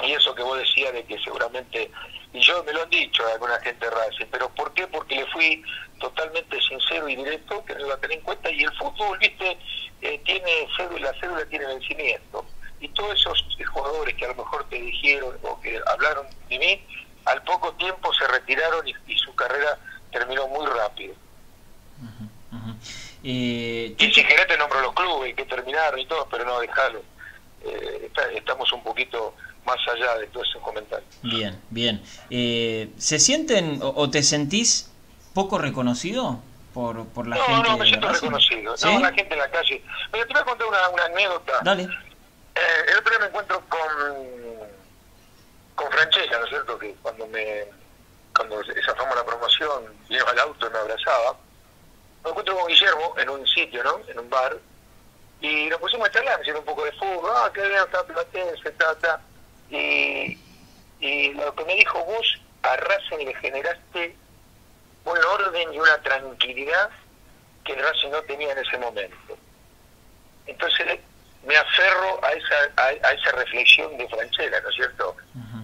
Y 0.04 0.12
eso 0.12 0.36
que 0.36 0.44
vos 0.44 0.58
decías 0.60 0.92
de 0.94 1.04
que 1.06 1.18
seguramente, 1.20 1.90
y 2.34 2.40
yo 2.42 2.64
me 2.64 2.74
lo 2.74 2.84
han 2.84 2.90
dicho 2.90 3.26
a 3.26 3.32
alguna 3.34 3.58
gente 3.62 3.86
de 3.86 3.92
Racing, 3.92 4.26
pero 4.30 4.50
¿por 4.50 4.74
qué? 4.74 4.86
Porque 4.88 5.16
le 5.16 5.26
fui 5.28 5.64
totalmente 6.00 6.62
sincero 6.62 7.08
y 7.08 7.16
directo, 7.16 7.64
que 7.66 7.74
no 7.76 7.88
lo 7.88 7.98
tener 8.00 8.18
en 8.18 8.24
cuenta, 8.24 8.52
y 8.52 8.64
el 8.64 8.74
fútbol, 8.76 9.18
viste, 9.20 9.58
eh, 10.02 10.22
tiene 10.26 10.68
cédula, 10.76 11.12
la 11.12 11.20
cédula 11.20 11.46
tiene 11.46 11.66
vencimiento. 11.66 12.46
Y 12.82 12.90
todos 12.90 13.14
esos 13.20 13.46
jugadores 13.74 14.14
que 14.16 14.26
a 14.26 14.30
lo 14.30 14.36
mejor 14.36 14.68
te 14.70 14.76
dijeron 14.76 15.38
o 15.44 15.60
que 15.62 15.80
hablaron 15.88 16.28
de 16.50 16.60
mí, 16.60 16.86
al 17.26 17.42
poco 17.44 17.72
tiempo 17.76 18.14
se 18.14 18.28
retiraron 18.28 18.86
y, 18.88 18.94
y 19.08 19.18
su 19.18 19.34
carrera 19.34 19.80
terminó 20.12 20.48
muy 20.50 20.66
rápido. 20.68 21.16
Eh, 23.24 23.96
Y 23.98 24.12
si 24.14 24.24
querés 24.24 24.48
te 24.48 24.58
nombro 24.58 24.82
los 24.82 24.94
clubes 24.94 25.34
que 25.36 25.46
terminaron 25.46 26.00
y 26.00 26.06
todo, 26.06 26.28
pero 26.30 26.46
no, 26.46 26.60
dejalo. 26.60 27.02
Eh, 27.64 28.02
está- 28.06 28.30
estamos 28.32 28.72
un 28.74 28.84
poquito 28.84 29.34
más 29.66 29.78
allá 29.94 30.18
de 30.20 30.28
todos 30.28 30.48
esos 30.50 30.62
comentarios. 30.62 31.10
Bien, 31.24 31.60
bien. 31.70 32.02
Eh, 32.30 32.90
¿Se 32.98 33.20
sienten 33.20 33.82
o, 33.82 33.90
o 33.96 34.10
te 34.10 34.24
sentís 34.24 34.92
poco 35.34 35.58
reconocido 35.58 36.40
por, 36.74 37.08
por 37.08 37.28
la 37.28 37.36
no, 37.38 37.44
gente? 37.44 37.70
no, 37.70 37.78
me 37.78 37.84
de 37.84 37.90
siento 37.90 38.10
reconocido. 38.10 38.78
¿Sí? 38.78 38.94
No, 38.94 39.00
la 39.00 39.14
gente 39.14 39.34
en 39.34 39.40
la 39.40 39.50
calle. 39.50 39.84
Mira, 40.14 40.26
te 40.26 40.34
voy 40.34 40.42
a 40.42 40.46
contar 40.46 40.68
una, 40.68 40.90
una 40.90 41.06
anécdota. 41.06 41.60
Dale. 41.64 41.84
Eh, 41.84 42.60
el 42.92 42.98
otro 42.98 43.10
día 43.10 43.20
me 43.20 43.26
encuentro 43.28 43.62
con 43.68 43.80
con 45.76 45.92
Franchella, 45.92 46.40
¿no 46.40 46.46
es 46.46 46.50
cierto? 46.50 46.80
Que 46.80 46.96
cuando 47.02 47.28
me 47.28 47.66
cuando 48.36 48.62
zafamos 48.86 49.16
la 49.16 49.26
promoción, 49.26 49.84
vino 50.10 50.26
al 50.28 50.40
auto 50.40 50.68
y 50.68 50.70
me 50.70 50.78
abrazaba. 50.78 51.38
Me 52.24 52.30
encuentro 52.30 52.56
con 52.58 52.68
Guillermo 52.68 53.14
en 53.18 53.30
un 53.30 53.48
sitio, 53.48 53.84
¿no? 53.84 54.00
En 54.08 54.20
un 54.20 54.30
bar. 54.30 54.58
Y 55.42 55.68
nos 55.68 55.80
pusimos 55.80 56.08
a 56.08 56.12
charlar, 56.12 56.40
haciendo 56.40 56.60
un 56.62 56.66
poco 56.66 56.84
de 56.86 56.92
fútbol. 56.94 57.32
Ah, 57.34 57.52
qué 57.54 57.62
bien, 57.68 57.80
está 57.80 58.04
Platense, 58.06 58.72
ta, 58.72 58.96
ta. 58.96 59.22
Y, 59.70 60.38
y 61.00 61.34
lo 61.34 61.54
que 61.56 61.66
me 61.66 61.76
dijo 61.76 62.04
vos, 62.06 62.42
a 62.64 62.76
Racing 62.78 63.26
le 63.26 63.36
generaste 63.36 64.16
un 65.06 65.18
orden 65.18 65.74
y 65.74 65.80
una 65.80 65.98
tranquilidad 66.02 66.90
que 67.64 67.74
el 67.74 67.80
Racing 67.80 68.10
no 68.12 68.22
tenía 68.24 68.52
en 68.52 68.60
ese 68.60 68.78
momento. 68.78 69.38
Entonces 70.48 71.00
me 71.48 71.56
aferro 71.56 72.24
a 72.24 72.32
esa, 72.32 72.56
a, 72.78 73.08
a 73.08 73.12
esa 73.14 73.32
reflexión 73.34 73.98
de 73.98 74.08
Franchella, 74.08 74.62
¿no 74.62 74.70
es 74.70 74.76
cierto? 74.76 75.16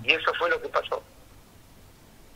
Y 0.03 0.11
eso 0.11 0.31
fue 0.37 0.49
lo 0.49 0.61
que 0.61 0.69
pasó. 0.69 1.03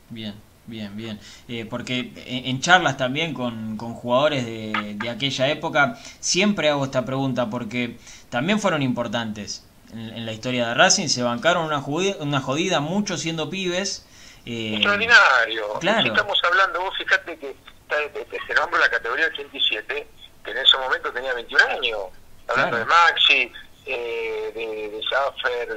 Bien, 0.09 0.36
bien, 0.66 0.95
bien. 0.95 1.20
Eh, 1.47 1.66
porque 1.66 2.11
en, 2.28 2.45
en 2.45 2.61
charlas 2.61 2.97
también 2.97 3.34
con, 3.34 3.78
con 3.78 3.93
jugadores 3.93 4.45
de, 4.45 4.95
de 4.95 5.09
aquella 5.09 5.47
época, 5.49 5.97
siempre 6.20 6.70
hago 6.70 6.86
esta 6.86 7.05
pregunta 7.05 7.49
porque 7.49 7.97
también 8.30 8.59
fueron 8.59 8.82
importantes 8.82 9.63
en, 9.93 9.99
en 9.99 10.25
la 10.25 10.31
historia 10.33 10.67
de 10.69 10.73
Racing, 10.73 11.07
se 11.07 11.23
bancaron 11.23 11.65
una 11.65 11.81
judida, 11.81 12.17
una 12.19 12.41
jodida 12.41 12.79
mucho 12.79 13.17
siendo 13.17 13.49
pibes. 13.49 14.05
eh, 14.45 14.73
Extraordinario. 14.75 15.73
claro. 15.79 16.07
Estamos 16.07 16.39
hablando, 16.43 16.81
vos 16.81 16.93
fíjate 16.97 17.38
que 17.39 17.49
está- 17.51 17.97
te, 18.13 18.25
te- 18.25 18.39
te 18.47 18.53
nombro 18.53 18.79
la 18.79 18.89
categoría 18.89 19.27
87, 19.27 20.07
que 20.43 20.51
en 20.51 20.57
ese 20.57 20.77
momento 20.77 21.11
tenía 21.11 21.33
21 21.33 21.65
años. 21.65 21.99
Hablando 22.47 22.77
Claro. 22.77 22.77
de 22.77 22.86
Maxi, 22.86 23.51
eh, 23.88 24.51
de, 24.53 24.89
de 24.89 25.01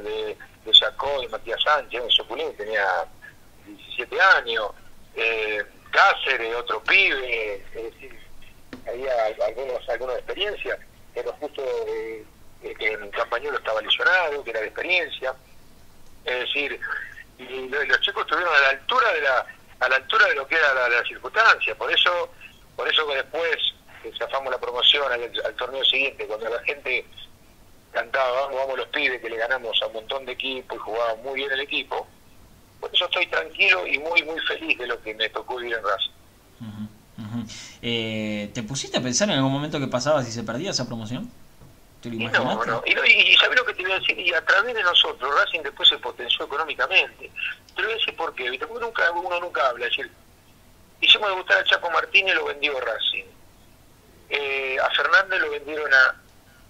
de, 0.03 0.37
de 0.65 0.73
Jacó, 0.79 1.19
de 1.21 1.27
Matías 1.29 1.61
Sánchez, 1.63 2.03
de 2.03 2.11
Soculé, 2.11 2.49
tenía 2.51 2.85
17 3.65 4.21
años. 4.37 4.65
Eh, 5.15 5.63
Cáceres, 5.91 6.55
otro 6.55 6.83
pibe, 6.83 7.55
es 7.55 7.73
decir, 7.73 8.19
había 8.87 9.11
algunos, 9.47 9.87
de 10.13 10.19
experiencia, 10.19 10.77
pero 11.15 11.33
justo 11.39 11.63
eh, 11.87 12.23
eh, 12.63 12.73
que 12.77 12.93
en 12.93 13.09
Campañuelo 13.11 13.57
estaba 13.57 13.81
lesionado, 13.81 14.43
que 14.43 14.49
era 14.51 14.59
de 14.61 14.67
experiencia. 14.67 15.33
Es 16.25 16.39
decir, 16.39 16.79
y 17.37 17.67
lo- 17.69 17.83
los 17.85 18.01
chicos 18.01 18.23
estuvieron 18.23 18.53
a 18.53 18.59
la 18.59 18.69
altura 18.69 19.13
de 19.13 19.21
la 19.21 19.45
a 19.79 19.87
la 19.87 19.95
altura 19.95 20.27
de 20.27 20.35
lo 20.35 20.45
que 20.45 20.55
era 20.55 20.89
la, 20.89 21.03
circunstancia 21.05 21.73
por 21.73 21.89
eso 21.89 22.33
por 22.75 22.85
eso 22.85 23.07
que 23.07 23.15
después 23.15 23.55
que 24.03 24.11
zafamos 24.17 24.51
la 24.51 24.59
promoción 24.59 25.09
al, 25.09 25.55
torneo 25.55 25.85
siguiente 25.85 26.27
cuando 26.27 26.49
la 26.49 26.61
gente 26.63 27.05
cantaba 27.93 28.41
vamos 28.41 28.57
vamos 28.57 28.77
los 28.77 28.87
pibes 28.89 29.21
que 29.21 29.29
le 29.29 29.37
ganamos 29.37 29.81
a 29.81 29.87
un 29.87 29.93
montón 29.93 30.25
de 30.25 30.33
equipos 30.33 30.75
y 30.75 30.79
jugaba 30.81 31.15
muy 31.15 31.35
bien 31.35 31.51
el 31.53 31.61
equipo 31.61 32.05
por 32.81 32.93
eso 32.93 33.05
estoy 33.05 33.27
tranquilo 33.27 33.87
y 33.87 33.97
muy 33.99 34.21
muy 34.23 34.39
feliz 34.41 34.77
de 34.77 34.87
lo 34.87 35.01
que 35.01 35.15
me 35.15 35.29
tocó 35.29 35.55
vivir 35.55 35.75
en 35.77 35.83
Racing 35.83 36.11
ujú, 36.59 37.37
ujú. 37.39 37.45
Eh, 37.81 38.51
¿Te 38.53 38.63
pusiste 38.63 38.97
a 38.97 39.01
pensar 39.01 39.29
en 39.29 39.35
algún 39.35 39.53
momento 39.53 39.79
que 39.79 39.87
pasaba 39.87 40.23
si 40.23 40.31
se 40.33 40.43
perdía 40.43 40.71
esa 40.71 40.85
promoción? 40.87 41.31
¿Te 42.01 42.09
lo 42.09 42.15
Y 42.15 42.25
no, 42.27 42.65
no. 42.65 42.81
Y, 42.85 42.93
no, 42.93 43.05
y, 43.05 43.11
y 43.11 43.37
¿sabés 43.37 43.59
lo 43.59 43.65
que 43.65 43.73
te 43.73 43.83
voy 43.83 43.91
a 43.91 43.99
decir? 43.99 44.17
Y 44.17 44.33
a 44.33 44.43
través 44.45 44.73
de 44.73 44.83
nosotros, 44.83 45.35
Racing 45.35 45.61
después 45.61 45.89
se 45.89 45.97
potenció 45.97 46.45
económicamente. 46.45 47.29
Te 47.75 47.81
lo 47.81 47.87
voy 47.87 47.95
a 47.95 47.97
decir 47.97 48.15
por 48.15 48.33
qué, 48.35 48.49
¿viste? 48.49 48.67
Porque 48.67 48.85
nunca, 48.85 49.11
uno 49.11 49.39
nunca 49.39 49.67
habla. 49.67 49.85
Es 49.85 49.91
decir, 49.97 50.11
hicimos 51.01 51.29
debutar 51.29 51.57
a 51.57 51.63
Chapo 51.65 51.89
Martínez 51.91 52.33
y 52.33 52.37
lo 52.37 52.45
vendió 52.45 52.79
Racing. 52.79 53.25
Eh, 54.29 54.77
a 54.81 54.89
Fernández 54.91 55.41
lo 55.41 55.51
vendieron 55.51 55.93
a, 55.93 56.15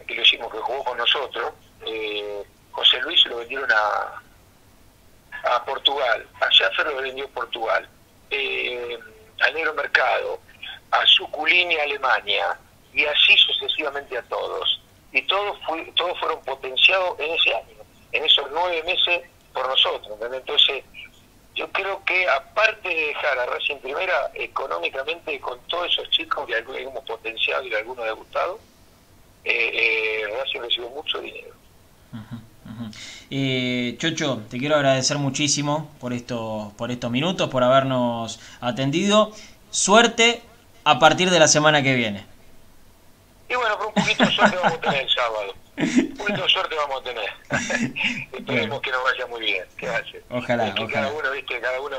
que 0.05 0.15
lo 0.15 0.21
hicimos, 0.23 0.51
que 0.51 0.59
jugó 0.59 0.83
con 0.83 0.97
nosotros. 0.97 1.53
Eh, 1.85 2.43
José 2.71 2.99
Luis 3.01 3.23
lo 3.27 3.37
vendieron 3.37 3.71
a, 3.71 4.21
a 5.43 5.65
Portugal. 5.65 6.27
A 6.41 6.49
Schaffer 6.49 6.87
lo 6.87 7.01
vendió 7.01 7.29
Portugal. 7.29 7.87
Eh, 8.31 8.97
al 9.41 9.53
Negro 9.53 9.75
Mercado. 9.75 10.39
A 10.89 11.05
Suculini 11.05 11.77
a 11.77 11.83
Alemania. 11.83 12.57
Y 12.93 13.05
así 13.05 13.37
sucesivamente 13.37 14.17
a 14.17 14.23
todos 14.23 14.78
y 15.11 15.21
todos 15.23 15.57
todos 15.95 16.19
fueron 16.19 16.41
potenciados 16.41 17.19
en 17.19 17.31
ese 17.31 17.53
año, 17.55 17.75
en 18.11 18.25
esos 18.25 18.45
nueve 18.51 18.83
meses 18.83 19.21
por 19.53 19.67
nosotros. 19.67 20.17
Entonces, 20.33 20.83
yo 21.55 21.69
creo 21.71 22.03
que 22.05 22.27
aparte 22.29 22.87
de 22.87 23.07
dejar 23.07 23.37
a 23.39 23.45
Racing 23.47 23.77
Primera, 23.77 24.31
económicamente 24.33 25.39
con 25.39 25.59
todos 25.67 25.91
esos 25.91 26.09
chicos 26.11 26.45
que 26.47 26.55
algunos 26.55 26.81
hemos 26.81 27.03
potenciado 27.03 27.63
y 27.65 27.73
algunos 27.73 28.07
ha 28.07 28.11
gustado, 28.11 28.59
eh, 29.43 29.71
eh, 29.73 30.37
Racing 30.37 30.61
recibió 30.61 30.89
mucho 30.89 31.19
dinero. 31.19 31.53
Ujú, 32.13 32.35
ujú. 32.35 32.91
Eh, 33.31 33.95
Chocho, 33.99 34.43
te 34.49 34.57
quiero 34.57 34.75
agradecer 34.75 35.17
muchísimo 35.17 35.91
por 35.99 36.13
estos, 36.13 36.71
por 36.73 36.91
estos 36.91 37.11
minutos, 37.11 37.49
por 37.49 37.63
habernos 37.63 38.39
atendido. 38.61 39.31
Suerte 39.69 40.41
a 40.83 40.97
partir 40.97 41.29
de 41.29 41.39
la 41.39 41.47
semana 41.47 41.83
que 41.83 41.93
viene. 41.95 42.25
Y 43.49 43.55
bueno, 43.55 43.75
pero 43.77 43.87
un 43.89 43.93
poquito 43.95 44.25
de 44.25 44.31
suerte 44.31 44.55
vamos 44.57 44.73
a 44.73 44.81
tener 44.81 45.01
el 45.01 45.09
sábado. 45.09 45.53
Un 45.77 46.17
poquito 46.17 46.43
de 46.43 46.49
suerte 46.49 46.75
vamos 46.75 47.01
a 47.01 47.03
tener. 47.03 47.29
Esperemos 48.33 48.81
que 48.81 48.91
nos 48.91 49.03
vaya 49.03 49.27
muy 49.27 49.41
bien. 49.41 49.63
¿Qué 49.77 49.87
hace? 49.87 50.23
Ojalá, 50.29 50.67
Es 50.67 50.75
que 50.75 50.83
ojalá. 50.83 51.01
cada 51.07 51.13
uno, 51.13 51.31
viste, 51.31 51.59
cada 51.59 51.81
uno 51.81 51.97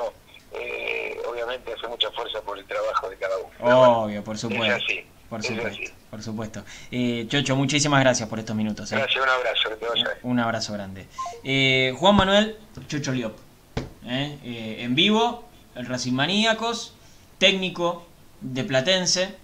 eh, 0.52 1.18
obviamente 1.28 1.72
hace 1.72 1.88
mucha 1.88 2.10
fuerza 2.12 2.40
por 2.42 2.58
el 2.58 2.64
trabajo 2.66 3.08
de 3.10 3.16
cada 3.16 3.36
uno. 3.38 3.50
Bueno, 3.58 4.02
Obvio, 4.04 4.24
por 4.24 4.34
es 4.36 4.40
supuesto. 4.42 4.76
así, 4.76 5.04
Por 5.28 5.40
es 5.40 5.46
supuesto, 5.46 5.68
así. 5.82 5.92
por 6.10 6.22
supuesto. 6.22 6.64
Eh, 6.90 7.26
Chocho, 7.28 7.56
muchísimas 7.56 8.00
gracias 8.00 8.28
por 8.28 8.38
estos 8.38 8.54
minutos. 8.54 8.90
eh. 8.92 8.96
Gracias, 8.96 9.22
un 9.22 9.28
abrazo, 9.28 9.68
que 9.70 9.76
te 9.76 9.86
vaya. 9.86 10.18
Un 10.22 10.38
abrazo 10.40 10.72
grande. 10.74 11.06
Juan 11.98 12.14
Manuel 12.16 12.58
Chocho 12.86 13.12
Liop. 13.12 13.36
en 14.04 14.94
vivo, 14.94 15.48
el 15.74 15.86
Racing 15.86 16.12
Maníacos, 16.12 16.94
técnico 17.38 18.06
de 18.40 18.64
Platense, 18.64 19.34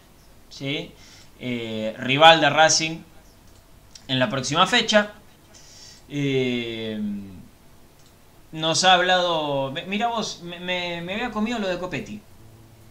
¿sí? 0.49 0.93
Eh, 1.39 1.95
rival 1.99 2.41
de 2.41 2.51
Racing 2.51 2.99
en 4.09 4.19
la 4.19 4.29
próxima 4.29 4.67
fecha. 4.67 5.13
Eh, 6.09 7.01
nos 8.53 8.85
ha 8.85 8.95
hablado. 8.95 9.73
Mira 9.87 10.09
vos, 10.09 10.41
me, 10.43 10.59
me- 10.61 11.01
me 11.03 11.15
había 11.15 11.31
comido 11.31 11.59
lo 11.59 11.69
de 11.69 11.79
Copetti. 11.79 12.21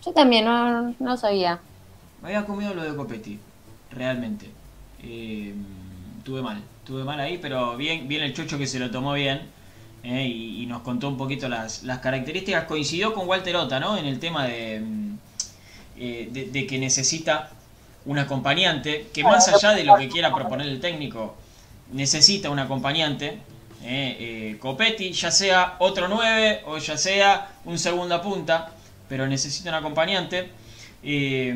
Yo 0.05 0.13
también, 0.13 0.45
no, 0.45 0.95
no 0.99 1.17
sabía. 1.17 1.59
Me 2.21 2.29
había 2.29 2.45
comido 2.45 2.73
lo 2.73 2.83
de 2.83 2.95
Copetti, 2.95 3.39
realmente. 3.91 4.49
Eh, 5.03 5.53
tuve 6.23 6.41
mal, 6.41 6.61
tuve 6.85 7.03
mal 7.03 7.19
ahí, 7.19 7.37
pero 7.37 7.75
bien, 7.77 8.07
bien 8.07 8.23
el 8.23 8.33
chocho 8.33 8.57
que 8.57 8.67
se 8.67 8.79
lo 8.79 8.89
tomó 8.91 9.13
bien 9.13 9.41
eh, 10.03 10.27
y, 10.27 10.63
y 10.63 10.65
nos 10.65 10.81
contó 10.81 11.07
un 11.07 11.17
poquito 11.17 11.49
las, 11.49 11.83
las 11.83 11.99
características. 11.99 12.65
Coincidió 12.65 13.13
con 13.13 13.27
Walter 13.27 13.55
Ota, 13.55 13.79
¿no? 13.79 13.97
En 13.97 14.05
el 14.05 14.19
tema 14.19 14.45
de, 14.45 14.79
mm, 14.81 15.17
de, 15.97 16.49
de 16.51 16.67
que 16.67 16.77
necesita 16.79 17.51
un 18.05 18.19
acompañante, 18.19 19.07
que 19.13 19.23
más 19.23 19.47
allá 19.47 19.71
de 19.71 19.83
lo 19.83 19.95
que 19.97 20.07
quiera 20.09 20.33
proponer 20.33 20.67
el 20.67 20.79
técnico, 20.79 21.35
necesita 21.91 22.49
un 22.49 22.59
acompañante. 22.59 23.39
eh, 23.83 24.17
eh, 24.53 24.57
Copetti, 24.59 25.11
ya 25.11 25.29
sea 25.31 25.75
otro 25.79 26.07
9 26.07 26.63
o 26.65 26.77
ya 26.77 26.97
sea 26.97 27.51
un 27.65 27.77
segunda 27.77 28.21
punta, 28.21 28.71
pero 29.09 29.27
necesita 29.27 29.69
un 29.69 29.75
acompañante. 29.75 30.49
Eh, 31.03 31.55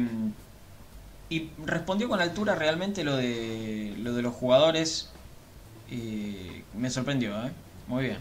y 1.30 1.50
respondió 1.66 2.10
con 2.10 2.22
altura 2.22 2.56
realmente 2.56 3.04
lo 3.04 3.16
de, 3.16 3.94
lo 4.00 4.14
de 4.14 4.22
los 4.22 4.34
jugadores. 4.34 5.10
eh, 5.92 6.64
me 6.76 6.90
sorprendió, 6.92 7.36
¿eh? 7.46 7.52
Muy 7.88 8.04
bien. 8.06 8.18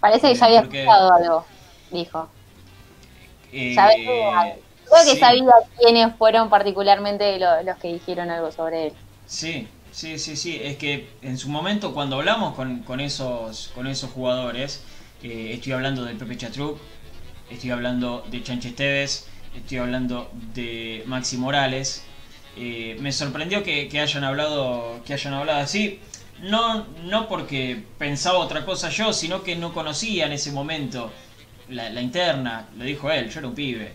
Parece 0.00 0.28
que 0.28 0.34
ya 0.34 0.46
había 0.46 0.60
escuchado 0.60 1.12
algo, 1.14 1.46
dijo. 1.92 2.28
Eh, 3.52 3.72
Sabía- 3.74 4.56
Creo 4.88 5.04
que 5.04 5.16
sí, 5.16 5.18
sabía 5.18 5.52
quiénes 5.76 6.16
fueron 6.16 6.48
particularmente 6.48 7.38
lo- 7.38 7.62
los 7.62 7.76
que 7.78 7.88
dijeron 7.88 8.30
algo 8.30 8.50
sobre 8.50 8.86
él. 8.86 8.98
Sí, 9.26 9.68
Sí, 9.90 10.18
sí, 10.18 10.34
sí. 10.36 10.58
Es 10.60 10.76
que 10.76 11.08
en 11.22 11.38
su 11.38 11.48
momento 11.48 11.94
cuando 11.94 12.16
hablamos 12.16 12.54
con, 12.56 12.82
con 12.82 12.98
esos, 12.98 13.68
con 13.76 13.86
esos 13.86 14.10
jugadores, 14.10 14.82
eh, 15.22 15.52
estoy 15.54 15.70
hablando 15.72 16.04
del 16.04 16.16
Pepe 16.16 16.36
Chatruc, 16.36 16.80
estoy 17.50 17.70
hablando 17.70 18.24
de 18.30 18.42
Chanche 18.42 18.70
Esteves, 18.70 19.28
estoy 19.54 19.78
hablando 19.78 20.30
de 20.34 21.04
Maxi 21.06 21.36
Morales. 21.38 22.04
eh, 22.56 22.96
me 23.00 23.12
sorprendió 23.12 23.62
que, 23.64 23.88
que 23.88 24.00
hayan 24.00 24.24
hablado 24.24 25.02
que 25.04 25.14
hayan 25.14 25.34
hablado 25.34 25.60
así. 25.60 26.00
No, 26.40 26.86
no 27.04 27.28
porque 27.28 27.84
pensaba 27.98 28.38
otra 28.38 28.64
cosa 28.64 28.90
yo, 28.90 29.12
sino 29.12 29.42
que 29.44 29.56
no 29.56 29.72
conocía 29.74 30.26
en 30.26 30.32
ese 30.32 30.52
momento 30.52 31.12
la, 31.68 31.90
la 31.90 32.00
interna. 32.02 32.68
Lo 32.76 32.84
dijo 32.84 33.10
él, 33.10 33.30
yo 33.30 33.38
era 33.40 33.48
un 33.48 33.54
pibe. 33.54 33.94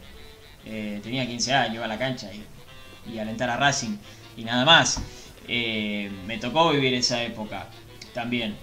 Eh, 0.72 1.00
tenía 1.02 1.26
15 1.26 1.54
años, 1.54 1.76
iba 1.76 1.86
a 1.86 1.88
la 1.88 1.98
cancha 1.98 2.30
y, 2.32 3.18
alentar 3.18 3.50
a 3.50 3.58
Racing 3.58 3.98
y 4.38 4.44
nada 4.44 4.66
más. 4.66 5.02
Eh, 5.48 6.12
me 6.28 6.38
tocó 6.38 6.70
vivir 6.70 6.94
esa 6.94 7.24
época 7.24 7.66
también. 8.14 8.56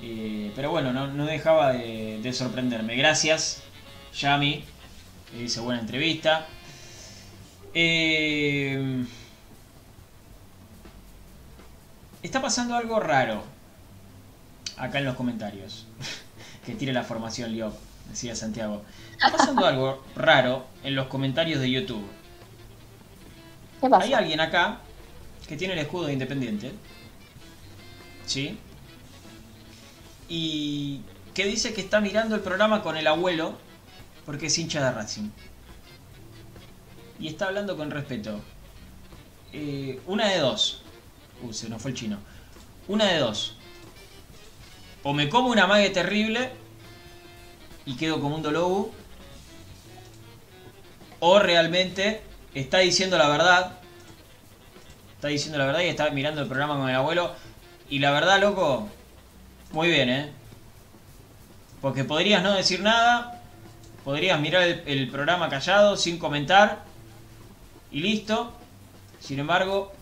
Eh, 0.00 0.52
pero 0.54 0.70
bueno, 0.70 0.92
no, 0.92 1.26
dejaba 1.26 1.72
de, 1.72 2.20
de 2.22 2.32
sorprenderme. 2.32 2.94
Gracias, 2.94 3.62
Yami. 4.16 4.64
Hizo 5.42 5.64
buena 5.64 5.80
entrevista. 5.80 6.46
Está 12.22 12.40
pasando 12.40 12.76
algo 12.76 13.00
raro. 13.00 13.42
Acá 14.76 14.98
en 15.00 15.06
los 15.06 15.16
comentarios. 15.16 15.86
que 16.64 16.74
tire 16.74 16.92
la 16.92 17.02
formación 17.02 17.52
Liop, 17.52 17.74
decía 18.10 18.36
Santiago. 18.36 18.84
Está 19.18 19.36
pasando 19.36 19.66
algo 19.66 20.04
raro 20.14 20.64
en 20.84 20.94
los 20.94 21.08
comentarios 21.08 21.60
de 21.60 21.68
YouTube. 21.68 22.06
¿Qué 23.80 23.88
pasa? 23.88 24.04
Hay 24.04 24.12
alguien 24.12 24.38
acá 24.38 24.78
que 25.48 25.56
tiene 25.56 25.74
el 25.74 25.80
escudo 25.80 26.06
de 26.06 26.12
Independiente. 26.12 26.72
¿Sí? 28.26 28.56
Y 30.28 31.00
que 31.34 31.46
dice 31.46 31.74
que 31.74 31.80
está 31.80 32.00
mirando 32.00 32.36
el 32.36 32.42
programa 32.42 32.80
con 32.80 32.96
el 32.96 33.08
abuelo 33.08 33.58
porque 34.24 34.46
es 34.46 34.56
hincha 34.56 34.84
de 34.84 34.92
Racing. 34.92 35.30
Y 37.18 37.26
está 37.26 37.46
hablando 37.46 37.76
con 37.76 37.90
respeto. 37.90 38.40
Eh, 39.52 40.00
una 40.06 40.28
de 40.28 40.38
dos. 40.38 40.82
Uh, 41.42 41.52
se 41.52 41.68
nos 41.68 41.82
fue 41.82 41.90
el 41.90 41.96
chino. 41.96 42.18
Una 42.86 43.06
de 43.06 43.18
dos. 43.18 43.56
O 45.02 45.12
me 45.12 45.28
como 45.28 45.48
una 45.48 45.66
mague 45.66 45.90
terrible 45.90 46.52
y 47.84 47.96
quedo 47.96 48.20
como 48.20 48.36
un 48.36 48.42
dolobu. 48.42 48.92
O 51.20 51.38
realmente 51.38 52.22
está 52.54 52.78
diciendo 52.78 53.18
la 53.18 53.28
verdad. 53.28 53.72
Está 55.16 55.28
diciendo 55.28 55.58
la 55.58 55.66
verdad 55.66 55.80
y 55.80 55.88
está 55.88 56.10
mirando 56.10 56.42
el 56.42 56.48
programa 56.48 56.76
con 56.76 56.88
el 56.88 56.94
abuelo. 56.94 57.34
Y 57.90 57.98
la 57.98 58.10
verdad, 58.10 58.40
loco, 58.40 58.88
muy 59.72 59.88
bien, 59.88 60.08
¿eh? 60.10 60.32
Porque 61.80 62.04
podrías 62.04 62.42
no 62.42 62.52
decir 62.52 62.80
nada. 62.80 63.42
Podrías 64.04 64.40
mirar 64.40 64.62
el, 64.62 65.08
programa 65.08 65.48
callado, 65.48 65.96
sin 65.96 66.18
comentar. 66.18 66.84
Y 67.90 68.00
listo. 68.00 68.52
Sin 69.20 69.38
embargo, 69.38 69.92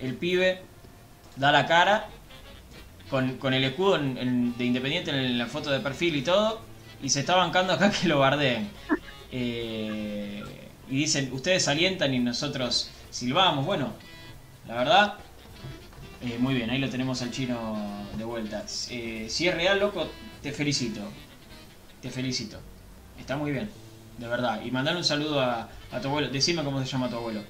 el 0.00 0.14
pibe 0.16 0.62
da 1.36 1.50
la 1.52 1.66
cara. 1.66 2.08
Con, 3.08 3.36
con 3.36 3.52
el 3.52 3.64
escudo 3.64 3.98
de 3.98 4.64
Independiente 4.64 5.10
en 5.10 5.38
la 5.38 5.46
foto 5.46 5.70
de 5.70 5.80
perfil 5.80 6.16
y 6.16 6.22
todo. 6.22 6.60
Y 7.02 7.08
se 7.08 7.20
está 7.20 7.36
bancando 7.36 7.72
acá 7.72 7.90
que 7.90 8.08
lo 8.08 8.18
bardeen. 8.18 8.70
Eh, 9.32 10.44
y 10.90 10.96
dicen, 10.96 11.32
ustedes 11.32 11.66
alientan 11.66 12.12
y 12.12 12.18
nosotros 12.18 12.90
silbamos. 13.10 13.64
Bueno, 13.64 13.94
la 14.68 14.74
verdad, 14.74 15.14
eh, 16.20 16.36
muy 16.38 16.54
bien, 16.54 16.68
ahí 16.68 16.78
lo 16.78 16.90
tenemos 16.90 17.22
al 17.22 17.30
chino 17.30 18.06
de 18.16 18.24
vuelta. 18.24 18.64
Eh, 18.90 19.26
si 19.28 19.48
es 19.48 19.54
real, 19.54 19.80
loco, 19.80 20.06
te 20.42 20.52
felicito. 20.52 21.00
Te 22.02 22.10
felicito. 22.10 22.60
Está 23.18 23.36
muy 23.36 23.52
bien, 23.52 23.70
de 24.18 24.28
verdad. 24.28 24.62
Y 24.62 24.70
mandar 24.70 24.96
un 24.96 25.04
saludo 25.04 25.40
a, 25.40 25.68
tu 26.02 26.08
abuelo. 26.08 26.28
Decime 26.28 26.62
cómo 26.62 26.80
se 26.80 26.86
llama 26.86 27.08
tu 27.08 27.16
abuelo. 27.16 27.42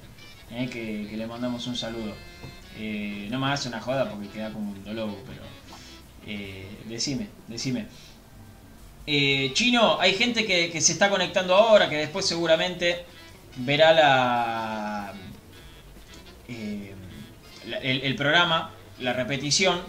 que, 0.48 1.10
le 1.12 1.26
mandamos 1.26 1.66
un 1.66 1.76
saludo. 1.76 2.14
No 3.30 3.38
me 3.40 3.46
hagas 3.46 3.66
una 3.66 3.80
joda 3.80 4.08
porque 4.08 4.28
queda 4.28 4.52
como 4.52 4.70
un 4.70 4.84
dolobo, 4.84 5.18
pero... 5.26 5.42
decime, 6.88 7.28
decime. 7.48 7.86
Eh, 9.06 9.50
Chino, 9.54 10.00
hay 10.00 10.14
gente 10.14 10.46
que, 10.46 10.80
se 10.80 10.92
está 10.92 11.10
conectando 11.10 11.54
ahora, 11.54 11.88
que 11.88 11.96
después 11.96 12.26
seguramente 12.26 13.04
verá 13.56 13.92
la, 13.92 15.12
eh, 16.48 16.94
el, 17.82 18.14
programa, 18.14 18.70
la 19.00 19.12
repetición, 19.12 19.80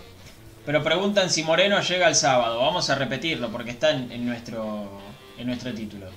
pero 0.66 0.84
preguntan 0.84 1.30
si 1.30 1.44
Moreno 1.44 1.80
llega 1.82 2.08
el 2.08 2.16
sábado. 2.16 2.60
Vamos 2.60 2.90
a 2.90 2.96
repetirlo 2.96 3.52
porque 3.52 3.72
está 3.72 3.92
en, 3.92 4.12
en 4.12 4.26
nuestro, 4.26 4.90
en 5.38 5.48
nuestro 5.48 5.74
título. 5.74 6.08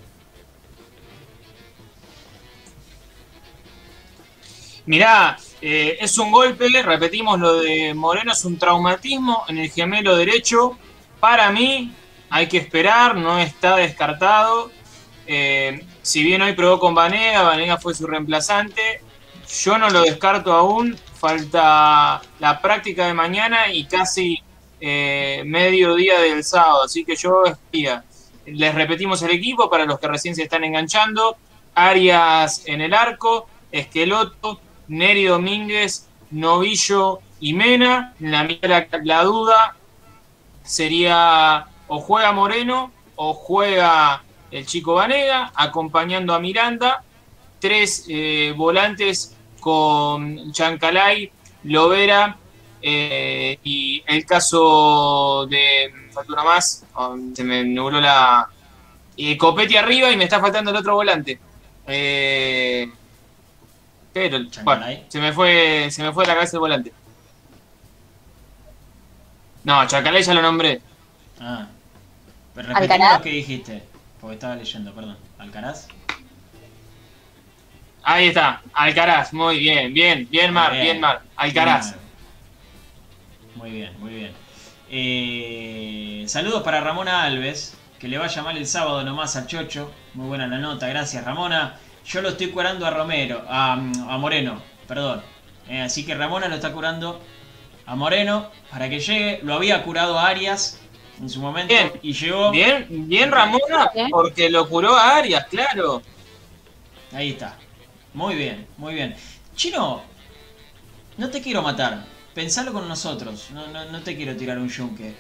Mirá, 4.87 5.37
eh, 5.61 5.99
es 6.01 6.17
un 6.17 6.31
golpe, 6.31 6.69
repetimos 6.83 7.41
lo 7.41 7.57
de 7.57 7.93
Moreno, 7.93 8.33
es 8.33 8.45
un 8.45 8.57
traumatismo 8.57 9.45
en 9.49 9.59
el 9.59 9.71
gemelo 9.71 10.17
derecho. 10.17 10.79
Para 11.19 11.51
mí, 11.51 11.93
hay 12.31 12.49
que 12.49 12.59
esperar, 12.59 13.17
no 13.17 13.39
está 13.39 13.77
descartado. 13.77 14.71
Eh, 15.27 15.85
si 16.03 16.23
bien 16.23 16.43
hoy 16.43 16.53
probó 16.53 16.79
con 16.79 16.95
Vanega, 16.95 17.43
Vanega 17.43 17.79
fue 17.79 17.95
su 17.95 18.07
reemplazante, 18.07 19.01
yo 19.63 19.79
no 19.79 19.91
lo 19.91 20.03
descarto 20.03 20.53
aún. 20.53 20.97
Falta 21.19 22.21
la 22.39 22.61
práctica 22.61 23.07
de 23.07 23.15
mañana 23.15 23.73
y 23.73 23.87
casi 23.87 24.43
eh, 24.81 25.43
medio 25.47 25.95
día 25.95 26.21
del 26.21 26.45
sábado, 26.45 26.85
así 26.85 27.05
que 27.05 27.17
yo 27.17 27.45
espía. 27.45 28.05
Les 28.47 28.75
repetimos 28.75 29.23
el 29.23 29.31
equipo 29.31 29.69
para 29.69 29.87
los 29.87 29.99
que 29.99 30.09
recién 30.09 30.37
se 30.37 30.43
están 30.45 30.63
enganchando. 30.63 31.37
Arias 31.75 32.63
en 32.67 32.81
el 32.81 32.95
arco, 32.95 33.49
Esqueloto, 33.73 34.61
Neri 34.89 35.25
Domínguez, 35.25 36.07
Novillo 36.31 37.21
y 37.41 37.55
Mena. 37.55 38.15
La, 38.21 38.47
la 39.03 39.25
duda 39.25 39.77
sería 40.63 41.67
o 41.89 42.01
juega 42.01 42.33
Moreno 42.33 42.93
o 43.17 43.35
juega 43.35 44.23
el 44.51 44.67
chico 44.67 44.95
Vanega, 44.95 45.53
acompañando 45.55 46.35
a 46.35 46.39
Miranda. 46.39 47.03
Tres 47.61 48.05
eh, 48.09 48.53
volantes 48.57 49.37
con 49.61 50.53
Chancalay, 50.53 51.31
Lovera 51.65 52.37
eh, 52.83 53.59
y 53.65 54.03
el 54.07 54.25
caso 54.25 55.47
de. 55.49 55.93
Falta 56.13 56.33
una 56.33 56.45
más, 56.45 56.87
oh, 56.95 57.17
se 57.35 57.45
me 57.45 57.65
nubló 57.65 58.01
la. 58.01 58.49
Y 59.17 59.37
Copetti 59.37 59.77
arriba 59.77 60.11
y 60.11 60.17
me 60.17 60.25
está 60.25 60.41
faltando 60.41 60.71
el 60.71 60.77
otro 60.77 60.95
volante. 60.95 61.39
Eh, 61.87 62.91
pero, 64.13 64.39
bueno, 64.63 64.87
se 65.09 65.21
me 65.21 65.33
fue, 65.33 65.91
se 65.91 66.03
me 66.03 66.13
fue 66.13 66.27
la 66.27 66.35
cabeza 66.35 66.57
el 66.57 66.61
volante. 66.61 66.93
No, 69.65 69.87
Chancalay 69.87 70.23
ya 70.23 70.35
lo 70.35 70.43
nombré. 70.43 70.81
Ah. 71.41 71.67
Alcaraz. 72.75 73.19
lo 73.19 73.23
que 73.23 73.31
dijiste, 73.31 73.83
porque 74.21 74.35
estaba 74.35 74.57
leyendo, 74.57 74.95
perdón. 74.95 75.17
¿Alcaraz? 75.39 75.89
Ahí 78.03 78.29
está, 78.29 78.63
Alcaraz, 78.73 79.33
muy 79.33 79.59
bien, 79.59 79.93
bien, 79.93 80.29
bien 80.31 80.53
Mar, 80.53 80.71
Bien. 80.73 80.85
bien 80.85 81.01
Mar, 81.01 81.23
Alcaraz. 81.37 81.91
Bien. 81.95 82.07
Muy 83.57 83.71
bien, 83.71 83.93
muy 83.99 84.11
bien. 84.15 84.33
Eh, 84.89 86.25
saludos 86.29 86.63
para 86.63 86.81
Ramona 86.81 87.25
Alves, 87.25 87.77
que 87.99 88.07
le 88.07 88.19
va 88.19 88.27
a 88.27 88.29
llamar 88.29 88.57
el 88.57 88.67
sábado 88.67 89.03
nomás 89.03 89.35
a 89.35 89.47
Chocho. 89.47 89.93
Muy 90.15 90.29
buena 90.29 90.47
la 90.47 90.59
nota, 90.59 90.87
gracias 90.87 91.25
Ramona. 91.25 91.75
Yo 92.07 92.23
lo 92.23 92.29
estoy 92.29 92.49
curando 92.51 92.87
a 92.87 92.91
Romero, 92.91 93.45
a, 93.49 93.73
a 93.73 94.19
Moreno, 94.19 94.63
perdón. 94.87 95.23
Eh, 95.69 95.81
así 95.81 96.07
que 96.07 96.15
Ramona 96.15 96.47
lo 96.47 96.55
está 96.55 96.73
curando 96.73 97.21
a 97.87 97.97
Moreno 97.97 98.51
para 98.71 98.89
que 98.89 99.01
llegue. 99.01 99.41
Lo 99.43 99.55
había 99.55 99.83
curado 99.83 100.17
a 100.19 100.29
Arias 100.29 100.81
en 101.21 101.31
su 101.31 101.41
momento 101.41 101.73
Bien. 101.73 101.93
y 102.03 102.13
llegó. 102.13 102.51
Bien, 102.51 102.87
bien 102.89 103.31
Ramona, 103.31 103.91
porque 104.11 104.51
lo 104.51 104.69
curó 104.69 104.95
a 104.95 105.17
Arias, 105.17 105.47
claro. 105.47 106.03
Ahí 107.13 107.31
está. 107.31 107.57
Muy 108.15 108.35
bien, 108.35 108.67
muy 108.77 108.95
bien. 108.95 109.15
Chino, 109.55 110.03
no 111.17 111.31
te 111.31 111.41
quiero 111.41 111.63
matar. 111.63 112.05
Pensalo 112.35 112.73
con 112.73 112.89
nosotros. 112.89 113.49
No, 113.53 113.67
no, 113.69 113.85
no 113.87 114.03
te 114.03 114.17
quiero 114.17 114.37
tirar 114.37 114.59
un 114.59 114.69
yunque. 114.69 115.15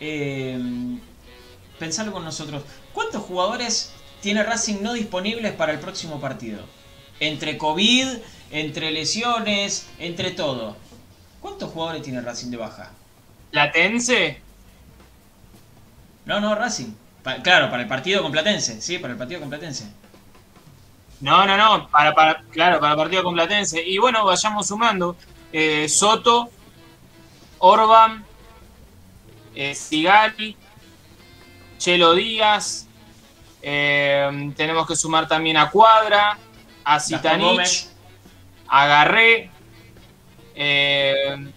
Eh, 0.00 0.58
pensalo 1.78 2.12
con 2.12 2.24
nosotros. 2.24 2.62
¿Cuántos 2.92 3.22
jugadores 3.22 3.92
tiene 4.20 4.42
Racing 4.42 4.82
no 4.82 4.92
disponibles 4.92 5.52
para 5.52 5.72
el 5.72 5.78
próximo 5.78 6.20
partido? 6.20 6.60
Entre 7.20 7.56
COVID, 7.58 8.06
entre 8.50 8.90
lesiones, 8.90 9.88
entre 9.98 10.30
todo. 10.32 10.76
¿Cuántos 11.40 11.70
jugadores 11.70 12.02
tiene 12.02 12.20
Racing 12.20 12.50
de 12.50 12.56
baja? 12.56 12.90
Platense, 13.50 14.40
No, 16.30 16.38
no, 16.38 16.54
Racing. 16.54 16.92
Pa- 17.24 17.42
claro, 17.42 17.68
para 17.70 17.82
el 17.82 17.88
partido 17.88 18.22
con 18.22 18.30
Platense. 18.30 18.80
Sí, 18.80 18.98
para 18.98 19.14
el 19.14 19.18
partido 19.18 19.40
con 19.40 19.48
Platense. 19.48 19.90
no, 21.18 21.44
no, 21.44 21.56
no, 21.56 21.88
para, 21.88 22.14
para, 22.14 22.42
claro, 22.52 22.78
para 22.78 22.92
el 22.92 22.98
partido 22.98 23.24
con 23.24 23.34
Platense. 23.34 23.82
Y 23.84 23.98
bueno, 23.98 24.24
vayamos 24.24 24.68
sumando. 24.68 25.16
Eh, 25.52 25.88
Soto 25.88 26.48
Orban, 27.58 28.24
eh, 29.56 29.74
Sigali, 29.74 30.56
Chelo 31.78 32.14
Díaz, 32.14 32.86
eh, 33.60 34.52
tenemos 34.56 34.86
que 34.86 34.94
sumar 34.94 35.26
también 35.26 35.56
a 35.56 35.68
Cuadra, 35.68 36.38
a 36.84 36.98
Gómez. 37.38 37.92
a 38.68 38.86
Garré, 38.86 39.50
eh, 40.54 41.50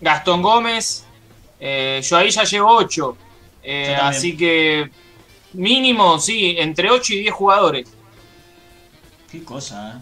Gastón 0.00 0.42
Gómez. 0.42 1.06
yo 1.60 2.16
ahí 2.16 2.30
ya 2.30 2.44
llevo 2.44 2.70
8. 2.76 3.16
También. 3.62 4.00
así 4.00 4.36
que 4.36 4.90
mínimo, 5.52 6.18
sí, 6.18 6.56
entre 6.58 6.90
8 6.90 7.14
y 7.14 7.18
10 7.20 7.34
jugadores. 7.34 7.92
Qué 9.30 9.44
cosa, 9.44 9.96
¿eh? 9.96 10.00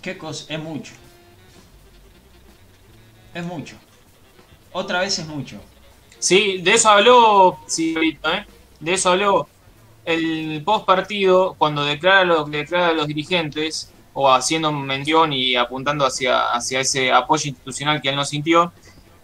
Qué 0.00 0.18
cosa, 0.18 0.52
es 0.52 0.60
mucho. 0.60 0.92
Es 3.34 3.44
mucho. 3.44 3.76
Otra 4.72 5.00
vez 5.00 5.18
es 5.18 5.26
mucho. 5.26 5.60
Sí, 6.18 6.58
de 6.58 6.72
eso 6.72 6.88
habló, 6.88 7.58
sí, 7.66 7.94
¿eh? 7.96 8.46
de 8.80 8.92
eso 8.92 9.10
habló 9.10 9.48
el 10.04 10.62
post 10.64 10.86
partido 10.86 11.54
cuando 11.58 11.84
declara 11.84 12.24
lo 12.24 12.44
que 12.46 12.58
declara 12.58 12.92
los 12.92 13.06
dirigentes 13.06 13.92
o 14.12 14.30
haciendo 14.30 14.72
mención 14.72 15.32
y 15.32 15.56
apuntando 15.56 16.04
hacia, 16.04 16.52
hacia 16.52 16.80
ese 16.80 17.12
apoyo 17.12 17.48
institucional 17.48 18.00
que 18.00 18.08
él 18.08 18.16
no 18.16 18.24
sintió. 18.24 18.72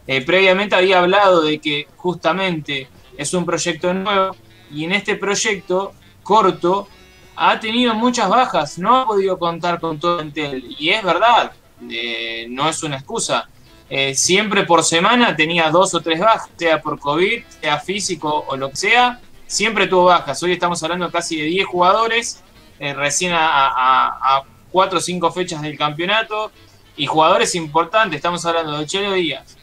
Eh, 0.09 0.23
previamente 0.23 0.75
había 0.75 1.01
hablado 1.01 1.43
de 1.43 1.59
que 1.59 1.87
justamente 1.97 2.89
es 3.17 3.35
un 3.35 3.45
proyecto 3.45 3.93
nuevo 3.93 4.35
y 4.73 4.85
en 4.85 4.93
este 4.93 5.17
proyecto 5.17 5.93
corto 6.23 6.89
ha 7.37 7.61
tenido 7.61 7.95
muchas 7.95 8.29
bajas, 8.31 8.79
no 8.79 8.97
ha 8.97 9.07
podido 9.07 9.39
contar 9.39 9.79
con 9.79 10.01
todo 10.01 10.21
el 10.21 10.33
plantel. 10.33 10.77
Y 10.79 10.89
es 10.89 11.03
verdad, 11.03 11.53
eh, 11.91 12.47
no 12.49 12.69
es 12.71 12.83
una 12.83 12.97
excusa. 12.97 13.51
Eh, 13.91 14.15
siempre 14.15 14.65
por 14.65 14.83
semana 14.83 15.37
tenía 15.37 15.71
dos 15.71 15.95
o 15.95 16.01
tres 16.01 16.21
bajas, 16.21 16.49
sea 16.57 16.81
por 16.81 16.99
COVID, 16.99 17.45
sea 17.61 17.79
físico 17.79 18.47
o 18.49 18.57
lo 18.57 18.71
que 18.71 18.77
sea, 18.77 19.21
siempre 19.47 19.87
tuvo 19.87 20.05
bajas. 20.05 20.43
Hoy 20.43 20.53
estamos 20.53 20.83
hablando 20.83 21.11
casi 21.11 21.37
de 21.37 21.45
10 21.45 21.67
jugadores, 21.67 22.43
recién 22.81 23.33
a 23.35 24.43
cuatro 24.71 24.99
o 24.99 25.01
cinco 25.01 25.31
fechas 25.31 25.61
del 25.61 25.77
campeonato, 25.77 26.51
y 26.97 27.07
jugadores 27.07 27.55
importantes, 27.55 28.17
estamos 28.17 28.45
hablando 28.45 28.79
de 28.79 28.87
Chelo 28.87 29.13
Díaz, 29.13 29.58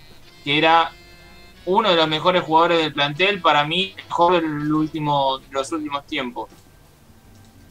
que 0.46 0.60
era 0.60 0.92
uno 1.66 1.90
de 1.90 1.96
los 1.96 2.08
mejores 2.08 2.44
jugadores 2.44 2.78
del 2.78 2.94
plantel, 2.94 3.42
para 3.42 3.66
mí, 3.66 3.96
mejor 3.98 4.44
último, 4.44 5.42
los 5.50 5.72
últimos 5.72 6.06
tiempos. 6.06 6.50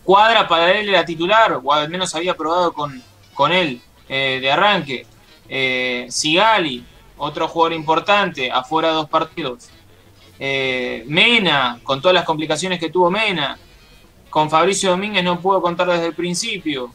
Cuadra 0.02 0.48
para 0.48 0.72
él 0.72 0.88
era 0.88 1.04
titular, 1.06 1.60
o 1.62 1.72
al 1.72 1.88
menos 1.88 2.12
había 2.16 2.36
probado 2.36 2.72
con, 2.72 3.00
con 3.32 3.52
él 3.52 3.80
eh, 4.08 4.40
de 4.42 4.50
arranque. 4.50 5.06
Eh, 5.48 6.06
Sigali, 6.10 6.84
otro 7.16 7.46
jugador 7.46 7.74
importante, 7.74 8.50
afuera 8.50 8.88
dos 8.88 9.08
partidos. 9.08 9.70
Eh, 10.40 11.04
Mena, 11.06 11.78
con 11.84 12.02
todas 12.02 12.14
las 12.16 12.24
complicaciones 12.24 12.80
que 12.80 12.90
tuvo 12.90 13.08
Mena. 13.08 13.56
Con 14.30 14.50
Fabricio 14.50 14.90
Domínguez 14.90 15.22
no 15.22 15.38
pudo 15.38 15.62
contar 15.62 15.86
desde 15.86 16.06
el 16.06 16.14
principio. 16.14 16.92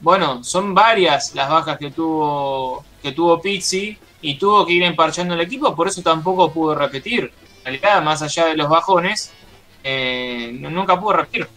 Bueno, 0.00 0.42
son 0.42 0.74
varias 0.74 1.36
las 1.36 1.48
bajas 1.48 1.78
que 1.78 1.92
tuvo, 1.92 2.84
que 3.00 3.12
tuvo 3.12 3.40
Pizzi 3.40 3.96
y 4.22 4.34
tuvo 4.36 4.66
que 4.66 4.72
ir 4.74 4.82
emparchando 4.82 5.34
el 5.34 5.40
equipo, 5.40 5.74
por 5.74 5.88
eso 5.88 6.02
tampoco 6.02 6.52
pudo 6.52 6.74
repetir. 6.74 7.32
En 7.58 7.64
realidad, 7.64 8.02
más 8.02 8.22
allá 8.22 8.46
de 8.46 8.56
los 8.56 8.68
bajones, 8.68 9.32
eh, 9.84 10.50
nunca 10.52 10.98
pudo 10.98 11.14
repetir. 11.14 11.48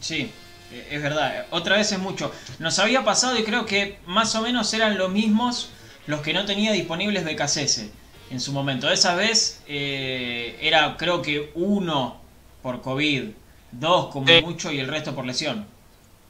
Sí, 0.00 0.30
eh, 0.72 0.88
es 0.90 1.02
verdad. 1.02 1.46
Otra 1.50 1.76
vez 1.76 1.90
es 1.92 1.98
mucho. 1.98 2.32
Nos 2.58 2.78
había 2.78 3.04
pasado 3.04 3.38
y 3.38 3.42
creo 3.44 3.66
que 3.66 3.98
más 4.06 4.34
o 4.34 4.42
menos 4.42 4.72
eran 4.74 4.96
los 4.98 5.10
mismos 5.10 5.70
los 6.06 6.20
que 6.22 6.32
no 6.32 6.44
tenía 6.46 6.72
disponibles 6.72 7.24
BKCS 7.24 7.90
en 8.30 8.40
su 8.40 8.52
momento. 8.52 8.90
Esa 8.90 9.14
vez 9.14 9.62
eh, 9.66 10.56
era 10.60 10.96
creo 10.96 11.20
que 11.22 11.50
uno 11.54 12.18
por 12.62 12.80
COVID, 12.80 13.24
dos 13.72 14.06
como 14.12 14.26
Sí. 14.26 14.40
mucho 14.42 14.72
y 14.72 14.78
el 14.80 14.88
resto 14.88 15.14
por 15.14 15.26
lesión. 15.26 15.66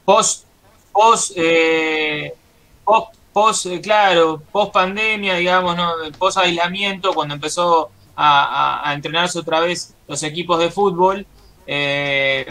post, 0.05 0.45
post, 0.91 1.33
eh, 1.35 2.33
post, 2.83 3.13
post, 3.33 3.65
eh, 3.67 3.79
claro, 3.81 4.41
post 4.51 4.73
pandemia, 4.73 5.35
digamos, 5.35 5.75
¿no? 5.75 5.91
post 6.17 6.37
aislamiento, 6.37 7.13
cuando 7.13 7.35
empezó 7.35 7.89
a, 8.15 8.79
a- 8.83 8.89
a 8.89 8.93
entrenarse 8.93 9.39
otra 9.39 9.59
vez 9.59 9.93
los 10.07 10.21
equipos 10.23 10.59
de 10.59 10.69
fútbol, 10.71 11.25
eh, 11.67 12.45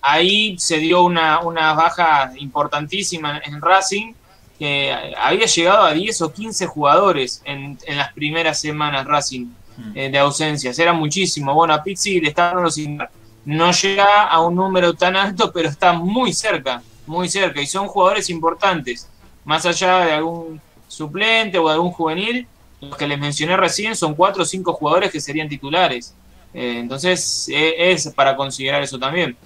ahí 0.00 0.56
se 0.58 0.78
dio 0.78 1.02
una, 1.02 1.40
una 1.40 1.72
baja 1.74 2.32
importantísima 2.38 3.40
en 3.44 3.60
Racing, 3.60 4.14
que 4.58 5.14
había 5.18 5.46
llegado 5.46 5.82
a 5.84 5.92
10 5.92 6.22
o 6.22 6.32
15 6.32 6.66
jugadores 6.66 7.42
en, 7.44 7.78
en 7.86 7.96
las 7.98 8.12
primeras 8.12 8.60
semanas 8.60 9.06
Racing 9.06 9.46
Mm. 9.74 9.92
eh, 9.96 10.10
de 10.10 10.18
ausencias, 10.18 10.78
era 10.78 10.92
muchísimo. 10.92 11.54
Bueno, 11.54 11.72
a 11.72 11.82
Pizzi 11.82 12.20
le 12.20 12.28
está 12.28 12.52
dando 12.52 12.70
sin 12.70 12.98
no 13.46 13.72
llega 13.72 14.24
a 14.24 14.38
un 14.42 14.54
número 14.54 14.92
tan 14.92 15.16
alto, 15.16 15.50
pero 15.50 15.70
está 15.70 15.94
muy 15.94 16.34
cerca, 16.34 16.82
muy 17.06 17.26
cerca, 17.30 17.58
y 17.58 17.66
son 17.66 17.88
jugadores 17.88 18.28
importantes, 18.28 19.08
más 19.44 19.66
allá 19.66 20.04
de 20.04 20.12
algún 20.12 20.60
suplente 20.88 21.58
o 21.58 21.68
de 21.68 21.74
algún 21.74 21.90
juvenil, 21.90 22.46
los 22.80 22.96
que 22.96 23.06
les 23.06 23.18
mencioné 23.18 23.56
recién 23.56 23.96
son 23.96 24.14
cuatro 24.14 24.42
o 24.42 24.46
cinco 24.46 24.72
jugadores 24.72 25.10
que 25.10 25.20
serían 25.20 25.48
titulares. 25.48 26.14
Eh, 26.54 26.78
entonces 26.78 27.48
eh, 27.48 27.92
es 27.92 28.08
para 28.08 28.36
considerar 28.36 28.82
eso 28.82 28.98
también. 28.98 29.36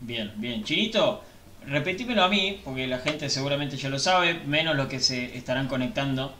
Bien, 0.00 0.32
bien. 0.36 0.62
Chinito, 0.62 1.22
repetímelo 1.66 2.22
a 2.22 2.28
mí, 2.28 2.60
porque 2.64 2.86
la 2.86 2.98
gente 2.98 3.28
seguramente 3.28 3.76
ya 3.76 3.88
lo 3.88 3.98
sabe, 3.98 4.34
menos 4.46 4.76
los 4.76 4.86
que 4.86 5.00
se 5.00 5.36
estarán 5.36 5.68
conectando 5.68 6.32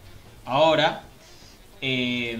ahora. 0.44 1.02
Eh, 1.80 2.38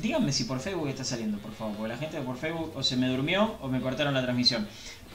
díganme 0.00 0.32
si 0.32 0.44
por 0.44 0.60
Facebook 0.60 0.88
está 0.88 1.02
saliendo, 1.04 1.38
por 1.38 1.52
favor, 1.52 1.76
porque 1.76 1.92
la 1.92 1.98
gente 1.98 2.20
por 2.20 2.36
Facebook 2.36 2.72
o 2.76 2.82
se 2.82 2.96
me 2.96 3.08
durmió 3.08 3.56
o 3.60 3.68
me 3.68 3.80
cortaron 3.80 4.14
la 4.14 4.22
transmisión. 4.22 4.66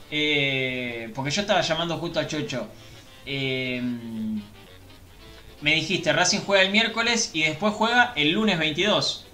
Eh, 0.09 1.11
porque 1.15 1.31
yo 1.31 1.41
estaba 1.41 1.61
llamando 1.61 1.97
justo 1.97 2.19
a 2.19 2.27
Chocho. 2.27 2.67
Eh, 3.25 3.81
me 5.61 5.75
dijiste, 5.75 6.11
Racing 6.11 6.39
juega 6.39 6.63
el 6.63 6.71
miércoles 6.71 7.29
y 7.33 7.43
después 7.43 7.73
juega 7.73 8.13
el 8.15 8.31
lunes 8.31 8.57
22. 8.57 9.27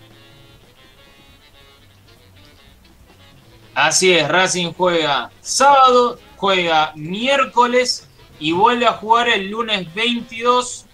Así 3.73 4.11
es, 4.11 4.27
Racing 4.27 4.73
juega 4.73 5.31
sábado, 5.39 6.19
juega 6.35 6.91
miércoles 6.95 8.09
y 8.39 8.51
vuelve 8.51 8.87
a 8.87 8.93
jugar 8.93 9.29
el 9.29 9.49
lunes 9.49 9.93
22 9.93 10.85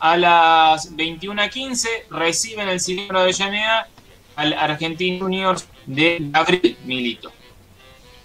a 0.00 0.16
las 0.16 0.94
21.15. 0.96 1.86
Reciben 2.10 2.68
el 2.68 2.80
Cilindro 2.80 3.18
de 3.18 3.24
Avellaneda 3.24 3.88
al 4.36 4.52
Argentino 4.54 5.20
Juniors 5.20 5.68
de 5.86 6.18
Gabriel 6.20 6.76
Milito. 6.84 7.32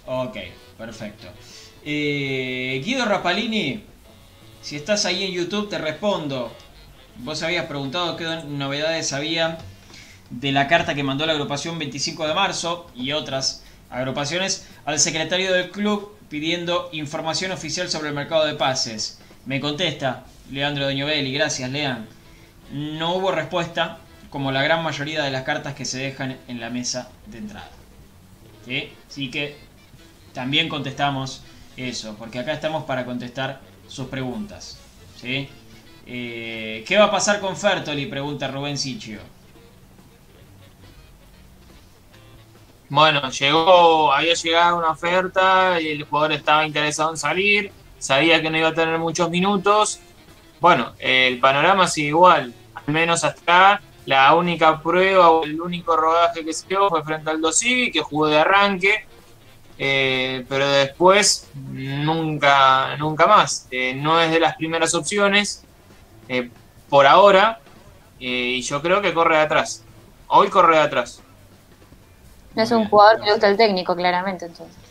Ok, 0.06 0.36
perfecto. 0.76 1.28
Eh, 1.84 2.82
Guido 2.84 3.04
Rapalini, 3.04 3.84
si 4.68 4.76
estás 4.76 5.06
ahí 5.06 5.24
en 5.24 5.32
YouTube 5.32 5.70
te 5.70 5.78
respondo. 5.78 6.52
Vos 7.20 7.42
habías 7.42 7.64
preguntado 7.64 8.18
qué 8.18 8.42
novedades 8.46 9.14
había 9.14 9.56
de 10.28 10.52
la 10.52 10.68
carta 10.68 10.94
que 10.94 11.02
mandó 11.02 11.24
la 11.24 11.32
agrupación 11.32 11.78
25 11.78 12.28
de 12.28 12.34
marzo 12.34 12.86
y 12.94 13.12
otras 13.12 13.64
agrupaciones 13.88 14.68
al 14.84 14.98
secretario 14.98 15.54
del 15.54 15.70
club 15.70 16.14
pidiendo 16.28 16.90
información 16.92 17.50
oficial 17.50 17.88
sobre 17.88 18.10
el 18.10 18.14
mercado 18.14 18.44
de 18.44 18.56
pases. 18.56 19.18
Me 19.46 19.58
contesta 19.58 20.26
Leandro 20.50 20.84
Doñovelli, 20.84 21.32
gracias 21.32 21.70
Lean. 21.70 22.06
No 22.70 23.14
hubo 23.14 23.32
respuesta, 23.32 24.00
como 24.28 24.52
la 24.52 24.62
gran 24.62 24.82
mayoría 24.82 25.22
de 25.22 25.30
las 25.30 25.44
cartas 25.44 25.76
que 25.76 25.86
se 25.86 25.96
dejan 25.96 26.36
en 26.46 26.60
la 26.60 26.68
mesa 26.68 27.08
de 27.24 27.38
entrada. 27.38 27.70
¿Sí? 28.66 28.92
Así 29.08 29.30
que 29.30 29.56
también 30.34 30.68
contestamos 30.68 31.40
eso, 31.78 32.16
porque 32.18 32.38
acá 32.38 32.52
estamos 32.52 32.84
para 32.84 33.06
contestar 33.06 33.62
sus 33.88 34.06
preguntas. 34.06 34.78
¿sí? 35.16 35.48
Eh, 36.06 36.84
¿Qué 36.86 36.96
va 36.96 37.04
a 37.04 37.10
pasar 37.10 37.40
con 37.40 37.56
Fertoli? 37.56 38.06
Pregunta 38.06 38.48
Rubén 38.48 38.78
Sichio. 38.78 39.20
Bueno, 42.90 43.30
llegó, 43.30 44.12
había 44.12 44.32
llegado 44.32 44.78
una 44.78 44.90
oferta 44.90 45.78
y 45.78 45.88
el 45.88 46.04
jugador 46.04 46.32
estaba 46.32 46.66
interesado 46.66 47.10
en 47.10 47.18
salir, 47.18 47.70
sabía 47.98 48.40
que 48.40 48.48
no 48.48 48.56
iba 48.56 48.68
a 48.68 48.74
tener 48.74 48.98
muchos 48.98 49.28
minutos. 49.28 50.00
Bueno, 50.58 50.94
el 50.98 51.38
panorama 51.38 51.86
sigue 51.86 52.08
igual, 52.08 52.54
al 52.74 52.94
menos 52.94 53.24
hasta 53.24 53.82
la 54.06 54.34
única 54.34 54.82
prueba 54.82 55.28
o 55.28 55.44
el 55.44 55.60
único 55.60 55.94
rodaje 55.94 56.42
que 56.42 56.54
se 56.54 56.66
dio 56.66 56.88
fue 56.88 57.04
frente 57.04 57.28
al 57.30 57.42
Dosivi, 57.42 57.90
que 57.90 58.00
jugó 58.00 58.26
de 58.26 58.38
arranque, 58.38 59.06
eh, 59.78 60.44
pero 60.48 60.68
después 60.68 61.48
nunca, 61.54 62.96
nunca 62.96 63.26
más. 63.26 63.68
Eh, 63.70 63.94
no 63.94 64.20
es 64.20 64.30
de 64.30 64.40
las 64.40 64.56
primeras 64.56 64.94
opciones 64.94 65.64
eh, 66.28 66.50
por 66.88 67.06
ahora, 67.06 67.60
eh, 68.18 68.56
y 68.56 68.62
yo 68.62 68.82
creo 68.82 69.00
que 69.00 69.14
corre 69.14 69.36
de 69.36 69.42
atrás. 69.42 69.84
Hoy 70.26 70.48
corre 70.48 70.76
de 70.76 70.82
atrás. 70.82 71.22
No 72.54 72.62
es 72.62 72.70
un 72.72 72.78
bien, 72.78 72.90
jugador 72.90 73.20
que 73.20 73.26
le 73.26 73.32
gusta 73.32 73.48
el 73.48 73.56
técnico, 73.56 73.94
claramente, 73.94 74.46
entonces. 74.46 74.88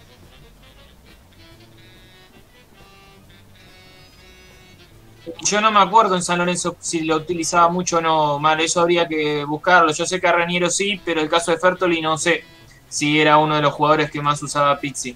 yo 5.43 5.59
no 5.59 5.71
me 5.71 5.79
acuerdo 5.79 6.15
en 6.15 6.21
San 6.21 6.39
Lorenzo 6.39 6.77
si 6.79 7.01
lo 7.01 7.17
utilizaba 7.17 7.67
mucho 7.69 7.97
o 7.97 8.01
no, 8.01 8.39
mal, 8.39 8.59
eso 8.61 8.81
habría 8.81 9.07
que 9.07 9.43
buscarlo. 9.43 9.91
Yo 9.91 10.05
sé 10.05 10.21
que 10.21 10.27
a 10.27 10.31
Reniero 10.31 10.69
sí, 10.69 11.01
pero 11.03 11.21
el 11.21 11.29
caso 11.29 11.51
de 11.51 11.57
Fertoli 11.57 12.01
no 12.01 12.17
sé 12.17 12.43
si 12.89 13.19
era 13.19 13.37
uno 13.37 13.55
de 13.55 13.61
los 13.61 13.73
jugadores 13.73 14.11
que 14.11 14.21
más 14.21 14.41
usaba 14.43 14.79
Pizzi. 14.79 15.15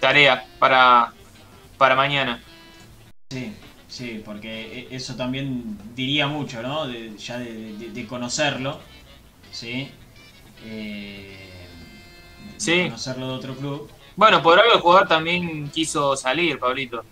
Tarea 0.00 0.44
para, 0.58 1.12
para 1.78 1.94
mañana. 1.94 2.42
Sí, 3.30 3.52
sí, 3.88 4.22
porque 4.24 4.88
e- 4.90 4.96
eso 4.96 5.14
también 5.16 5.78
diría 5.94 6.26
mucho, 6.26 6.62
¿no? 6.62 6.86
De- 6.86 7.16
ya 7.16 7.38
de, 7.38 7.76
de- 7.76 7.90
de 7.90 8.06
conocerlo, 8.06 8.80
¿sí? 9.50 9.90
Eh, 10.64 11.48
Sí. 12.56 12.84
conocerlo 12.84 13.28
de 13.28 13.34
otro 13.34 13.56
club. 13.56 13.90
Bueno, 14.16 14.42
por 14.42 14.58
algo 14.60 14.74
el 14.74 14.80
jugador 14.80 15.08
también 15.08 15.68
quiso 15.70 16.16
salir, 16.16 16.58
Pablito. 16.58 17.04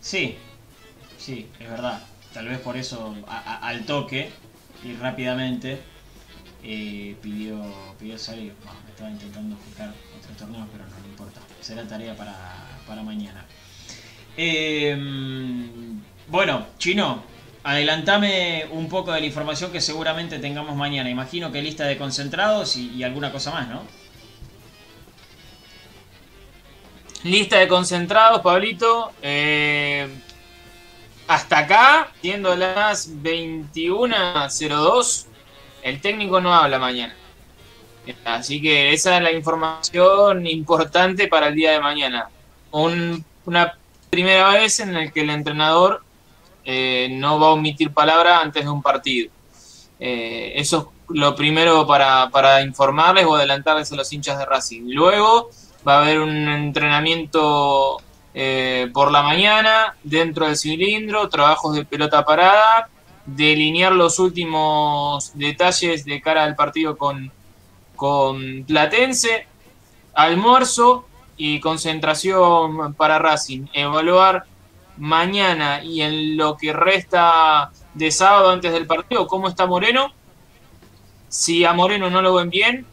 Sí, 0.00 0.36
sí, 1.18 1.48
es 1.58 1.70
verdad. 1.70 2.02
Tal 2.32 2.48
vez 2.48 2.58
por 2.58 2.76
eso 2.76 3.14
a- 3.28 3.38
a- 3.38 3.68
al 3.68 3.86
toque 3.86 4.30
y 4.82 4.92
rápidamente 4.94 5.80
eh, 6.64 7.16
pidió, 7.20 7.60
pidió 7.98 8.18
salir. 8.18 8.54
Bueno, 8.64 8.80
estaba 8.88 9.10
intentando 9.10 9.56
fijar 9.56 9.92
otros 10.18 10.36
torneos, 10.36 10.66
pero 10.72 10.84
no, 10.84 10.98
no 10.98 11.06
importa. 11.06 11.40
Será 11.60 11.86
tarea 11.86 12.16
para, 12.16 12.34
para 12.86 13.02
mañana. 13.02 13.44
Eh, 14.36 14.96
bueno, 16.28 16.66
Chino, 16.78 17.24
adelantame 17.62 18.66
un 18.70 18.88
poco 18.88 19.12
de 19.12 19.20
la 19.20 19.26
información 19.26 19.70
que 19.72 19.80
seguramente 19.80 20.38
tengamos 20.38 20.76
mañana. 20.76 21.10
Imagino 21.10 21.52
que 21.52 21.62
lista 21.62 21.84
de 21.84 21.98
concentrados 21.98 22.76
y, 22.76 23.04
alguna 23.04 23.30
cosa 23.30 23.50
más, 23.50 23.68
¿no? 23.68 23.82
Lista 27.24 27.58
de 27.58 27.68
concentrados, 27.68 28.40
Pablito. 28.42 29.12
Eh, 29.22 30.08
hasta 31.26 31.58
acá, 31.58 32.12
siendo 32.20 32.54
las 32.54 33.10
21.02, 33.10 35.26
el 35.84 36.00
técnico 36.00 36.40
no 36.40 36.52
habla 36.52 36.78
mañana. 36.80 37.14
Así 38.24 38.60
que 38.60 38.92
esa 38.92 39.16
es 39.16 39.22
la 39.22 39.32
información 39.32 40.46
importante 40.46 41.28
para 41.28 41.48
el 41.48 41.54
día 41.54 41.72
de 41.72 41.80
mañana. 41.80 42.28
Un- 42.72 43.24
una 43.46 43.78
primera 44.10 44.48
vez 44.50 44.80
en 44.80 44.94
la 44.94 45.10
que 45.10 45.20
el 45.20 45.30
entrenador 45.30 46.02
eh, 46.64 47.08
no 47.12 47.38
va 47.38 47.48
a 47.48 47.50
omitir 47.50 47.92
palabra 47.92 48.40
antes 48.40 48.64
de 48.64 48.70
un 48.70 48.82
partido. 48.82 49.30
Eh, 50.00 50.52
eso 50.56 50.92
es 51.10 51.16
lo 51.16 51.34
primero 51.36 51.86
para, 51.86 52.62
informarles 52.62 53.26
o 53.26 53.34
adelantarles 53.36 53.92
a 53.92 53.96
los 53.96 54.10
hinchas 54.12 54.38
de 54.38 54.46
Racing. 54.46 54.82
Luego 54.86 55.50
va 55.86 55.98
a 55.98 56.02
haber 56.02 56.20
un 56.20 56.48
entrenamiento 56.48 57.98
eh, 58.32 58.90
por 58.92 59.10
la 59.10 59.22
mañana 59.22 59.94
dentro 60.02 60.46
del 60.46 60.56
cilindro, 60.56 61.28
trabajos 61.28 61.76
de 61.76 61.84
pelota 61.84 62.24
parada, 62.24 62.88
delinear 63.26 63.92
los 63.92 64.18
últimos 64.18 65.32
detalles 65.34 66.04
de 66.04 66.20
cara 66.20 66.44
al 66.44 66.56
partido 66.56 66.96
con, 66.96 67.32
con 67.96 68.64
Platense, 68.64 69.46
almuerzo 70.14 71.06
y 71.36 71.60
concentración 71.60 72.94
para 72.94 73.18
Racing. 73.18 73.66
Evaluar 73.72 74.44
mañana 74.96 75.82
y 75.82 76.02
en 76.02 76.36
lo 76.36 76.56
que 76.56 76.72
resta 76.72 77.70
de 77.94 78.10
sábado 78.10 78.50
antes 78.50 78.72
del 78.72 78.86
partido 78.86 79.26
cómo 79.26 79.48
está 79.48 79.66
Moreno. 79.66 80.12
Si 81.28 81.64
a 81.64 81.72
Moreno 81.72 82.10
no 82.10 82.22
lo 82.22 82.34
ven 82.34 82.50
bien, 82.50 82.86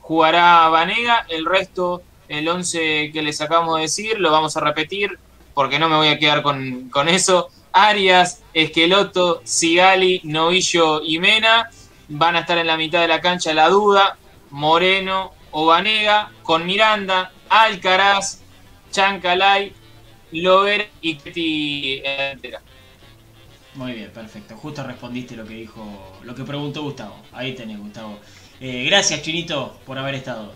jugará 0.00 0.68
Vanega, 0.68 1.24
el 1.28 1.46
resto, 1.46 2.02
el 2.28 2.46
11 2.48 3.10
que 3.12 3.22
les 3.22 3.40
acabamos 3.40 3.76
de 3.76 3.82
decir, 3.82 4.20
lo 4.20 4.30
vamos 4.30 4.56
a 4.56 4.60
repetir 4.60 5.18
porque 5.54 5.78
no 5.78 5.88
me 5.88 5.96
voy 5.96 6.08
a 6.08 6.18
quedar 6.18 6.42
con, 6.42 6.88
con 6.90 7.08
eso. 7.08 7.48
Arias, 7.72 8.42
Esqueloto, 8.54 9.40
Sigali, 9.44 10.20
Novillo 10.24 11.02
y 11.02 11.18
Mena 11.18 11.70
van 12.08 12.36
a 12.36 12.40
estar 12.40 12.58
en 12.58 12.66
la 12.66 12.76
mitad 12.76 13.00
de 13.00 13.08
la 13.08 13.20
cancha 13.20 13.52
la 13.52 13.68
duda, 13.68 14.16
Moreno 14.50 15.32
o 15.50 15.66
Vanega, 15.66 16.30
con 16.42 16.66
Miranda, 16.66 17.32
Alcaraz, 17.48 18.40
Chancalay, 18.90 19.72
Lover 20.32 20.90
y 21.00 21.16
Ketty. 21.16 22.02
Muy 23.74 23.92
bien, 23.92 24.10
perfecto. 24.10 24.56
Justo 24.56 24.82
respondiste 24.82 25.36
lo 25.36 25.46
que 25.46 25.54
dijo, 25.54 26.18
lo 26.22 26.34
que 26.34 26.44
preguntó 26.44 26.82
Gustavo. 26.82 27.16
Ahí 27.32 27.54
tenés, 27.54 27.78
Gustavo. 27.78 28.18
Eh, 28.60 28.84
gracias, 28.86 29.22
Chinito, 29.22 29.78
por 29.86 29.98
haber 29.98 30.16
estado. 30.16 30.52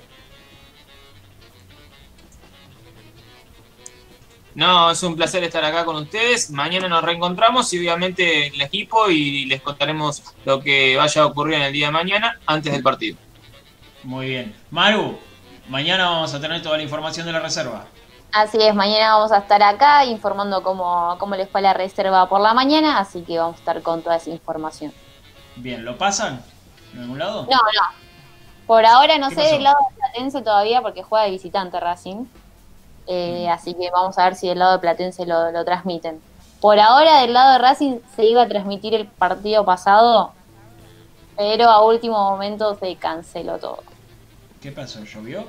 No, 4.54 4.90
es 4.90 5.02
un 5.02 5.16
placer 5.16 5.42
estar 5.44 5.64
acá 5.64 5.84
con 5.84 5.96
ustedes. 5.96 6.50
Mañana 6.50 6.88
nos 6.88 7.02
reencontramos 7.02 7.72
y 7.72 7.78
obviamente 7.78 8.48
el 8.48 8.60
equipo 8.60 9.08
y 9.08 9.46
les 9.46 9.62
contaremos 9.62 10.22
lo 10.44 10.60
que 10.60 10.96
vaya 10.96 11.22
a 11.22 11.26
ocurrir 11.26 11.54
en 11.54 11.62
el 11.62 11.72
día 11.72 11.86
de 11.86 11.92
mañana 11.92 12.38
antes 12.46 12.72
del 12.72 12.82
partido. 12.82 13.16
Muy 14.04 14.26
bien. 14.26 14.54
Maru, 14.70 15.18
mañana 15.68 16.10
vamos 16.10 16.34
a 16.34 16.40
tener 16.40 16.60
toda 16.62 16.76
la 16.76 16.82
información 16.82 17.24
de 17.26 17.32
la 17.32 17.40
reserva. 17.40 17.86
Así 18.32 18.58
es, 18.60 18.74
mañana 18.74 19.14
vamos 19.14 19.32
a 19.32 19.38
estar 19.38 19.62
acá 19.62 20.04
informando 20.06 20.62
cómo, 20.62 21.16
cómo 21.18 21.34
les 21.36 21.48
fue 21.50 21.60
la 21.60 21.74
reserva 21.74 22.28
por 22.28 22.40
la 22.40 22.54
mañana, 22.54 22.98
así 22.98 23.22
que 23.22 23.38
vamos 23.38 23.56
a 23.56 23.58
estar 23.58 23.82
con 23.82 24.02
toda 24.02 24.16
esa 24.16 24.30
información. 24.30 24.92
Bien, 25.56 25.84
¿lo 25.84 25.96
pasan? 25.98 26.42
¿En 26.94 27.00
algún 27.00 27.18
lado? 27.18 27.42
No, 27.42 27.56
no. 27.56 28.02
Por 28.66 28.86
ahora 28.86 29.18
no 29.18 29.28
¿Qué 29.28 29.34
sé 29.34 29.40
pasó? 29.42 29.54
del 29.54 29.62
lado 29.64 29.76
de 29.90 29.96
Platense 29.96 30.40
todavía 30.42 30.80
porque 30.80 31.02
juega 31.02 31.24
de 31.26 31.30
visitante 31.32 31.78
Racing. 31.78 32.24
Eh. 33.06 33.48
Así 33.50 33.74
que 33.74 33.90
vamos 33.90 34.18
a 34.18 34.24
ver 34.24 34.34
si 34.34 34.48
del 34.48 34.58
lado 34.58 34.72
de 34.72 34.78
Platense 34.78 35.26
lo, 35.26 35.50
lo 35.50 35.64
transmiten. 35.64 36.20
Por 36.60 36.78
ahora 36.78 37.20
del 37.20 37.32
lado 37.32 37.54
de 37.54 37.58
Racing 37.58 37.98
se 38.14 38.24
iba 38.24 38.42
a 38.42 38.48
transmitir 38.48 38.94
el 38.94 39.06
partido 39.06 39.64
pasado, 39.64 40.32
pero 41.36 41.68
a 41.68 41.84
último 41.84 42.30
momento 42.30 42.76
se 42.76 42.94
canceló 42.96 43.58
todo. 43.58 43.82
¿Qué 44.60 44.70
pasó? 44.70 45.02
¿Llovió? 45.02 45.44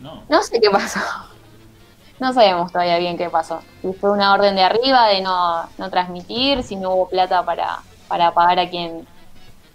No. 0.00 0.22
No 0.28 0.42
sé 0.42 0.60
qué 0.60 0.68
pasó. 0.70 1.00
No 2.18 2.34
sabemos 2.34 2.70
todavía 2.70 2.98
bien 2.98 3.16
qué 3.16 3.30
pasó. 3.30 3.62
Si 3.80 3.94
fue 3.94 4.10
una 4.10 4.34
orden 4.34 4.54
de 4.54 4.62
arriba 4.62 5.08
de 5.08 5.22
no, 5.22 5.66
no 5.78 5.90
transmitir, 5.90 6.62
si 6.62 6.76
no 6.76 6.90
hubo 6.90 7.08
plata 7.08 7.42
para, 7.42 7.78
para 8.08 8.32
pagar 8.32 8.58
a 8.58 8.68
quien. 8.68 9.06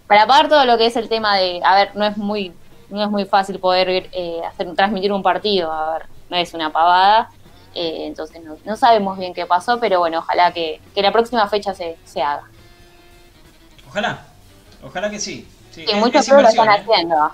Para 0.06 0.28
pagar 0.28 0.48
todo 0.48 0.64
lo 0.64 0.78
que 0.78 0.86
es 0.86 0.94
el 0.94 1.08
tema 1.08 1.36
de. 1.36 1.60
A 1.64 1.74
ver, 1.74 1.96
no 1.96 2.04
es 2.04 2.16
muy, 2.16 2.54
no 2.88 3.02
es 3.02 3.10
muy 3.10 3.24
fácil 3.24 3.58
poder 3.58 4.08
eh, 4.12 4.40
hacer, 4.46 4.72
transmitir 4.76 5.12
un 5.12 5.24
partido. 5.24 5.72
A 5.72 5.94
ver, 5.94 6.06
no 6.30 6.36
es 6.36 6.54
una 6.54 6.70
pavada. 6.72 7.30
eh, 7.74 8.06
entonces 8.06 8.42
no, 8.42 8.56
no 8.64 8.76
sabemos 8.76 9.18
bien 9.18 9.34
qué 9.34 9.44
pasó, 9.46 9.78
pero 9.78 9.98
bueno, 10.00 10.20
ojalá 10.20 10.52
que, 10.52 10.80
que 10.94 11.02
la 11.02 11.12
próxima 11.12 11.46
fecha 11.48 11.74
se, 11.74 11.96
se 12.04 12.22
haga. 12.22 12.44
Ojalá. 13.88 14.24
Ojalá 14.82 15.10
que 15.10 15.18
sí. 15.18 15.46
sí 15.70 15.84
Sí, 15.84 15.90
es- 15.92 15.96
muchos 15.98 16.22
es 16.22 16.26
clubes 16.28 16.42
lo 16.44 16.48
están 16.50 16.68
¿eh? 16.68 16.78
haciendo. 16.80 17.30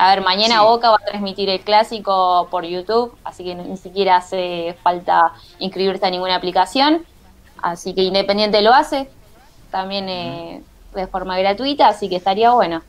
A 0.00 0.10
ver, 0.14 0.22
mañana 0.22 0.56
Sí. 0.58 0.64
Boca 0.64 0.90
va 0.90 0.96
a 0.96 1.04
transmitir 1.04 1.48
el 1.48 1.60
clásico 1.60 2.46
por 2.50 2.64
YouTube, 2.64 3.16
así 3.24 3.42
que 3.44 3.54
ni 3.54 3.76
siquiera 3.76 4.16
hace 4.16 4.76
falta 4.82 5.32
inscribirse 5.58 6.06
a 6.06 6.10
ninguna 6.10 6.36
aplicación. 6.36 7.04
Así 7.62 7.94
que 7.94 8.02
Independiente 8.02 8.62
lo 8.62 8.72
hace, 8.72 9.10
también 9.72 10.08
eh, 10.08 10.62
de 10.94 11.06
forma 11.08 11.36
gratuita, 11.38 11.88
así 11.88 12.08
que 12.08 12.16
estaría 12.16 12.50
bueno. 12.52 12.82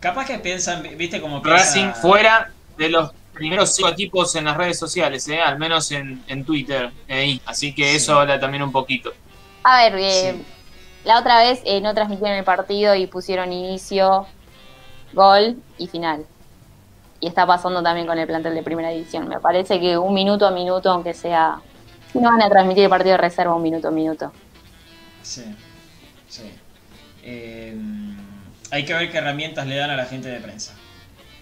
Capaz 0.00 0.24
que 0.26 0.38
piensan, 0.38 0.82
viste 0.96 1.20
como 1.20 1.42
piensa... 1.42 1.62
Racing 1.64 1.92
fuera 2.00 2.50
de 2.78 2.88
los 2.88 3.12
primeros 3.32 3.74
cinco 3.74 3.88
equipos 3.90 4.34
en 4.36 4.44
las 4.44 4.56
redes 4.56 4.78
sociales, 4.78 5.26
¿eh? 5.28 5.40
al 5.40 5.58
menos 5.58 5.90
en, 5.92 6.22
en 6.28 6.44
Twitter. 6.44 6.92
eh, 7.08 7.40
así 7.46 7.74
que 7.74 7.90
Sí. 7.90 7.96
eso 7.96 8.18
habla 8.20 8.38
también 8.40 8.62
un 8.62 8.72
poquito. 8.72 9.12
A 9.64 9.82
ver, 9.84 9.94
eh, 9.98 10.34
Sí. 10.36 10.44
la 11.04 11.18
otra 11.18 11.38
vez 11.42 11.60
eh, 11.64 11.80
no 11.80 11.94
transmitieron 11.94 12.36
el 12.38 12.44
partido 12.44 12.94
y 12.94 13.06
pusieron 13.06 13.52
inicio, 13.52 14.26
gol 15.12 15.56
y 15.78 15.86
final. 15.88 16.24
Y 17.20 17.28
está 17.28 17.46
pasando 17.46 17.82
también 17.82 18.06
con 18.06 18.18
el 18.18 18.26
plantel 18.26 18.54
de 18.54 18.62
primera 18.64 18.90
división. 18.90 19.28
Me 19.28 19.38
parece 19.38 19.78
que 19.80 19.96
un 19.96 20.12
minuto 20.12 20.46
a 20.46 20.50
minuto, 20.50 20.90
aunque 20.90 21.14
sea... 21.14 21.60
Si 22.12 22.18
no 22.18 22.28
van 22.30 22.42
a 22.42 22.48
transmitir 22.50 22.84
el 22.84 22.90
partido 22.90 23.12
de 23.12 23.18
reserva 23.18 23.54
un 23.54 23.62
minuto 23.62 23.88
a 23.88 23.90
minuto. 23.92 24.32
Sí, 25.22 25.44
sí. 26.28 26.50
Eh, 27.22 27.76
hay 28.70 28.84
que 28.84 28.92
ver 28.94 29.10
qué 29.10 29.18
herramientas 29.18 29.66
le 29.66 29.76
dan 29.76 29.90
a 29.90 29.96
la 29.96 30.04
gente 30.06 30.28
de 30.28 30.40
prensa. 30.40 30.74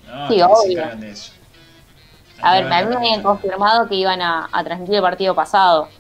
¿no? 0.07 0.29
Sí, 0.29 0.37
se 0.37 0.45
obvio. 0.45 0.73
encargan 0.79 1.01
de 1.01 1.11
eso. 1.11 1.33
A 2.41 2.53
ver, 2.55 2.67
a 2.73 2.83
mí 2.83 2.89
me 2.89 2.97
habían 2.97 3.23
confirmado 3.23 3.89
que 3.89 3.97
iban 3.97 4.21
a, 4.23 4.49
a 4.53 4.65
transmitir 4.65 4.97
el 4.97 5.03
partido 5.03 5.35
pasado. 5.35 5.95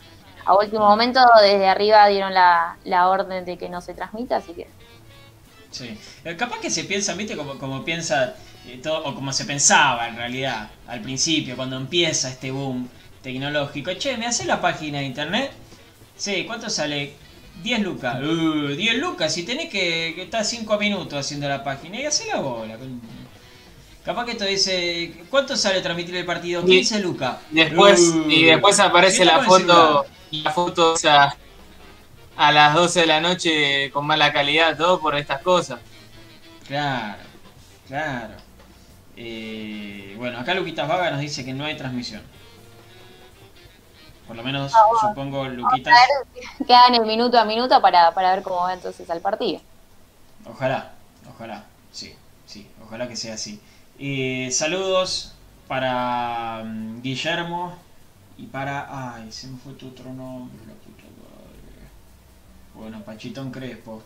A 0.44 0.54
último 0.56 0.86
momento, 0.86 1.20
desde 1.42 1.68
arriba 1.68 2.06
dieron 2.08 2.34
la, 2.34 2.78
la 2.84 3.08
orden 3.08 3.44
de 3.44 3.58
que 3.58 3.68
no 3.68 3.80
se 3.80 3.94
transmita, 3.94 4.36
así 4.36 4.54
que... 4.54 4.74
Sí. 5.70 5.98
Eh, 6.24 6.36
Capaz 6.36 6.58
que 6.60 6.70
se 6.70 6.84
piensan, 6.84 7.16
viste, 7.16 7.36
como, 7.36 7.58
como 7.58 7.84
piensa 7.84 8.34
eh, 8.64 8.78
todo, 8.82 9.04
o 9.04 9.14
como 9.14 9.32
se 9.32 9.44
pensaba 9.44 10.08
en 10.08 10.16
realidad 10.16 10.70
al 10.86 11.00
principio, 11.02 11.56
cuando 11.56 11.76
empieza 11.76 12.28
este 12.30 12.50
boom 12.50 12.90
tecnológico. 13.22 13.92
Che, 13.94 14.16
¿me 14.16 14.26
haces 14.26 14.46
la 14.46 14.60
página 14.60 14.98
de 14.98 15.04
internet? 15.06 15.52
Sí, 16.16 16.44
¿cuánto 16.46 16.70
sale? 16.70 17.14
10 17.54 17.80
lucas. 17.80 18.20
Uh, 18.22 18.68
10 18.76 18.98
lucas, 18.98 19.32
si 19.34 19.44
tenés 19.44 19.68
que, 19.70 20.12
que 20.14 20.22
estar 20.24 20.44
5 20.44 20.78
minutos 20.78 21.18
haciendo 21.18 21.48
la 21.48 21.62
página 21.64 22.00
y 22.00 22.06
hace 22.06 22.26
la 22.26 22.40
bola. 22.40 22.78
con- 22.78 23.00
Capaz 24.04 24.24
que 24.24 24.32
esto 24.32 24.44
dice, 24.44 25.24
¿cuánto 25.28 25.56
sale 25.56 25.82
transmitir 25.82 26.16
el 26.16 26.24
partido? 26.24 26.62
Y 26.62 26.78
15 26.78 27.00
lucas. 27.00 27.36
Después, 27.50 28.00
Uh, 28.00 28.30
y 28.30 28.44
después 28.44 28.80
aparece 28.80 29.24
la 29.24 29.42
foto, 29.42 30.06
y 30.30 30.42
la 30.42 30.50
foto 30.52 30.94
esa 30.94 31.36
a 32.36 32.52
las 32.52 32.74
12 32.74 33.00
de 33.00 33.06
la 33.06 33.20
noche 33.20 33.90
con 33.90 34.06
mala 34.06 34.32
calidad, 34.32 34.76
todo 34.76 34.98
por 35.00 35.14
estas 35.16 35.42
cosas. 35.42 35.80
Claro, 36.66 37.22
claro. 37.86 38.34
Eh, 39.16 40.14
bueno, 40.16 40.38
acá 40.38 40.54
Luquitas 40.54 40.88
Vaga 40.88 41.10
nos 41.10 41.20
dice 41.20 41.44
que 41.44 41.52
no 41.52 41.66
hay 41.66 41.76
transmisión. 41.76 42.22
Por 44.26 44.36
lo 44.36 44.42
menos, 44.42 44.72
supongo, 45.02 45.46
Luquitas. 45.48 45.92
Quedan 46.66 46.94
el 46.94 47.04
minuto 47.04 47.38
a 47.38 47.44
minuto 47.44 47.82
para, 47.82 48.14
para 48.14 48.30
ver 48.34 48.42
cómo 48.42 48.62
va 48.62 48.72
entonces 48.72 49.10
al 49.10 49.20
partido. 49.20 49.60
Ojalá, 50.46 50.92
ojalá, 51.34 51.64
sí, 51.92 52.14
sí, 52.46 52.66
ojalá 52.82 53.06
que 53.08 53.16
sea 53.16 53.34
así. 53.34 53.60
Eh, 54.02 54.48
saludos 54.50 55.34
para 55.68 56.62
mm, 56.64 57.02
Guillermo 57.02 57.76
y 58.38 58.46
para. 58.46 58.86
Ay, 59.14 59.30
se 59.30 59.46
me 59.46 59.58
fue 59.58 59.74
tu 59.74 59.88
otro 59.88 60.06
nombre, 60.06 60.56
la 60.66 60.72
puta 60.72 61.02
madre. 61.02 61.90
Bueno, 62.74 63.04
Pachitón 63.04 63.50
Crespo. 63.50 64.02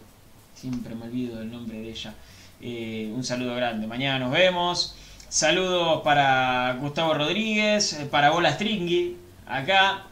Siempre 0.53 0.97
me 0.97 1.05
olvido 1.05 1.39
del 1.39 1.53
nombre 1.53 1.79
de 1.79 1.91
ella. 1.91 2.13
Eh, 2.61 3.13
un 3.15 3.23
saludo 3.23 3.55
grande. 3.55 3.87
Mañana 3.87 4.19
nos 4.19 4.33
vemos. 4.33 4.97
Saludos 5.29 6.03
para 6.03 6.77
Gustavo 6.81 7.15
Rodríguez, 7.15 7.93
eh, 7.93 8.07
para 8.07 8.31
Bola 8.31 8.53
Stringy, 8.53 9.17
acá. 9.47 10.07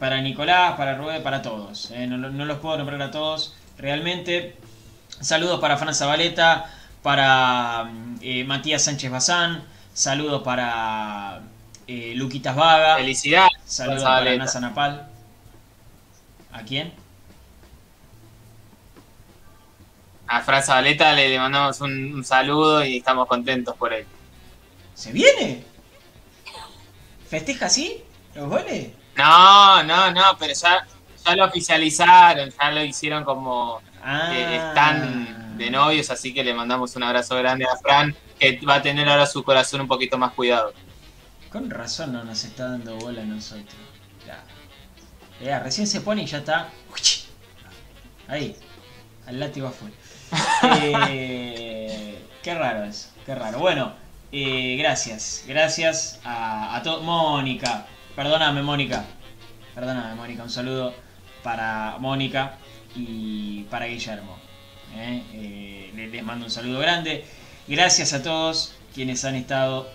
para 0.00 0.20
Nicolás, 0.20 0.74
para 0.76 0.96
Rubén, 0.96 1.22
para 1.22 1.40
todos. 1.40 1.92
no, 2.08 2.18
no 2.18 2.44
los 2.46 2.58
puedo 2.58 2.78
nombrar 2.78 3.00
a 3.00 3.12
todos 3.12 3.54
realmente. 3.78 4.56
Saludos 5.20 5.60
para 5.60 5.76
Fran 5.76 5.94
Zabaleta, 5.94 6.66
para 7.02 7.84
mm, 7.84 8.18
eh, 8.22 8.44
Matías 8.44 8.82
Sánchez 8.84 9.10
Bazán. 9.10 9.64
Saludos 9.92 10.42
para 10.42 11.40
eh, 11.86 12.12
Luquitas 12.16 12.54
Vaga. 12.56 12.96
Felicidades. 12.96 13.52
Saludos 13.64 14.02
para. 14.04 14.36
Nasa 14.36 14.60
Napal. 14.60 15.08
¿A 16.52 16.62
quién? 16.62 16.92
A 20.26 20.40
Fran 20.40 20.62
Zabaleta 20.62 21.12
le, 21.12 21.28
le 21.28 21.38
mandamos 21.38 21.80
un, 21.80 22.14
un 22.14 22.24
saludo 22.24 22.84
y 22.84 22.98
estamos 22.98 23.26
contentos 23.26 23.76
por 23.76 23.92
él. 23.92 24.06
¿Se 24.94 25.12
viene? 25.12 25.64
¿Festeja 27.28 27.66
así? 27.66 28.02
¿Los 28.34 28.48
goles? 28.48 28.88
No, 29.16 29.82
no, 29.82 30.10
no, 30.10 30.22
pero 30.38 30.54
ya, 30.54 30.86
ya 31.26 31.36
lo 31.36 31.44
oficializaron, 31.46 32.50
ya 32.50 32.70
lo 32.70 32.82
hicieron 32.84 33.24
como 33.24 33.80
Ah. 34.04 34.28
que 34.32 34.56
están 34.56 35.41
de 35.56 35.70
novios, 35.70 36.10
así 36.10 36.32
que 36.34 36.44
le 36.44 36.54
mandamos 36.54 36.96
un 36.96 37.02
abrazo 37.02 37.36
grande 37.36 37.64
a 37.64 37.76
Fran, 37.76 38.14
que 38.38 38.60
va 38.66 38.76
a 38.76 38.82
tener 38.82 39.08
ahora 39.08 39.26
su 39.26 39.42
corazón 39.42 39.80
un 39.80 39.88
poquito 39.88 40.18
más 40.18 40.32
cuidado. 40.32 40.72
Con 41.50 41.70
razón 41.70 42.12
no 42.12 42.24
nos 42.24 42.44
está 42.44 42.70
dando 42.70 42.96
bola 42.96 43.22
a 43.22 43.24
nosotros. 43.24 43.74
Ya. 44.26 44.42
Ya, 45.44 45.60
recién 45.60 45.86
se 45.86 46.00
pone 46.00 46.22
y 46.22 46.26
ya 46.26 46.38
está. 46.38 46.70
Ahí. 48.28 48.56
Al 49.26 49.38
látigo 49.38 49.68
a 49.68 49.70
full. 49.70 49.90
Eh, 51.10 52.18
qué 52.42 52.54
raro 52.54 52.84
eso. 52.84 53.08
Qué 53.26 53.34
raro. 53.34 53.58
Bueno, 53.58 53.92
eh, 54.32 54.76
gracias. 54.78 55.44
Gracias 55.46 56.20
a, 56.24 56.74
a 56.76 56.82
todos. 56.82 57.02
Mónica. 57.02 57.86
Perdóname, 58.16 58.62
Mónica. 58.62 59.04
Perdóname, 59.74 60.14
Mónica. 60.14 60.42
Un 60.42 60.50
saludo 60.50 60.94
para 61.42 61.96
Mónica 61.98 62.56
y 62.94 63.64
para 63.64 63.86
Guillermo. 63.86 64.41
Eh, 64.94 65.22
eh, 65.32 66.08
les- 66.10 66.22
mando 66.22 66.44
un 66.46 66.50
saludo 66.50 66.78
grande. 66.80 67.24
Gracias 67.68 68.12
a 68.12 68.22
todos 68.22 68.74
quienes 68.94 69.24
han 69.24 69.34
estado 69.34 69.88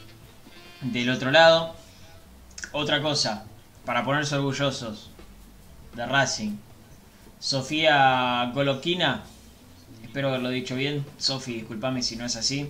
del 0.81 1.09
otro 1.09 1.31
lado. 1.31 1.75
Otra 2.71 3.01
cosa, 3.01 3.45
para 3.85 4.03
ponerse 4.03 4.35
orgullosos 4.35 5.09
de 5.95 6.05
Racing. 6.05 6.57
Sofía 7.39 8.51
Golovkina, 8.53 9.23
espero 10.03 10.29
haberlo 10.29 10.49
dicho 10.49 10.75
bien. 10.75 11.05
Sofi, 11.17 11.53
discúlpame 11.55 12.01
si 12.01 12.15
no 12.15 12.25
es 12.25 12.35
así. 12.35 12.69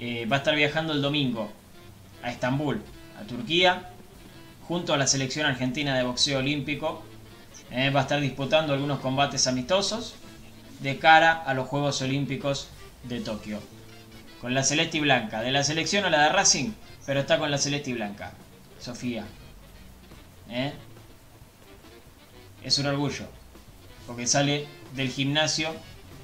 eh, 0.00 0.26
va 0.26 0.36
a 0.36 0.38
estar 0.40 0.56
viajando 0.56 0.92
el 0.94 1.02
domingo 1.02 1.52
a 2.24 2.30
Estambul, 2.32 2.82
a 3.20 3.24
Turquía, 3.24 3.90
junto 4.66 4.92
a 4.94 4.96
la 4.96 5.06
selección 5.06 5.46
argentina 5.46 5.96
de 5.96 6.02
boxeo 6.02 6.38
olímpico. 6.40 7.04
Va 7.94 8.00
a 8.00 8.02
estar 8.02 8.20
disputando 8.20 8.72
algunos 8.74 8.98
combates 9.00 9.46
amistosos 9.46 10.14
de 10.82 10.98
cara 10.98 11.32
a 11.32 11.54
los 11.54 11.68
Juegos 11.68 12.02
Olímpicos 12.02 12.68
de 13.04 13.20
Tokio. 13.20 13.60
Con 14.40 14.54
la 14.54 14.64
celeste 14.64 14.98
y 14.98 15.00
blanca, 15.00 15.40
de 15.40 15.52
la 15.52 15.62
selección 15.62 16.04
a 16.04 16.10
la 16.10 16.24
de 16.24 16.28
Racing, 16.30 16.72
pero 17.06 17.20
está 17.20 17.38
con 17.38 17.50
la 17.50 17.58
celeste 17.58 17.90
y 17.90 17.94
blanca. 17.94 18.32
Sofía. 18.80 19.24
¿Eh? 20.50 20.72
Es 22.64 22.78
un 22.78 22.86
orgullo. 22.86 23.26
Porque 24.06 24.26
sale 24.26 24.66
del 24.94 25.10
gimnasio 25.10 25.74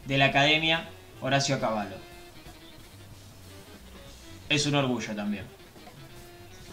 de 0.06 0.18
la 0.18 0.26
Academia 0.26 0.88
Horacio 1.20 1.60
Cavallo. 1.60 1.96
Es 4.48 4.66
un 4.66 4.74
orgullo 4.74 5.14
también. 5.14 5.44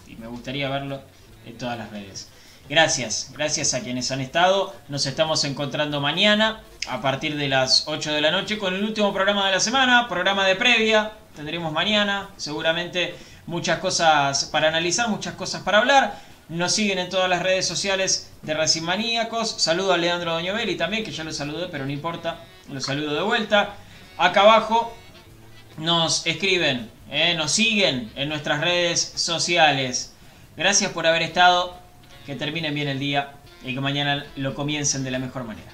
Y 0.08 0.16
me 0.16 0.28
gustaría 0.28 0.70
verlo 0.70 1.02
en 1.46 1.58
todas 1.58 1.78
las 1.78 1.92
redes. 1.92 2.30
Gracias, 2.68 3.32
gracias 3.34 3.76
a 3.76 3.82
quienes 3.82 4.10
han 4.12 4.22
estado. 4.22 4.76
Nos 4.90 5.06
estamos 5.06 5.44
encontrando 5.44 6.02
mañana 6.02 6.64
a 6.88 7.02
partir 7.02 7.36
de 7.36 7.48
las 7.48 7.88
8 7.88 8.14
de 8.14 8.22
la 8.22 8.32
noche 8.32 8.58
con 8.58 8.74
el 8.74 8.84
último 8.84 9.14
programa 9.14 9.46
de 9.46 9.54
la 9.54 9.60
semana, 9.60 10.08
programa 10.08 10.46
de 10.46 10.56
previa. 10.56 11.12
Tendremos 11.36 11.72
mañana 11.72 12.30
seguramente 12.38 13.16
muchas 13.48 13.80
cosas 13.80 14.46
para 14.46 14.68
analizar, 14.68 15.10
muchas 15.10 15.34
cosas 15.36 15.64
para 15.64 15.80
hablar. 15.80 16.20
Nos 16.50 16.74
siguen 16.74 17.00
en 17.00 17.10
todas 17.10 17.30
las 17.30 17.42
redes 17.42 17.68
sociales 17.68 18.32
de 18.44 18.54
Racing 18.54 18.84
Maníacos. 18.84 19.50
Saludo 19.62 19.94
a 19.94 19.98
Leandro 19.98 20.34
Doñovelli 20.34 20.76
también, 20.76 21.04
que 21.04 21.12
ya 21.12 21.24
lo 21.24 21.32
saludé, 21.32 21.68
pero 21.70 21.86
no 21.86 21.92
importa. 21.92 22.40
Lo 22.70 22.80
saludo 22.80 23.16
de 23.16 23.22
vuelta. 23.22 23.76
Acá 24.18 24.42
abajo 24.42 24.96
nos 25.78 26.26
escriben, 26.28 26.90
eh, 27.10 27.34
nos 27.36 27.52
siguen 27.52 28.12
en 28.16 28.30
nuestras 28.30 28.62
redes 28.62 29.14
sociales. 29.16 30.14
Gracias 30.56 30.92
por 30.92 31.08
haber 31.08 31.24
estado. 31.24 31.84
Que 32.26 32.36
terminen 32.36 32.74
bien 32.74 32.88
el 32.88 32.98
día 32.98 33.34
y 33.64 33.76
que 33.76 33.82
mañana 33.82 34.26
lo 34.36 34.56
comiencen 34.56 35.04
de 35.04 35.12
la 35.12 35.20
mejor 35.20 35.44
manera. 35.44 35.72